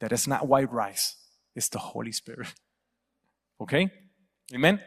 That 0.00 0.12
it's 0.12 0.26
not 0.26 0.48
white 0.48 0.72
rice; 0.72 1.16
it's 1.54 1.68
the 1.68 1.78
Holy 1.78 2.12
Spirit. 2.12 2.48
Okay, 3.60 3.90
Amen. 4.54 4.80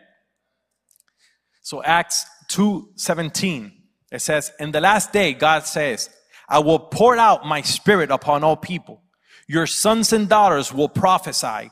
So 1.61 1.83
Acts 1.83 2.25
2:17 2.47 3.73
it 4.13 4.19
says, 4.19 4.53
"In 4.61 4.71
the 4.71 4.79
last 4.79 5.11
day 5.11 5.33
God 5.33 5.65
says, 5.65 6.09
I 6.51 6.59
will 6.59 6.79
pour 6.79 7.15
out 7.15 7.45
my 7.45 7.61
spirit 7.61 8.11
upon 8.11 8.43
all 8.43 8.57
people. 8.57 9.00
Your 9.51 9.67
sons 9.67 10.13
and 10.13 10.29
daughters 10.29 10.73
will 10.73 10.87
prophesy. 10.87 11.71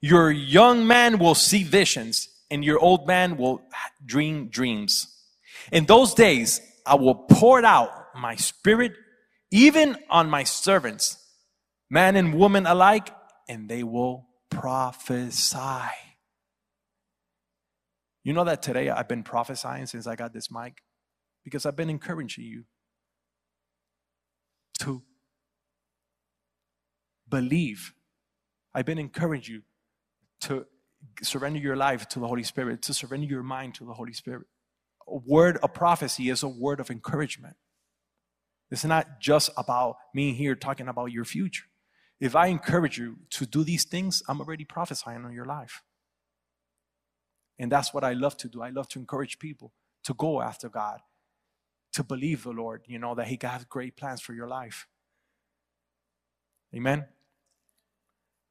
Your 0.00 0.30
young 0.30 0.86
man 0.86 1.18
will 1.18 1.34
see 1.34 1.62
visions 1.62 2.26
and 2.50 2.64
your 2.64 2.78
old 2.78 3.06
man 3.06 3.36
will 3.36 3.60
dream 4.06 4.48
dreams. 4.48 5.14
In 5.70 5.84
those 5.84 6.14
days 6.14 6.58
I 6.86 6.94
will 6.94 7.14
pour 7.14 7.62
out 7.66 7.90
my 8.16 8.34
spirit 8.36 8.92
even 9.50 10.02
on 10.08 10.30
my 10.30 10.42
servants, 10.42 11.18
man 11.90 12.16
and 12.16 12.32
woman 12.32 12.66
alike, 12.66 13.10
and 13.46 13.68
they 13.68 13.82
will 13.82 14.30
prophesy." 14.48 15.90
You 18.24 18.32
know 18.32 18.44
that 18.44 18.62
today 18.62 18.88
I've 18.88 19.06
been 19.06 19.22
prophesying 19.22 19.84
since 19.84 20.06
I 20.06 20.16
got 20.16 20.32
this 20.32 20.50
mic? 20.50 20.82
Because 21.44 21.66
I've 21.66 21.76
been 21.76 21.90
encouraging 21.90 22.44
you 22.44 22.64
to 24.78 25.02
believe. 27.28 27.94
I've 28.74 28.86
been 28.86 28.98
encouraging 28.98 29.56
you 29.56 29.62
to 30.42 30.66
surrender 31.22 31.58
your 31.58 31.76
life 31.76 32.08
to 32.10 32.20
the 32.20 32.26
Holy 32.26 32.42
Spirit, 32.42 32.82
to 32.82 32.94
surrender 32.94 33.26
your 33.26 33.42
mind 33.42 33.74
to 33.76 33.84
the 33.84 33.94
Holy 33.94 34.12
Spirit. 34.12 34.46
A 35.06 35.16
word 35.16 35.58
of 35.62 35.72
prophecy 35.74 36.28
is 36.28 36.42
a 36.42 36.48
word 36.48 36.80
of 36.80 36.90
encouragement. 36.90 37.56
It's 38.70 38.84
not 38.84 39.20
just 39.20 39.50
about 39.56 39.96
me 40.14 40.34
here 40.34 40.54
talking 40.54 40.88
about 40.88 41.06
your 41.06 41.24
future. 41.24 41.64
If 42.20 42.36
I 42.36 42.48
encourage 42.48 42.98
you 42.98 43.16
to 43.30 43.46
do 43.46 43.64
these 43.64 43.84
things, 43.84 44.22
I'm 44.28 44.40
already 44.40 44.64
prophesying 44.64 45.24
on 45.24 45.32
your 45.32 45.46
life. 45.46 45.82
And 47.58 47.72
that's 47.72 47.94
what 47.94 48.04
I 48.04 48.12
love 48.12 48.36
to 48.38 48.48
do. 48.48 48.62
I 48.62 48.70
love 48.70 48.88
to 48.90 48.98
encourage 48.98 49.38
people 49.38 49.72
to 50.04 50.14
go 50.14 50.40
after 50.40 50.68
God, 50.68 51.00
to 51.92 52.04
believe 52.04 52.44
the 52.44 52.50
Lord, 52.50 52.82
you 52.86 52.98
know, 52.98 53.14
that 53.14 53.28
He 53.28 53.38
has 53.42 53.64
great 53.64 53.96
plans 53.96 54.20
for 54.20 54.32
your 54.32 54.48
life. 54.48 54.86
Amen. 56.74 57.06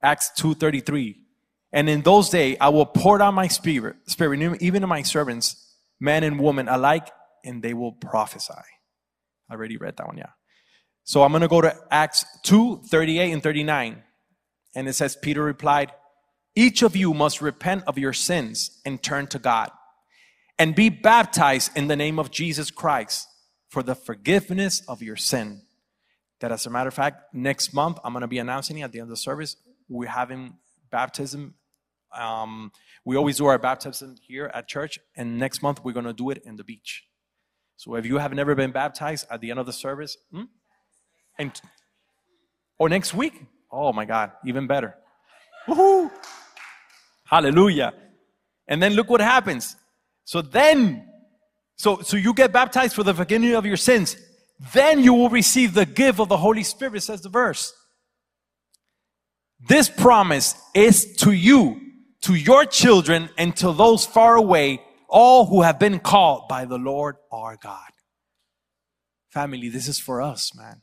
Acts 0.02 0.32
2:33. 0.38 1.16
And 1.72 1.90
in 1.90 2.02
those 2.02 2.30
days 2.30 2.58
I 2.62 2.70
will 2.70 2.86
pour 2.86 3.22
out 3.22 3.34
my 3.34 3.48
spirit, 3.48 3.98
spirit, 4.08 4.42
even 4.62 4.84
in 4.84 4.90
my 4.90 5.02
servants, 5.02 5.74
men 6.00 6.24
and 6.24 6.40
women 6.40 6.68
alike, 6.68 7.10
and 7.44 7.62
they 7.62 7.74
will 7.74 7.92
prophesy. 7.92 8.54
I 9.50 9.54
already 9.54 9.78
read 9.78 9.98
that 9.98 10.08
one, 10.08 10.18
yeah. 10.18 10.32
So 11.04 11.24
I'm 11.24 11.32
gonna 11.32 11.48
go 11.48 11.62
to 11.62 11.76
Acts 11.92 12.26
2, 12.44 12.84
38 12.90 13.32
and 13.32 13.44
39. 13.44 14.04
And 14.76 14.88
it 14.88 14.94
says, 14.94 15.16
Peter 15.16 15.42
replied, 15.42 15.92
each 16.58 16.82
of 16.82 16.96
you 16.96 17.14
must 17.14 17.40
repent 17.40 17.84
of 17.86 18.00
your 18.00 18.14
sins 18.14 18.82
and 18.84 19.02
turn 19.02 19.28
to 19.28 19.38
God 19.38 19.70
and 20.58 20.74
be 20.74 20.90
baptized 20.90 21.72
in 21.78 21.88
the 21.88 21.96
name 21.96 22.18
of 22.18 22.32
Jesus 22.32 22.72
Christ 22.72 23.28
for 23.70 23.84
the 23.84 23.94
forgiveness 23.94 24.82
of 24.88 25.04
your 25.04 25.16
sin. 25.16 25.62
That, 26.40 26.52
as 26.52 26.66
a 26.66 26.72
matter 26.72 26.88
of 26.88 26.96
fact, 26.96 27.32
next 27.32 27.76
month, 27.76 28.00
I'm 28.04 28.12
going 28.12 28.22
to 28.22 28.28
be 28.28 28.40
announcing 28.40 28.82
at 28.82 28.92
the 28.92 29.00
end 29.00 29.06
of 29.06 29.10
the 29.10 29.18
service. 29.18 29.56
We're 29.89 30.10
having 30.10 30.56
baptism. 30.91 31.56
Um, 32.17 32.71
we 33.06 33.15
always 33.15 33.38
do 33.38 33.45
our 33.45 33.58
baptism 33.58 34.15
here 34.21 34.50
at 34.54 34.67
church, 34.67 35.00
and 35.15 35.38
next 35.38 35.62
month, 35.62 35.84
we're 35.84 35.93
going 35.93 36.06
to 36.06 36.13
do 36.13 36.30
it 36.30 36.41
in 36.45 36.56
the 36.56 36.63
beach. 36.63 37.04
So, 37.76 37.95
if 37.95 38.06
you 38.06 38.17
have 38.17 38.34
never 38.34 38.56
been 38.56 38.71
baptized 38.71 39.28
at 39.30 39.41
the 39.41 39.52
end 39.52 39.60
of 39.60 39.65
the 39.65 39.73
service, 39.73 40.17
hmm? 40.32 40.43
and 41.38 41.62
or 42.80 42.89
next 42.89 43.13
week, 43.13 43.45
oh 43.71 43.93
my 43.93 44.06
God, 44.06 44.32
even 44.45 44.67
better. 44.67 44.95
Woohoo! 45.67 46.12
Hallelujah. 47.26 47.93
And 48.67 48.82
then 48.82 48.93
look 48.93 49.10
what 49.10 49.21
happens. 49.21 49.76
So 50.23 50.41
then, 50.41 51.08
so, 51.76 52.02
so 52.02 52.17
you 52.17 52.34
get 52.34 52.52
baptized 52.52 52.95
for 52.95 53.04
the 53.04 53.13
forgiveness 53.13 53.56
of 53.56 53.65
your 53.65 53.78
sins. 53.78 54.17
Then 54.73 55.00
you 55.04 55.13
will 55.13 55.30
receive 55.30 55.73
the 55.73 55.86
gift 55.86 56.19
of 56.19 56.30
the 56.30 56.38
Holy 56.38 56.63
Spirit, 56.63 57.04
says 57.04 57.21
the 57.21 57.30
verse. 57.30 57.73
This 59.60 59.89
promise 59.89 60.56
is 60.74 61.15
to 61.17 61.32
you, 61.32 61.82
to 62.22 62.36
your 62.36 62.65
children, 62.65 63.30
and 63.38 63.56
to 63.58 63.74
those 63.74 64.06
far 64.06 64.36
away, 64.36 64.82
all 65.10 65.46
who 65.46 65.62
have 65.63 65.80
been 65.80 66.00
called 66.00 66.48
by 66.48 66.65
the 66.65 66.78
Lord 66.78 67.15
our 67.32 67.58
God. 67.58 67.89
Family, 69.30 69.70
this 69.70 69.88
is 69.88 70.00
for 70.00 70.22
us, 70.22 70.56
man. 70.56 70.82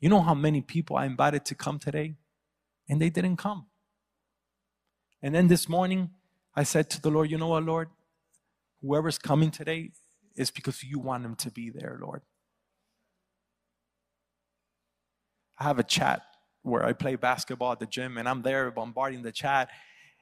You 0.00 0.08
know 0.08 0.20
how 0.20 0.34
many 0.34 0.60
people 0.60 0.96
I 0.96 1.06
invited 1.06 1.44
to 1.46 1.54
come 1.54 1.78
today? 1.78 2.14
And 2.88 3.00
they 3.00 3.10
didn't 3.10 3.36
come. 3.36 3.66
And 5.22 5.34
then 5.34 5.48
this 5.48 5.68
morning, 5.68 6.10
I 6.54 6.62
said 6.62 6.88
to 6.90 7.00
the 7.00 7.10
Lord, 7.10 7.30
You 7.30 7.38
know 7.38 7.48
what, 7.48 7.64
Lord? 7.64 7.88
Whoever's 8.80 9.18
coming 9.18 9.50
today 9.50 9.90
is 10.36 10.50
because 10.50 10.84
you 10.84 10.98
want 10.98 11.22
them 11.22 11.34
to 11.36 11.50
be 11.50 11.70
there, 11.70 11.98
Lord. 12.00 12.22
I 15.58 15.64
have 15.64 15.78
a 15.78 15.82
chat 15.82 16.22
where 16.66 16.84
I 16.84 16.92
play 16.92 17.16
basketball 17.16 17.72
at 17.72 17.80
the 17.80 17.86
gym 17.86 18.18
and 18.18 18.28
I'm 18.28 18.42
there 18.42 18.70
bombarding 18.70 19.22
the 19.22 19.32
chat 19.32 19.70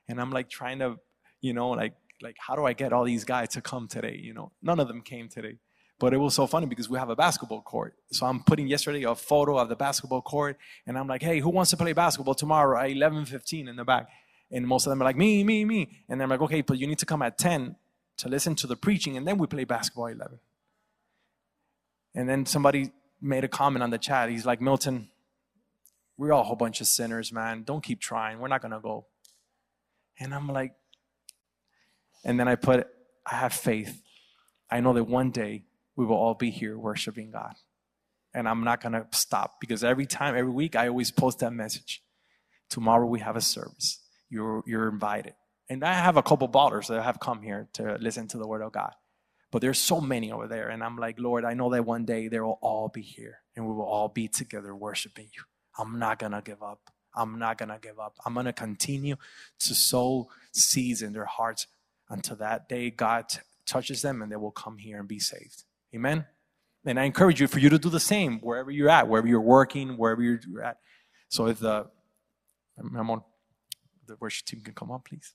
and 0.09 0.21
I'm 0.21 0.31
like 0.31 0.49
trying 0.49 0.79
to, 0.81 0.99
you 1.41 1.53
know, 1.53 1.71
like 1.71 1.95
like 2.23 2.37
how 2.39 2.55
do 2.55 2.65
I 2.65 2.73
get 2.73 2.93
all 2.93 3.05
these 3.05 3.25
guys 3.25 3.49
to 3.51 3.61
come 3.61 3.89
today? 3.89 4.19
You 4.23 4.35
know, 4.35 4.53
none 4.63 4.79
of 4.81 4.89
them 4.89 5.03
came 5.03 5.29
today. 5.29 5.59
But 5.99 6.13
it 6.13 6.19
was 6.19 6.35
so 6.35 6.47
funny 6.47 6.67
because 6.67 6.89
we 6.89 6.99
have 6.99 7.09
a 7.09 7.17
basketball 7.17 7.63
court. 7.63 7.95
So 8.11 8.27
I'm 8.27 8.43
putting 8.43 8.67
yesterday 8.67 9.05
a 9.05 9.15
photo 9.15 9.59
of 9.59 9.69
the 9.69 9.77
basketball 9.77 10.23
court 10.23 10.59
and 10.87 10.99
I'm 10.99 11.07
like, 11.07 11.23
hey, 11.23 11.41
who 11.41 11.51
wants 11.51 11.71
to 11.71 11.77
play 11.77 11.93
basketball 11.93 12.35
tomorrow 12.35 12.79
at 12.79 12.91
11:15 12.91 13.69
in 13.69 13.77
the 13.77 13.85
back? 13.85 14.09
And 14.51 14.67
most 14.67 14.87
of 14.87 14.91
them 14.91 15.03
are 15.03 15.05
like, 15.05 15.17
me, 15.17 15.43
me, 15.45 15.65
me. 15.65 16.05
And 16.09 16.23
I'm 16.23 16.29
like, 16.29 16.43
okay, 16.43 16.61
but 16.61 16.79
you 16.79 16.87
need 16.87 16.99
to 16.99 17.07
come 17.07 17.23
at 17.23 17.39
10 17.39 17.77
to 18.19 18.29
listen 18.29 18.55
to 18.57 18.67
the 18.67 18.77
preaching, 18.77 19.17
and 19.17 19.27
then 19.27 19.39
we 19.39 19.47
play 19.47 19.65
basketball 19.65 20.07
11. 20.07 20.39
And 22.15 22.29
then 22.29 22.47
somebody 22.47 22.93
made 23.21 23.43
a 23.43 23.49
comment 23.49 23.83
on 23.83 23.91
the 23.91 23.99
chat. 23.99 24.31
He's 24.31 24.47
like, 24.47 24.61
Milton, 24.61 25.09
we're 26.17 26.33
all 26.33 26.43
a 26.43 26.45
whole 26.45 26.57
bunch 26.57 26.81
of 26.81 26.87
sinners, 26.87 27.33
man. 27.33 27.63
Don't 27.65 27.83
keep 27.83 28.01
trying. 28.01 28.39
We're 28.39 28.49
not 28.49 28.63
going 28.63 28.73
to 28.73 28.81
go. 28.81 29.07
And 30.19 30.35
I'm 30.35 30.49
like, 30.49 30.75
and 32.25 32.39
then 32.39 32.49
I 32.49 32.55
put, 32.55 32.87
I 33.27 33.37
have 33.37 33.53
faith. 33.53 34.01
I 34.71 34.81
know 34.81 34.93
that 34.95 35.05
one 35.05 35.31
day 35.31 35.65
we 35.97 36.05
will 36.05 36.17
all 36.17 36.35
be 36.35 36.51
here 36.51 36.79
worshiping 36.79 37.31
God. 37.33 37.55
And 38.33 38.49
I'm 38.49 38.65
not 38.65 38.81
going 38.81 38.93
to 38.93 39.07
stop 39.13 39.61
because 39.61 39.85
every 39.85 40.07
time, 40.07 40.37
every 40.37 40.51
week, 40.51 40.75
I 40.75 40.89
always 40.89 41.11
post 41.11 41.41
that 41.41 41.53
message. 41.53 42.03
Tomorrow 42.69 43.07
we 43.07 43.21
have 43.21 43.37
a 43.37 43.41
service 43.41 44.01
you're, 44.35 44.63
you're 44.67 44.89
invited. 44.89 45.35
And 45.69 45.85
I 45.85 45.95
have 45.95 46.17
a 46.17 46.23
couple 46.23 46.49
ballers 46.49 46.89
that 46.89 47.03
have 47.03 47.21
come 47.21 47.41
here 47.41 47.69
to 47.75 47.97
listen 48.01 48.29
to 48.29 48.39
the 48.39 48.47
word 48.47 48.63
of 48.63 48.73
God. 48.73 48.93
But 49.51 49.63
there's 49.63 49.79
so 49.79 50.01
many 50.01 50.33
over 50.33 50.49
there. 50.49 50.69
And 50.69 50.83
I'm 50.83 50.97
like, 50.97 51.19
Lord, 51.19 51.45
I 51.45 51.55
know 51.55 51.71
that 51.71 51.87
one 51.87 52.05
day 52.05 52.29
they 52.29 52.41
will 52.41 52.59
all 52.61 52.89
be 52.89 53.03
here 53.03 53.39
and 53.55 53.67
we 53.67 53.73
will 53.73 53.85
all 53.85 54.09
be 54.09 54.29
together 54.29 54.75
worshiping 54.75 55.29
you. 55.33 55.43
I'm 55.79 55.99
not 55.99 56.19
going 56.19 56.33
to 56.33 56.43
give 56.43 56.63
up. 56.63 56.91
I'm 57.17 57.39
not 57.39 57.59
going 57.59 57.69
to 57.69 57.79
give 57.81 57.99
up. 57.99 58.17
I'm 58.25 58.35
going 58.35 58.47
to 58.47 58.53
continue 58.53 59.17
to 59.61 59.75
sow 59.75 60.29
seeds 60.53 61.03
in 61.03 61.13
their 61.13 61.25
hearts 61.25 61.67
until 62.11 62.37
that 62.37 62.69
day 62.69 62.91
God 62.91 63.27
touches 63.67 64.03
them 64.03 64.23
and 64.23 64.31
they 64.31 64.37
will 64.37 64.51
come 64.51 64.79
here 64.79 64.99
and 64.99 65.09
be 65.09 65.19
saved. 65.19 65.65
Amen. 65.95 66.27
And 66.85 67.01
I 67.01 67.05
encourage 67.05 67.41
you 67.41 67.47
for 67.47 67.61
you 67.61 67.71
to 67.71 67.79
do 67.79 67.89
the 67.89 68.01
same 68.01 68.41
wherever 68.41 68.71
you're 68.71 68.91
at, 68.91 69.09
wherever 69.09 69.27
you're 69.27 69.41
working, 69.41 69.97
wherever 69.97 70.23
you're 70.23 70.63
at. 70.63 70.79
So 71.29 71.47
if 71.47 71.61
the, 71.61 71.87
I'm 72.79 73.11
on, 73.11 73.23
the 74.07 74.17
worship 74.21 74.47
team 74.47 74.61
can 74.61 74.75
come 74.75 74.91
on, 74.91 75.01
please. 75.01 75.33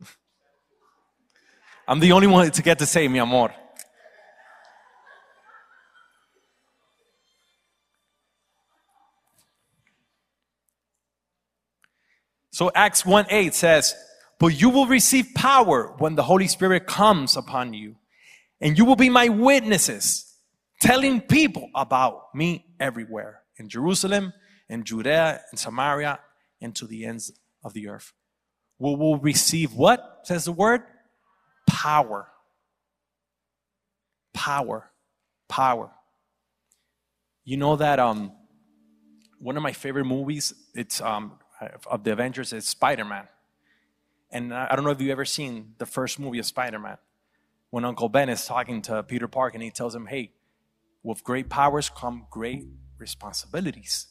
I'm 1.86 2.00
the 2.00 2.12
only 2.12 2.26
one 2.26 2.50
to 2.50 2.62
get 2.62 2.78
to 2.80 2.86
say 2.86 3.06
mi 3.06 3.18
amor. 3.18 3.54
So 12.52 12.70
Acts 12.74 13.04
1 13.04 13.26
8 13.30 13.54
says, 13.54 13.94
But 14.38 14.60
you 14.60 14.68
will 14.68 14.86
receive 14.86 15.34
power 15.34 15.94
when 15.98 16.14
the 16.14 16.22
Holy 16.22 16.46
Spirit 16.46 16.86
comes 16.86 17.36
upon 17.36 17.72
you, 17.72 17.96
and 18.60 18.76
you 18.76 18.84
will 18.84 18.96
be 18.96 19.08
my 19.08 19.30
witnesses, 19.30 20.36
telling 20.80 21.22
people 21.22 21.70
about 21.74 22.34
me 22.34 22.66
everywhere 22.78 23.40
in 23.56 23.70
Jerusalem, 23.70 24.34
in 24.68 24.84
Judea, 24.84 25.40
in 25.50 25.56
Samaria, 25.56 26.20
and 26.60 26.76
to 26.76 26.86
the 26.86 27.06
ends 27.06 27.32
of 27.64 27.72
the 27.72 27.88
earth. 27.88 28.12
We 28.78 28.94
will 28.96 29.18
receive 29.18 29.72
what? 29.72 30.20
Says 30.24 30.44
the 30.44 30.52
word? 30.52 30.82
Power. 31.66 32.28
Power. 34.34 34.90
Power. 35.48 35.90
You 37.44 37.56
know 37.56 37.76
that 37.76 37.98
um 37.98 38.32
one 39.38 39.56
of 39.56 39.62
my 39.62 39.72
favorite 39.72 40.04
movies, 40.04 40.52
it's 40.74 41.00
um 41.00 41.38
of 41.86 42.04
the 42.04 42.12
Avengers 42.12 42.52
is 42.52 42.68
Spider-Man. 42.68 43.28
And 44.30 44.54
I 44.54 44.74
don't 44.74 44.84
know 44.84 44.90
if 44.90 45.00
you've 45.00 45.10
ever 45.10 45.24
seen 45.24 45.74
the 45.78 45.86
first 45.86 46.18
movie 46.18 46.38
of 46.38 46.46
Spider-Man. 46.46 46.96
When 47.70 47.84
Uncle 47.84 48.08
Ben 48.08 48.28
is 48.28 48.44
talking 48.44 48.82
to 48.82 49.02
Peter 49.02 49.28
Parker 49.28 49.54
and 49.54 49.62
he 49.62 49.70
tells 49.70 49.94
him, 49.94 50.06
hey, 50.06 50.32
with 51.02 51.24
great 51.24 51.48
powers 51.48 51.90
come 51.90 52.26
great 52.30 52.64
responsibilities. 52.98 54.06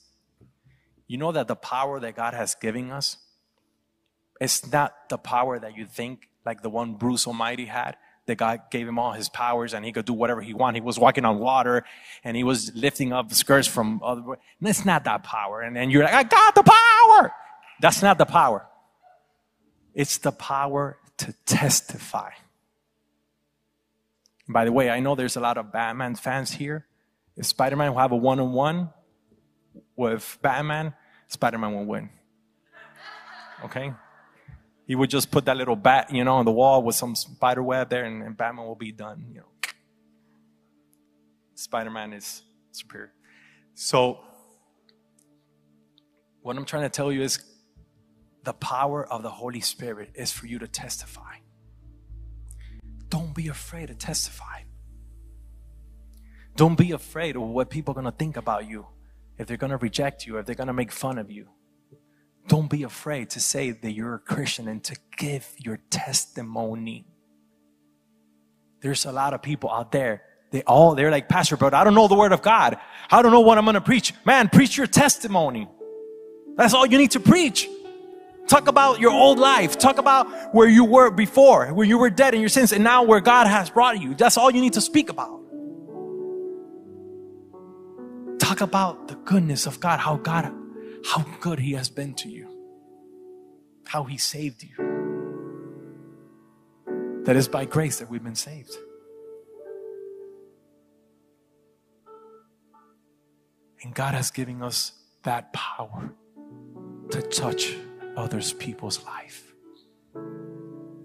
You 1.07 1.17
know 1.17 1.31
that 1.31 1.47
the 1.47 1.55
power 1.55 1.99
that 1.99 2.15
God 2.15 2.33
has 2.33 2.55
given 2.55 2.91
us 2.91 3.17
is 4.39 4.71
not 4.71 4.93
the 5.09 5.17
power 5.17 5.59
that 5.59 5.77
you 5.77 5.85
think, 5.85 6.29
like 6.45 6.61
the 6.61 6.69
one 6.69 6.95
Bruce 6.95 7.27
Almighty 7.27 7.65
had, 7.65 7.97
that 8.25 8.35
God 8.35 8.61
gave 8.71 8.87
him 8.87 8.99
all 8.99 9.13
his 9.13 9.29
powers 9.29 9.73
and 9.73 9.83
he 9.83 9.91
could 9.91 10.05
do 10.05 10.13
whatever 10.13 10.41
he 10.41 10.53
wanted. 10.53 10.79
He 10.79 10.85
was 10.85 10.99
walking 10.99 11.25
on 11.25 11.39
water 11.39 11.83
and 12.23 12.37
he 12.37 12.43
was 12.43 12.71
lifting 12.75 13.13
up 13.13 13.33
skirts 13.33 13.67
from 13.67 14.01
other. 14.03 14.21
It's 14.61 14.85
not 14.85 15.03
that 15.05 15.23
power. 15.23 15.61
And 15.61 15.75
then 15.75 15.89
you're 15.89 16.03
like, 16.03 16.13
I 16.13 16.23
got 16.23 16.55
the 16.55 16.63
power. 16.63 17.33
That's 17.81 18.03
not 18.03 18.19
the 18.19 18.25
power. 18.25 18.67
It's 19.95 20.19
the 20.19 20.31
power 20.31 20.97
to 21.17 21.33
testify. 21.47 22.29
By 24.47 24.65
the 24.65 24.71
way, 24.71 24.91
I 24.91 24.99
know 24.99 25.15
there's 25.15 25.35
a 25.35 25.39
lot 25.39 25.57
of 25.57 25.71
Batman 25.71 26.13
fans 26.13 26.51
here. 26.51 26.85
If 27.35 27.47
Spider 27.47 27.75
Man 27.75 27.91
will 27.91 27.99
have 27.99 28.11
a 28.11 28.15
one 28.15 28.39
on 28.39 28.53
one 28.53 28.89
with 29.95 30.37
Batman, 30.43 30.93
Spider 31.27 31.57
Man 31.57 31.73
will 31.73 31.85
win. 31.85 32.09
Okay? 33.65 33.93
He 34.85 34.93
would 34.93 35.09
just 35.09 35.31
put 35.31 35.45
that 35.45 35.57
little 35.57 35.75
bat, 35.75 36.13
you 36.13 36.23
know, 36.23 36.35
on 36.35 36.45
the 36.45 36.51
wall 36.51 36.83
with 36.83 36.95
some 36.95 37.15
spider 37.15 37.63
web 37.63 37.89
there, 37.89 38.05
and, 38.05 38.21
and 38.21 38.37
Batman 38.37 38.67
will 38.67 38.75
be 38.75 38.91
done, 38.91 39.25
you 39.27 39.39
know. 39.39 39.45
Spider 41.55 41.89
Man 41.89 42.13
is 42.13 42.43
superior. 42.71 43.11
So, 43.73 44.19
what 46.41 46.55
I'm 46.57 46.65
trying 46.65 46.83
to 46.83 46.89
tell 46.89 47.11
you 47.11 47.23
is 47.23 47.39
the 48.43 48.53
power 48.53 49.05
of 49.05 49.23
the 49.23 49.29
Holy 49.29 49.61
Spirit 49.61 50.11
is 50.15 50.31
for 50.31 50.47
you 50.47 50.59
to 50.59 50.67
testify. 50.67 51.37
Don't 53.09 53.35
be 53.35 53.47
afraid 53.47 53.87
to 53.87 53.95
testify. 53.95 54.61
Don't 56.55 56.77
be 56.77 56.91
afraid 56.91 57.35
of 57.35 57.43
what 57.43 57.69
people 57.69 57.91
are 57.91 58.01
going 58.01 58.05
to 58.05 58.11
think 58.11 58.37
about 58.37 58.67
you, 58.67 58.87
if 59.37 59.47
they're 59.47 59.57
going 59.57 59.71
to 59.71 59.77
reject 59.77 60.25
you, 60.25 60.37
if 60.37 60.45
they're 60.45 60.55
going 60.55 60.67
to 60.67 60.73
make 60.73 60.91
fun 60.91 61.17
of 61.17 61.31
you. 61.31 61.47
Don't 62.47 62.69
be 62.69 62.83
afraid 62.83 63.29
to 63.31 63.39
say 63.39 63.71
that 63.71 63.91
you're 63.91 64.15
a 64.15 64.19
Christian 64.19 64.67
and 64.67 64.83
to 64.85 64.95
give 65.17 65.47
your 65.57 65.79
testimony. 65.89 67.05
There's 68.81 69.05
a 69.05 69.11
lot 69.11 69.33
of 69.33 69.41
people 69.41 69.71
out 69.71 69.91
there. 69.91 70.23
They 70.49 70.63
all, 70.63 70.95
they're 70.95 71.11
like, 71.11 71.29
Pastor, 71.29 71.55
but 71.55 71.73
I 71.73 71.83
don't 71.83 71.93
know 71.93 72.07
the 72.07 72.15
word 72.15 72.33
of 72.33 72.41
God. 72.41 72.77
I 73.09 73.21
don't 73.21 73.31
know 73.31 73.41
what 73.41 73.57
I'm 73.57 73.63
going 73.63 73.75
to 73.75 73.81
preach. 73.81 74.13
Man, 74.25 74.49
preach 74.49 74.75
your 74.75 74.87
testimony. 74.87 75.69
That's 76.57 76.73
all 76.73 76.85
you 76.85 76.97
need 76.97 77.11
to 77.11 77.19
preach. 77.19 77.69
Talk 78.47 78.67
about 78.67 78.99
your 78.99 79.11
old 79.11 79.39
life. 79.39 79.77
Talk 79.77 79.97
about 79.97 80.53
where 80.53 80.67
you 80.67 80.83
were 80.83 81.09
before, 81.09 81.67
where 81.73 81.87
you 81.87 81.97
were 81.97 82.09
dead 82.09 82.33
in 82.33 82.41
your 82.41 82.49
sins, 82.49 82.73
and 82.73 82.83
now 82.83 83.03
where 83.03 83.21
God 83.21 83.47
has 83.47 83.69
brought 83.69 83.99
you. 84.01 84.13
That's 84.15 84.37
all 84.37 84.51
you 84.51 84.61
need 84.61 84.73
to 84.73 84.81
speak 84.81 85.09
about. 85.09 85.39
Talk 88.39 88.61
about 88.61 89.07
the 89.07 89.15
goodness 89.15 89.65
of 89.67 89.79
God, 89.79 89.99
how 89.99 90.17
God, 90.17 90.51
how 91.05 91.23
good 91.39 91.59
He 91.59 91.73
has 91.73 91.89
been 91.89 92.13
to 92.15 92.29
you, 92.29 92.49
how 93.85 94.03
He 94.03 94.17
saved 94.17 94.63
you. 94.63 94.91
That 97.23 97.35
is 97.35 97.47
by 97.47 97.65
grace 97.65 97.99
that 97.99 98.09
we've 98.09 98.23
been 98.23 98.35
saved. 98.35 98.75
And 103.83 103.93
God 103.95 104.13
has 104.13 104.31
given 104.31 104.61
us 104.61 104.93
that 105.23 105.53
power 105.53 106.11
to 107.11 107.21
touch 107.21 107.75
others 108.15 108.53
people's 108.53 109.03
life. 109.05 109.53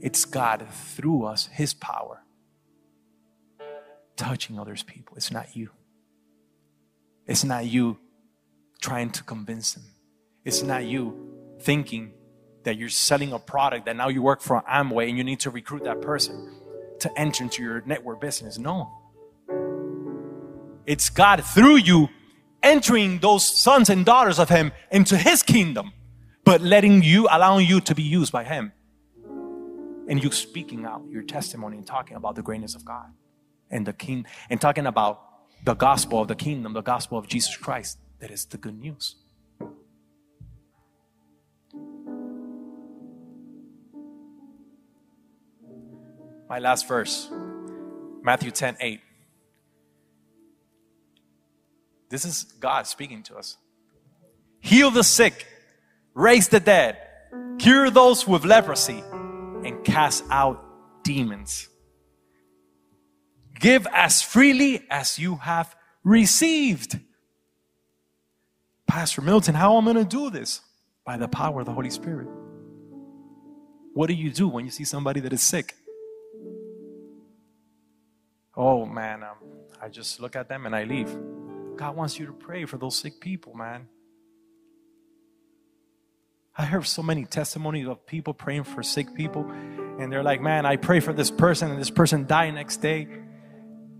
It's 0.00 0.24
God 0.24 0.66
through 0.70 1.24
us, 1.24 1.46
His 1.52 1.74
power, 1.74 2.22
touching 4.16 4.58
others 4.58 4.82
people. 4.82 5.16
It's 5.16 5.30
not 5.30 5.56
you. 5.56 5.70
It's 7.26 7.44
not 7.44 7.66
you 7.66 7.98
trying 8.80 9.10
to 9.10 9.24
convince 9.24 9.74
them. 9.74 9.84
It's 10.44 10.62
not 10.62 10.84
you 10.84 11.56
thinking 11.60 12.12
that 12.64 12.76
you're 12.76 12.88
selling 12.88 13.32
a 13.32 13.38
product 13.38 13.86
that 13.86 13.96
now 13.96 14.08
you 14.08 14.22
work 14.22 14.40
for 14.40 14.62
Amway 14.62 15.08
and 15.08 15.16
you 15.16 15.24
need 15.24 15.40
to 15.40 15.50
recruit 15.50 15.84
that 15.84 16.02
person 16.02 16.52
to 17.00 17.18
enter 17.18 17.44
into 17.44 17.62
your 17.62 17.82
network 17.86 18.20
business. 18.20 18.58
No. 18.58 18.92
It's 20.84 21.10
God 21.10 21.44
through 21.44 21.76
you 21.76 22.08
entering 22.62 23.18
those 23.18 23.46
sons 23.46 23.90
and 23.90 24.04
daughters 24.04 24.38
of 24.38 24.48
Him 24.48 24.72
into 24.90 25.16
His 25.16 25.42
kingdom 25.42 25.92
but 26.46 26.60
letting 26.60 27.02
you, 27.02 27.26
allowing 27.30 27.66
you 27.66 27.80
to 27.80 27.94
be 27.94 28.04
used 28.04 28.32
by 28.32 28.44
Him. 28.44 28.72
And 30.08 30.22
you 30.22 30.30
speaking 30.30 30.86
out 30.86 31.02
your 31.10 31.24
testimony 31.24 31.76
and 31.76 31.84
talking 31.84 32.16
about 32.16 32.36
the 32.36 32.42
greatness 32.42 32.76
of 32.76 32.84
God 32.84 33.12
and 33.68 33.84
the 33.84 33.92
King, 33.92 34.24
and 34.48 34.60
talking 34.60 34.86
about 34.86 35.20
the 35.64 35.74
gospel 35.74 36.22
of 36.22 36.28
the 36.28 36.36
kingdom, 36.36 36.72
the 36.72 36.80
gospel 36.80 37.18
of 37.18 37.26
Jesus 37.26 37.56
Christ. 37.56 37.98
That 38.20 38.30
is 38.30 38.44
the 38.44 38.56
good 38.56 38.78
news. 38.78 39.16
My 46.48 46.60
last 46.60 46.86
verse, 46.86 47.28
Matthew 48.22 48.52
10 48.52 48.76
8. 48.80 49.00
This 52.08 52.24
is 52.24 52.44
God 52.44 52.86
speaking 52.86 53.24
to 53.24 53.36
us. 53.36 53.56
Heal 54.60 54.92
the 54.92 55.02
sick 55.02 55.44
raise 56.16 56.48
the 56.48 56.58
dead, 56.58 56.98
cure 57.58 57.90
those 57.90 58.26
with 58.26 58.44
leprosy, 58.44 59.04
and 59.64 59.84
cast 59.84 60.24
out 60.30 60.64
demons. 61.04 61.68
Give 63.60 63.86
as 63.92 64.22
freely 64.22 64.82
as 64.90 65.18
you 65.18 65.36
have 65.36 65.76
received. 66.02 66.98
Pastor 68.86 69.20
Milton, 69.22 69.54
how 69.54 69.76
am 69.76 69.88
I 69.88 69.92
going 69.92 70.06
to 70.06 70.16
do 70.16 70.30
this? 70.30 70.62
By 71.04 71.16
the 71.16 71.28
power 71.28 71.60
of 71.60 71.66
the 71.66 71.72
Holy 71.72 71.90
Spirit. 71.90 72.28
What 73.94 74.08
do 74.08 74.14
you 74.14 74.30
do 74.30 74.48
when 74.48 74.64
you 74.64 74.70
see 74.70 74.84
somebody 74.84 75.20
that 75.20 75.32
is 75.32 75.42
sick? 75.42 75.74
Oh 78.56 78.86
man, 78.86 79.22
um, 79.22 79.36
I 79.80 79.88
just 79.88 80.20
look 80.20 80.34
at 80.34 80.48
them 80.48 80.66
and 80.66 80.74
I 80.74 80.84
leave. 80.84 81.14
God 81.76 81.94
wants 81.94 82.18
you 82.18 82.26
to 82.26 82.32
pray 82.32 82.64
for 82.64 82.78
those 82.78 82.96
sick 82.96 83.20
people, 83.20 83.54
man. 83.54 83.88
I 86.58 86.64
heard 86.64 86.86
so 86.86 87.02
many 87.02 87.24
testimonies 87.24 87.86
of 87.86 88.06
people 88.06 88.32
praying 88.32 88.64
for 88.64 88.82
sick 88.82 89.14
people, 89.14 89.50
and 89.98 90.10
they're 90.10 90.22
like, 90.22 90.40
Man, 90.40 90.64
I 90.64 90.76
pray 90.76 91.00
for 91.00 91.12
this 91.12 91.30
person, 91.30 91.70
and 91.70 91.80
this 91.80 91.90
person 91.90 92.26
died 92.26 92.54
next 92.54 92.78
day. 92.78 93.08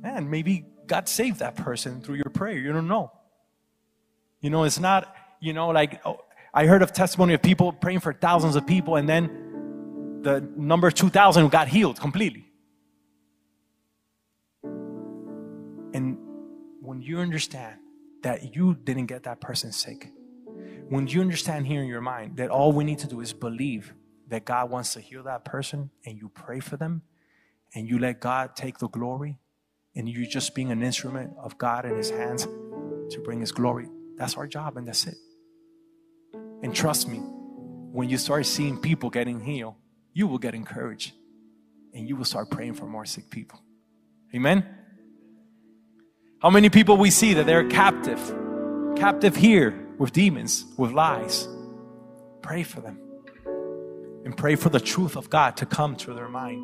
Man, 0.01 0.31
maybe 0.31 0.65
God 0.87 1.09
saved 1.09 1.41
that 1.41 1.57
person 1.57 2.01
through 2.01 2.17
your 2.17 2.31
prayer. 2.33 2.57
You 2.57 2.73
don't 2.73 2.89
know. 2.89 3.13
You 4.41 4.51
know, 4.51 4.65
it's 4.65 4.79
not, 4.79 5.15
you 5.41 5.53
know, 5.53 5.69
like 5.69 6.01
oh, 6.07 6.21
I 6.55 6.67
heard 6.67 6.83
of 6.83 6.93
testimony 6.93 7.35
of 7.35 7.43
people 7.43 7.73
praying 7.73 8.01
for 8.01 8.13
thousands 8.13 8.57
of 8.57 8.67
people, 8.67 8.97
and 8.97 9.09
then 9.09 10.23
the 10.23 10.41
number 10.57 10.91
2,000 10.91 11.49
got 11.51 11.69
healed 11.69 12.01
completely. 12.01 12.47
And 15.95 16.19
when 16.81 17.01
you 17.03 17.19
understand 17.19 17.77
that 18.23 18.57
you 18.57 18.75
didn't 18.75 19.07
get 19.07 19.25
that 19.25 19.41
person 19.41 19.73
sick, 19.73 20.11
when 20.89 21.09
you 21.09 21.21
understand 21.21 21.67
here 21.67 21.83
in 21.83 21.89
your 21.89 22.01
mind 22.01 22.37
that 22.37 22.51
all 22.51 22.73
we 22.73 22.85
need 22.85 22.99
to 23.01 23.09
do 23.09 23.21
is 23.21 23.33
believe 23.33 23.93
that 24.29 24.45
God 24.45 24.71
wants 24.71 24.93
to 24.95 25.01
heal 25.01 25.23
that 25.25 25.45
person 25.45 25.91
and 26.05 26.17
you 26.17 26.29
pray 26.29 26.61
for 26.61 26.77
them 26.77 27.03
and 27.75 27.89
you 27.89 27.99
let 27.99 28.21
God 28.21 28.55
take 28.55 28.79
the 28.79 28.89
glory 28.89 29.39
and 29.95 30.09
you're 30.09 30.27
just 30.27 30.55
being 30.55 30.71
an 30.71 30.83
instrument 30.83 31.33
of 31.39 31.59
God 31.59 31.85
in 31.85 31.97
his 31.97 32.11
hands 32.11 32.45
to 32.45 33.21
bring 33.25 33.41
his 33.41 33.53
glory. 33.53 33.89
That's 34.17 34.37
our 34.37 34.47
job 34.47 34.77
and 34.77 34.87
that's 34.87 35.07
it. 35.07 35.17
And 36.63 36.75
trust 36.75 37.09
me, 37.09 37.19
when 37.19 38.09
you 38.09 38.19
start 38.19 38.47
seeing 38.47 38.81
people 38.81 39.11
getting 39.11 39.41
healed, 39.41 39.75
you 40.13 40.27
will 40.27 40.39
get 40.39 40.55
encouraged 40.55 41.13
and 41.95 42.09
you 42.09 42.17
will 42.17 42.25
start 42.25 42.51
praying 42.51 42.75
for 42.75 42.87
more 42.87 43.05
sick 43.05 43.31
people. 43.31 43.61
Amen. 44.35 44.67
How 46.41 46.51
many 46.51 46.69
people 46.71 46.97
we 46.97 47.11
see 47.11 47.35
that 47.35 47.47
they're 47.47 47.69
captive, 47.69 48.21
captive 48.97 49.35
here 49.35 49.86
with 49.99 50.13
demons, 50.13 50.65
with 50.77 50.93
lies. 50.93 51.49
Pray 52.43 52.63
for 52.63 52.81
them. 52.81 53.01
And 54.25 54.37
pray 54.37 54.57
for 54.57 54.69
the 54.69 54.81
truth 54.81 55.17
of 55.17 55.31
God 55.31 55.57
to 55.59 55.67
come 55.67 55.97
to 55.97 56.13
their 56.13 56.29
mind. 56.29 56.63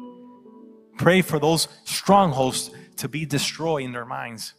Pray 0.98 1.22
for 1.22 1.38
those 1.38 1.68
strongholds 1.84 2.70
to 2.96 3.08
be 3.08 3.24
destroyed 3.24 3.84
in 3.84 3.92
their 3.92 4.04
minds. 4.04 4.54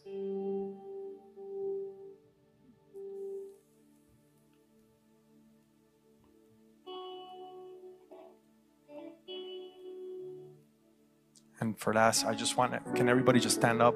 And 11.60 11.78
for 11.78 11.94
that, 11.94 12.24
I 12.26 12.34
just 12.34 12.56
want, 12.58 12.72
to, 12.72 12.92
can 12.92 13.08
everybody 13.08 13.40
just 13.40 13.56
stand 13.56 13.80
up? 13.80 13.94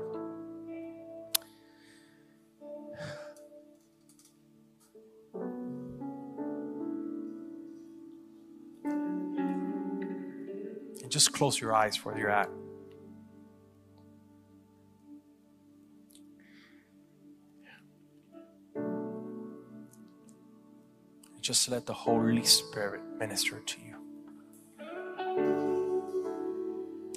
And 11.08 11.12
just 11.14 11.32
close 11.32 11.58
your 11.58 11.74
eyes 11.74 12.04
where 12.04 12.18
you're 12.18 12.28
at. 12.28 12.50
Just 21.40 21.70
let 21.70 21.86
the 21.86 21.94
Holy 21.94 22.44
Spirit 22.44 23.00
minister 23.18 23.58
to 23.58 23.76
you. 23.80 23.96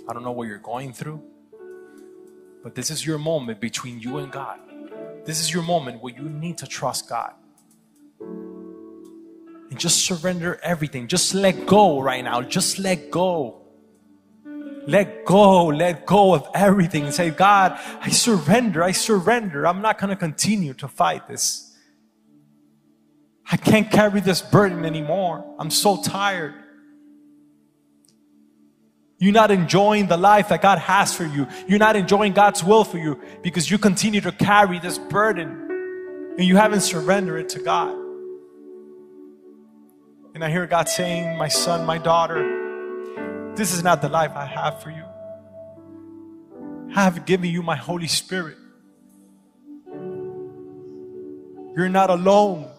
I 0.08 0.14
don't 0.14 0.24
know 0.24 0.32
what 0.32 0.48
you're 0.48 0.58
going 0.58 0.94
through, 0.94 1.22
but 2.64 2.76
this 2.76 2.90
is 2.92 3.06
your 3.06 3.18
moment 3.18 3.60
between 3.60 4.00
you 4.00 4.20
and 4.20 4.32
God. 4.32 4.58
This 5.26 5.42
is 5.42 5.54
your 5.54 5.64
moment 5.64 6.02
where 6.02 6.16
you 6.16 6.30
need 6.30 6.60
to 6.60 6.66
trust 6.66 7.10
God. 7.10 7.34
And 8.22 9.78
just 9.78 10.06
surrender 10.06 10.62
everything. 10.64 11.10
Just 11.10 11.34
let 11.34 11.66
go 11.66 12.02
right 12.02 12.24
now. 12.24 12.42
Just 12.42 12.80
let 12.80 13.12
go. 13.12 13.61
Let 14.88 15.26
go, 15.26 15.68
let 15.68 16.06
go 16.06 16.34
of 16.34 16.48
everything 16.54 17.04
and 17.06 17.14
say, 17.14 17.30
God, 17.30 17.80
I 18.02 18.10
surrender, 18.10 18.84
I 18.84 18.92
surrender. 18.92 19.68
I'm 19.68 19.82
not 19.82 20.00
going 20.00 20.10
to 20.10 20.16
continue 20.16 20.74
to 20.76 20.88
fight 20.88 21.28
this. 21.28 21.76
I 23.52 23.58
can't 23.58 23.92
carry 23.92 24.22
this 24.22 24.42
burden 24.42 24.86
anymore. 24.86 25.56
I'm 25.60 25.70
so 25.70 26.02
tired. 26.02 26.56
You're 29.20 29.34
not 29.34 29.52
enjoying 29.52 30.08
the 30.08 30.18
life 30.18 30.50
that 30.50 30.62
God 30.62 30.80
has 30.80 31.14
for 31.14 31.26
you. 31.26 31.48
You're 31.68 31.80
not 31.80 31.96
enjoying 31.96 32.34
God's 32.34 32.64
will 32.64 32.84
for 32.84 32.98
you 32.98 33.22
because 33.44 33.70
you 33.70 33.78
continue 33.78 34.22
to 34.22 34.32
carry 34.32 34.80
this 34.80 34.98
burden 34.98 35.68
and 36.38 36.48
you 36.48 36.56
haven't 36.56 36.82
surrendered 36.82 37.42
it 37.42 37.50
to 37.50 37.60
God. 37.60 37.96
And 40.34 40.44
I 40.44 40.50
hear 40.50 40.66
God 40.66 40.88
saying, 40.88 41.38
My 41.38 41.50
son, 41.50 41.86
my 41.86 41.98
daughter, 41.98 42.61
this 43.56 43.74
is 43.74 43.84
not 43.84 44.02
the 44.02 44.10
life 44.10 44.32
I 44.36 44.46
have 44.46 44.82
for 44.82 44.90
you. 44.90 45.06
I 46.96 47.04
have 47.04 47.26
given 47.26 47.50
you 47.50 47.62
my 47.62 47.76
Holy 47.76 48.08
Spirit. 48.08 48.58
You're 51.76 51.90
not 51.90 52.10
alone. 52.10 52.70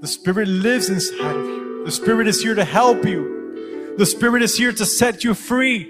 The 0.00 0.08
Spirit 0.08 0.48
lives 0.48 0.88
inside 0.88 1.36
of 1.36 1.44
you. 1.44 1.84
The 1.84 1.92
Spirit 1.92 2.28
is 2.28 2.40
here 2.42 2.54
to 2.54 2.64
help 2.64 3.04
you. 3.04 3.94
The 3.98 4.06
Spirit 4.06 4.42
is 4.42 4.56
here 4.56 4.72
to 4.72 4.86
set 4.86 5.22
you 5.24 5.34
free. 5.34 5.84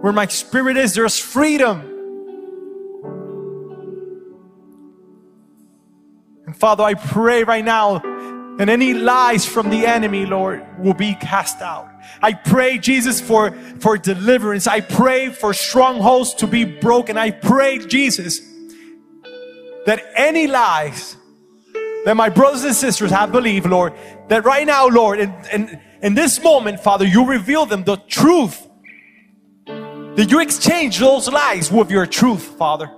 Where 0.00 0.12
my 0.12 0.26
Spirit 0.26 0.78
is, 0.78 0.94
there's 0.94 1.18
freedom. 1.18 1.80
And 6.46 6.56
Father, 6.56 6.82
I 6.82 6.94
pray 6.94 7.44
right 7.44 7.64
now 7.64 8.00
and 8.58 8.70
any 8.70 8.94
lies 8.94 9.44
from 9.44 9.70
the 9.70 9.86
enemy, 9.86 10.26
Lord, 10.26 10.64
will 10.78 10.94
be 10.94 11.14
cast 11.14 11.60
out. 11.60 11.91
I 12.20 12.34
pray, 12.34 12.78
Jesus, 12.78 13.20
for, 13.20 13.52
for 13.80 13.98
deliverance. 13.98 14.66
I 14.66 14.80
pray 14.80 15.30
for 15.30 15.52
strongholds 15.52 16.34
to 16.34 16.46
be 16.46 16.64
broken. 16.64 17.16
I 17.16 17.30
pray, 17.30 17.78
Jesus, 17.78 18.40
that 19.86 20.02
any 20.16 20.46
lies 20.46 21.16
that 22.04 22.16
my 22.16 22.28
brothers 22.28 22.64
and 22.64 22.74
sisters 22.74 23.10
have 23.10 23.32
believed, 23.32 23.66
Lord, 23.66 23.92
that 24.28 24.44
right 24.44 24.66
now, 24.66 24.88
Lord, 24.88 25.20
in, 25.20 25.34
in, 25.52 25.80
in 26.02 26.14
this 26.14 26.42
moment, 26.42 26.80
Father, 26.80 27.06
you 27.06 27.26
reveal 27.26 27.66
them 27.66 27.84
the 27.84 27.96
truth. 27.96 28.68
That 29.66 30.30
you 30.30 30.40
exchange 30.40 30.98
those 30.98 31.28
lies 31.28 31.72
with 31.72 31.90
your 31.90 32.06
truth, 32.06 32.42
Father. 32.58 32.90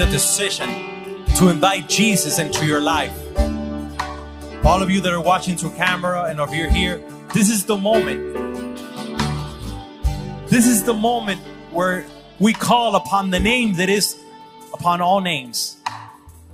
The 0.00 0.06
decision 0.06 0.66
to 1.36 1.50
invite 1.50 1.86
Jesus 1.86 2.38
into 2.38 2.64
your 2.64 2.80
life, 2.80 3.12
all 4.64 4.82
of 4.82 4.88
you 4.88 4.98
that 5.02 5.12
are 5.12 5.20
watching 5.20 5.58
through 5.58 5.72
camera 5.72 6.24
and 6.24 6.40
if 6.40 6.54
you're 6.54 6.70
here, 6.70 7.04
this 7.34 7.50
is 7.50 7.66
the 7.66 7.76
moment. 7.76 8.34
This 10.48 10.66
is 10.66 10.84
the 10.84 10.94
moment 10.94 11.42
where 11.70 12.06
we 12.38 12.54
call 12.54 12.96
upon 12.96 13.28
the 13.28 13.40
name 13.40 13.74
that 13.74 13.90
is 13.90 14.18
upon 14.72 15.02
all 15.02 15.20
names. 15.20 15.76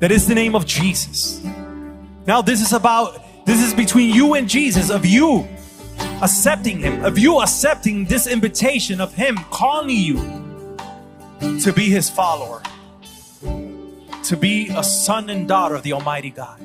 That 0.00 0.10
is 0.10 0.26
the 0.26 0.34
name 0.34 0.56
of 0.56 0.66
Jesus. 0.66 1.40
Now, 2.26 2.42
this 2.42 2.60
is 2.60 2.72
about, 2.72 3.46
this 3.46 3.62
is 3.62 3.72
between 3.74 4.12
you 4.12 4.34
and 4.34 4.48
Jesus, 4.48 4.90
of 4.90 5.06
you 5.06 5.46
accepting 6.20 6.80
Him, 6.80 7.04
of 7.04 7.16
you 7.16 7.40
accepting 7.40 8.06
this 8.06 8.26
invitation 8.26 9.00
of 9.00 9.14
Him 9.14 9.36
calling 9.52 9.90
you 9.90 10.16
to 11.60 11.72
be 11.72 11.84
His 11.84 12.10
follower, 12.10 12.60
to 14.26 14.36
be 14.36 14.68
a 14.68 14.82
son 14.82 15.30
and 15.30 15.46
daughter 15.46 15.74
of 15.74 15.82
the 15.82 15.92
Almighty 15.92 16.30
God. 16.30 16.60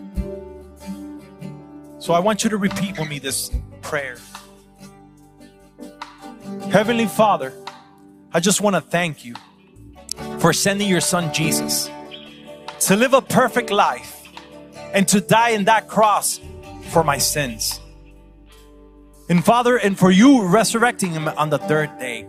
So 2.00 2.14
I 2.14 2.20
want 2.20 2.44
you 2.44 2.50
to 2.50 2.58
repeat 2.58 2.98
with 2.98 3.08
me 3.08 3.20
this 3.20 3.52
prayer. 3.82 4.18
Heavenly 6.72 7.06
Father, 7.06 7.54
I 8.34 8.40
just 8.40 8.62
want 8.62 8.76
to 8.76 8.82
thank 8.82 9.24
you 9.24 9.36
for 10.40 10.54
sending 10.54 10.90
your 10.90 11.02
son 11.02 11.32
Jesus 11.34 11.90
to 12.82 12.96
live 12.96 13.14
a 13.14 13.22
perfect 13.22 13.70
life 13.70 14.28
and 14.94 15.08
to 15.10 15.22
die 15.22 15.50
in 15.50 15.66
that 15.66 15.88
cross 15.88 16.40
for 16.90 17.04
my 17.04 17.20
sins. 17.20 17.80
And 19.30 19.46
Father, 19.46 19.78
and 19.78 19.98
for 19.98 20.10
you 20.10 20.48
resurrecting 20.48 21.12
him 21.12 21.28
on 21.28 21.52
the 21.52 21.60
third 21.60 21.98
day. 22.00 22.26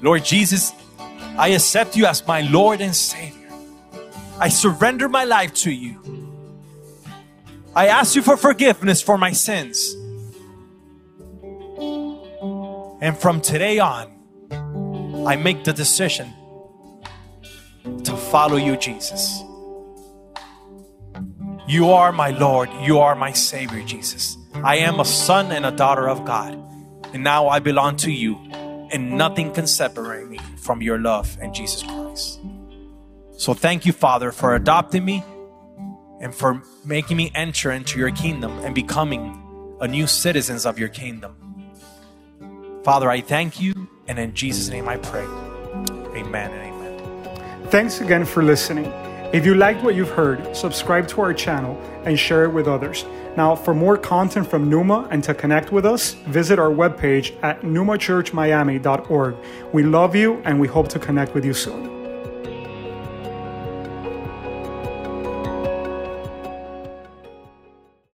Lord 0.00 0.24
Jesus, 0.24 0.72
I 1.38 1.48
accept 1.48 1.96
you 1.96 2.06
as 2.06 2.26
my 2.26 2.40
Lord 2.40 2.80
and 2.80 2.94
Savior. 2.94 3.48
I 4.40 4.48
surrender 4.48 5.08
my 5.08 5.22
life 5.22 5.54
to 5.54 5.70
you. 5.70 5.96
I 7.76 7.86
ask 7.86 8.16
you 8.16 8.22
for 8.22 8.36
forgiveness 8.36 9.00
for 9.00 9.16
my 9.16 9.30
sins. 9.30 9.94
And 13.00 13.16
from 13.16 13.40
today 13.40 13.78
on, 13.78 14.12
I 15.28 15.36
make 15.36 15.62
the 15.62 15.72
decision 15.72 16.34
to 18.02 18.16
follow 18.16 18.56
you, 18.56 18.76
Jesus. 18.76 19.44
You 21.68 21.90
are 21.90 22.10
my 22.10 22.30
Lord. 22.30 22.68
You 22.80 22.98
are 22.98 23.14
my 23.14 23.30
Savior, 23.30 23.84
Jesus. 23.84 24.36
I 24.54 24.78
am 24.78 24.98
a 24.98 25.04
son 25.04 25.52
and 25.52 25.64
a 25.64 25.70
daughter 25.70 26.08
of 26.08 26.24
God. 26.24 26.54
And 27.12 27.22
now 27.22 27.48
I 27.48 27.60
belong 27.60 27.96
to 27.98 28.10
you, 28.10 28.36
and 28.90 29.16
nothing 29.16 29.52
can 29.52 29.66
separate 29.66 30.28
me 30.28 30.38
from 30.56 30.82
your 30.82 30.98
love 30.98 31.36
and 31.40 31.54
Jesus 31.54 31.82
Christ. 31.82 32.40
So 33.36 33.54
thank 33.54 33.86
you, 33.86 33.92
Father, 33.92 34.32
for 34.32 34.54
adopting 34.54 35.04
me 35.04 35.22
and 36.20 36.34
for 36.34 36.62
making 36.84 37.16
me 37.16 37.30
enter 37.34 37.70
into 37.70 37.98
your 37.98 38.10
kingdom 38.10 38.58
and 38.64 38.74
becoming 38.74 39.76
a 39.80 39.86
new 39.86 40.06
citizens 40.06 40.66
of 40.66 40.78
your 40.78 40.88
kingdom. 40.88 41.36
Father, 42.82 43.10
I 43.10 43.20
thank 43.20 43.60
you, 43.60 43.74
and 44.06 44.18
in 44.18 44.34
Jesus' 44.34 44.68
name 44.68 44.88
I 44.88 44.96
pray. 44.96 45.24
Amen 46.16 46.50
and 46.50 46.74
amen. 46.74 47.66
Thanks 47.70 48.00
again 48.00 48.24
for 48.24 48.42
listening. 48.42 48.92
If 49.30 49.44
you 49.44 49.54
liked 49.54 49.84
what 49.84 49.94
you've 49.94 50.08
heard, 50.08 50.56
subscribe 50.56 51.06
to 51.08 51.20
our 51.20 51.34
channel 51.34 51.78
and 52.06 52.18
share 52.18 52.44
it 52.44 52.48
with 52.48 52.66
others. 52.66 53.04
Now, 53.36 53.54
for 53.54 53.74
more 53.74 53.98
content 53.98 54.48
from 54.48 54.70
Numa 54.70 55.06
and 55.10 55.22
to 55.24 55.34
connect 55.34 55.70
with 55.70 55.84
us, 55.84 56.14
visit 56.14 56.58
our 56.58 56.70
webpage 56.70 57.36
at 57.42 57.60
numachurchmiami.org. 57.60 59.36
We 59.74 59.82
love 59.82 60.16
you 60.16 60.40
and 60.46 60.58
we 60.58 60.66
hope 60.66 60.88
to 60.88 60.98
connect 60.98 61.34
with 61.34 61.44
you 61.44 61.52
soon. 61.52 61.97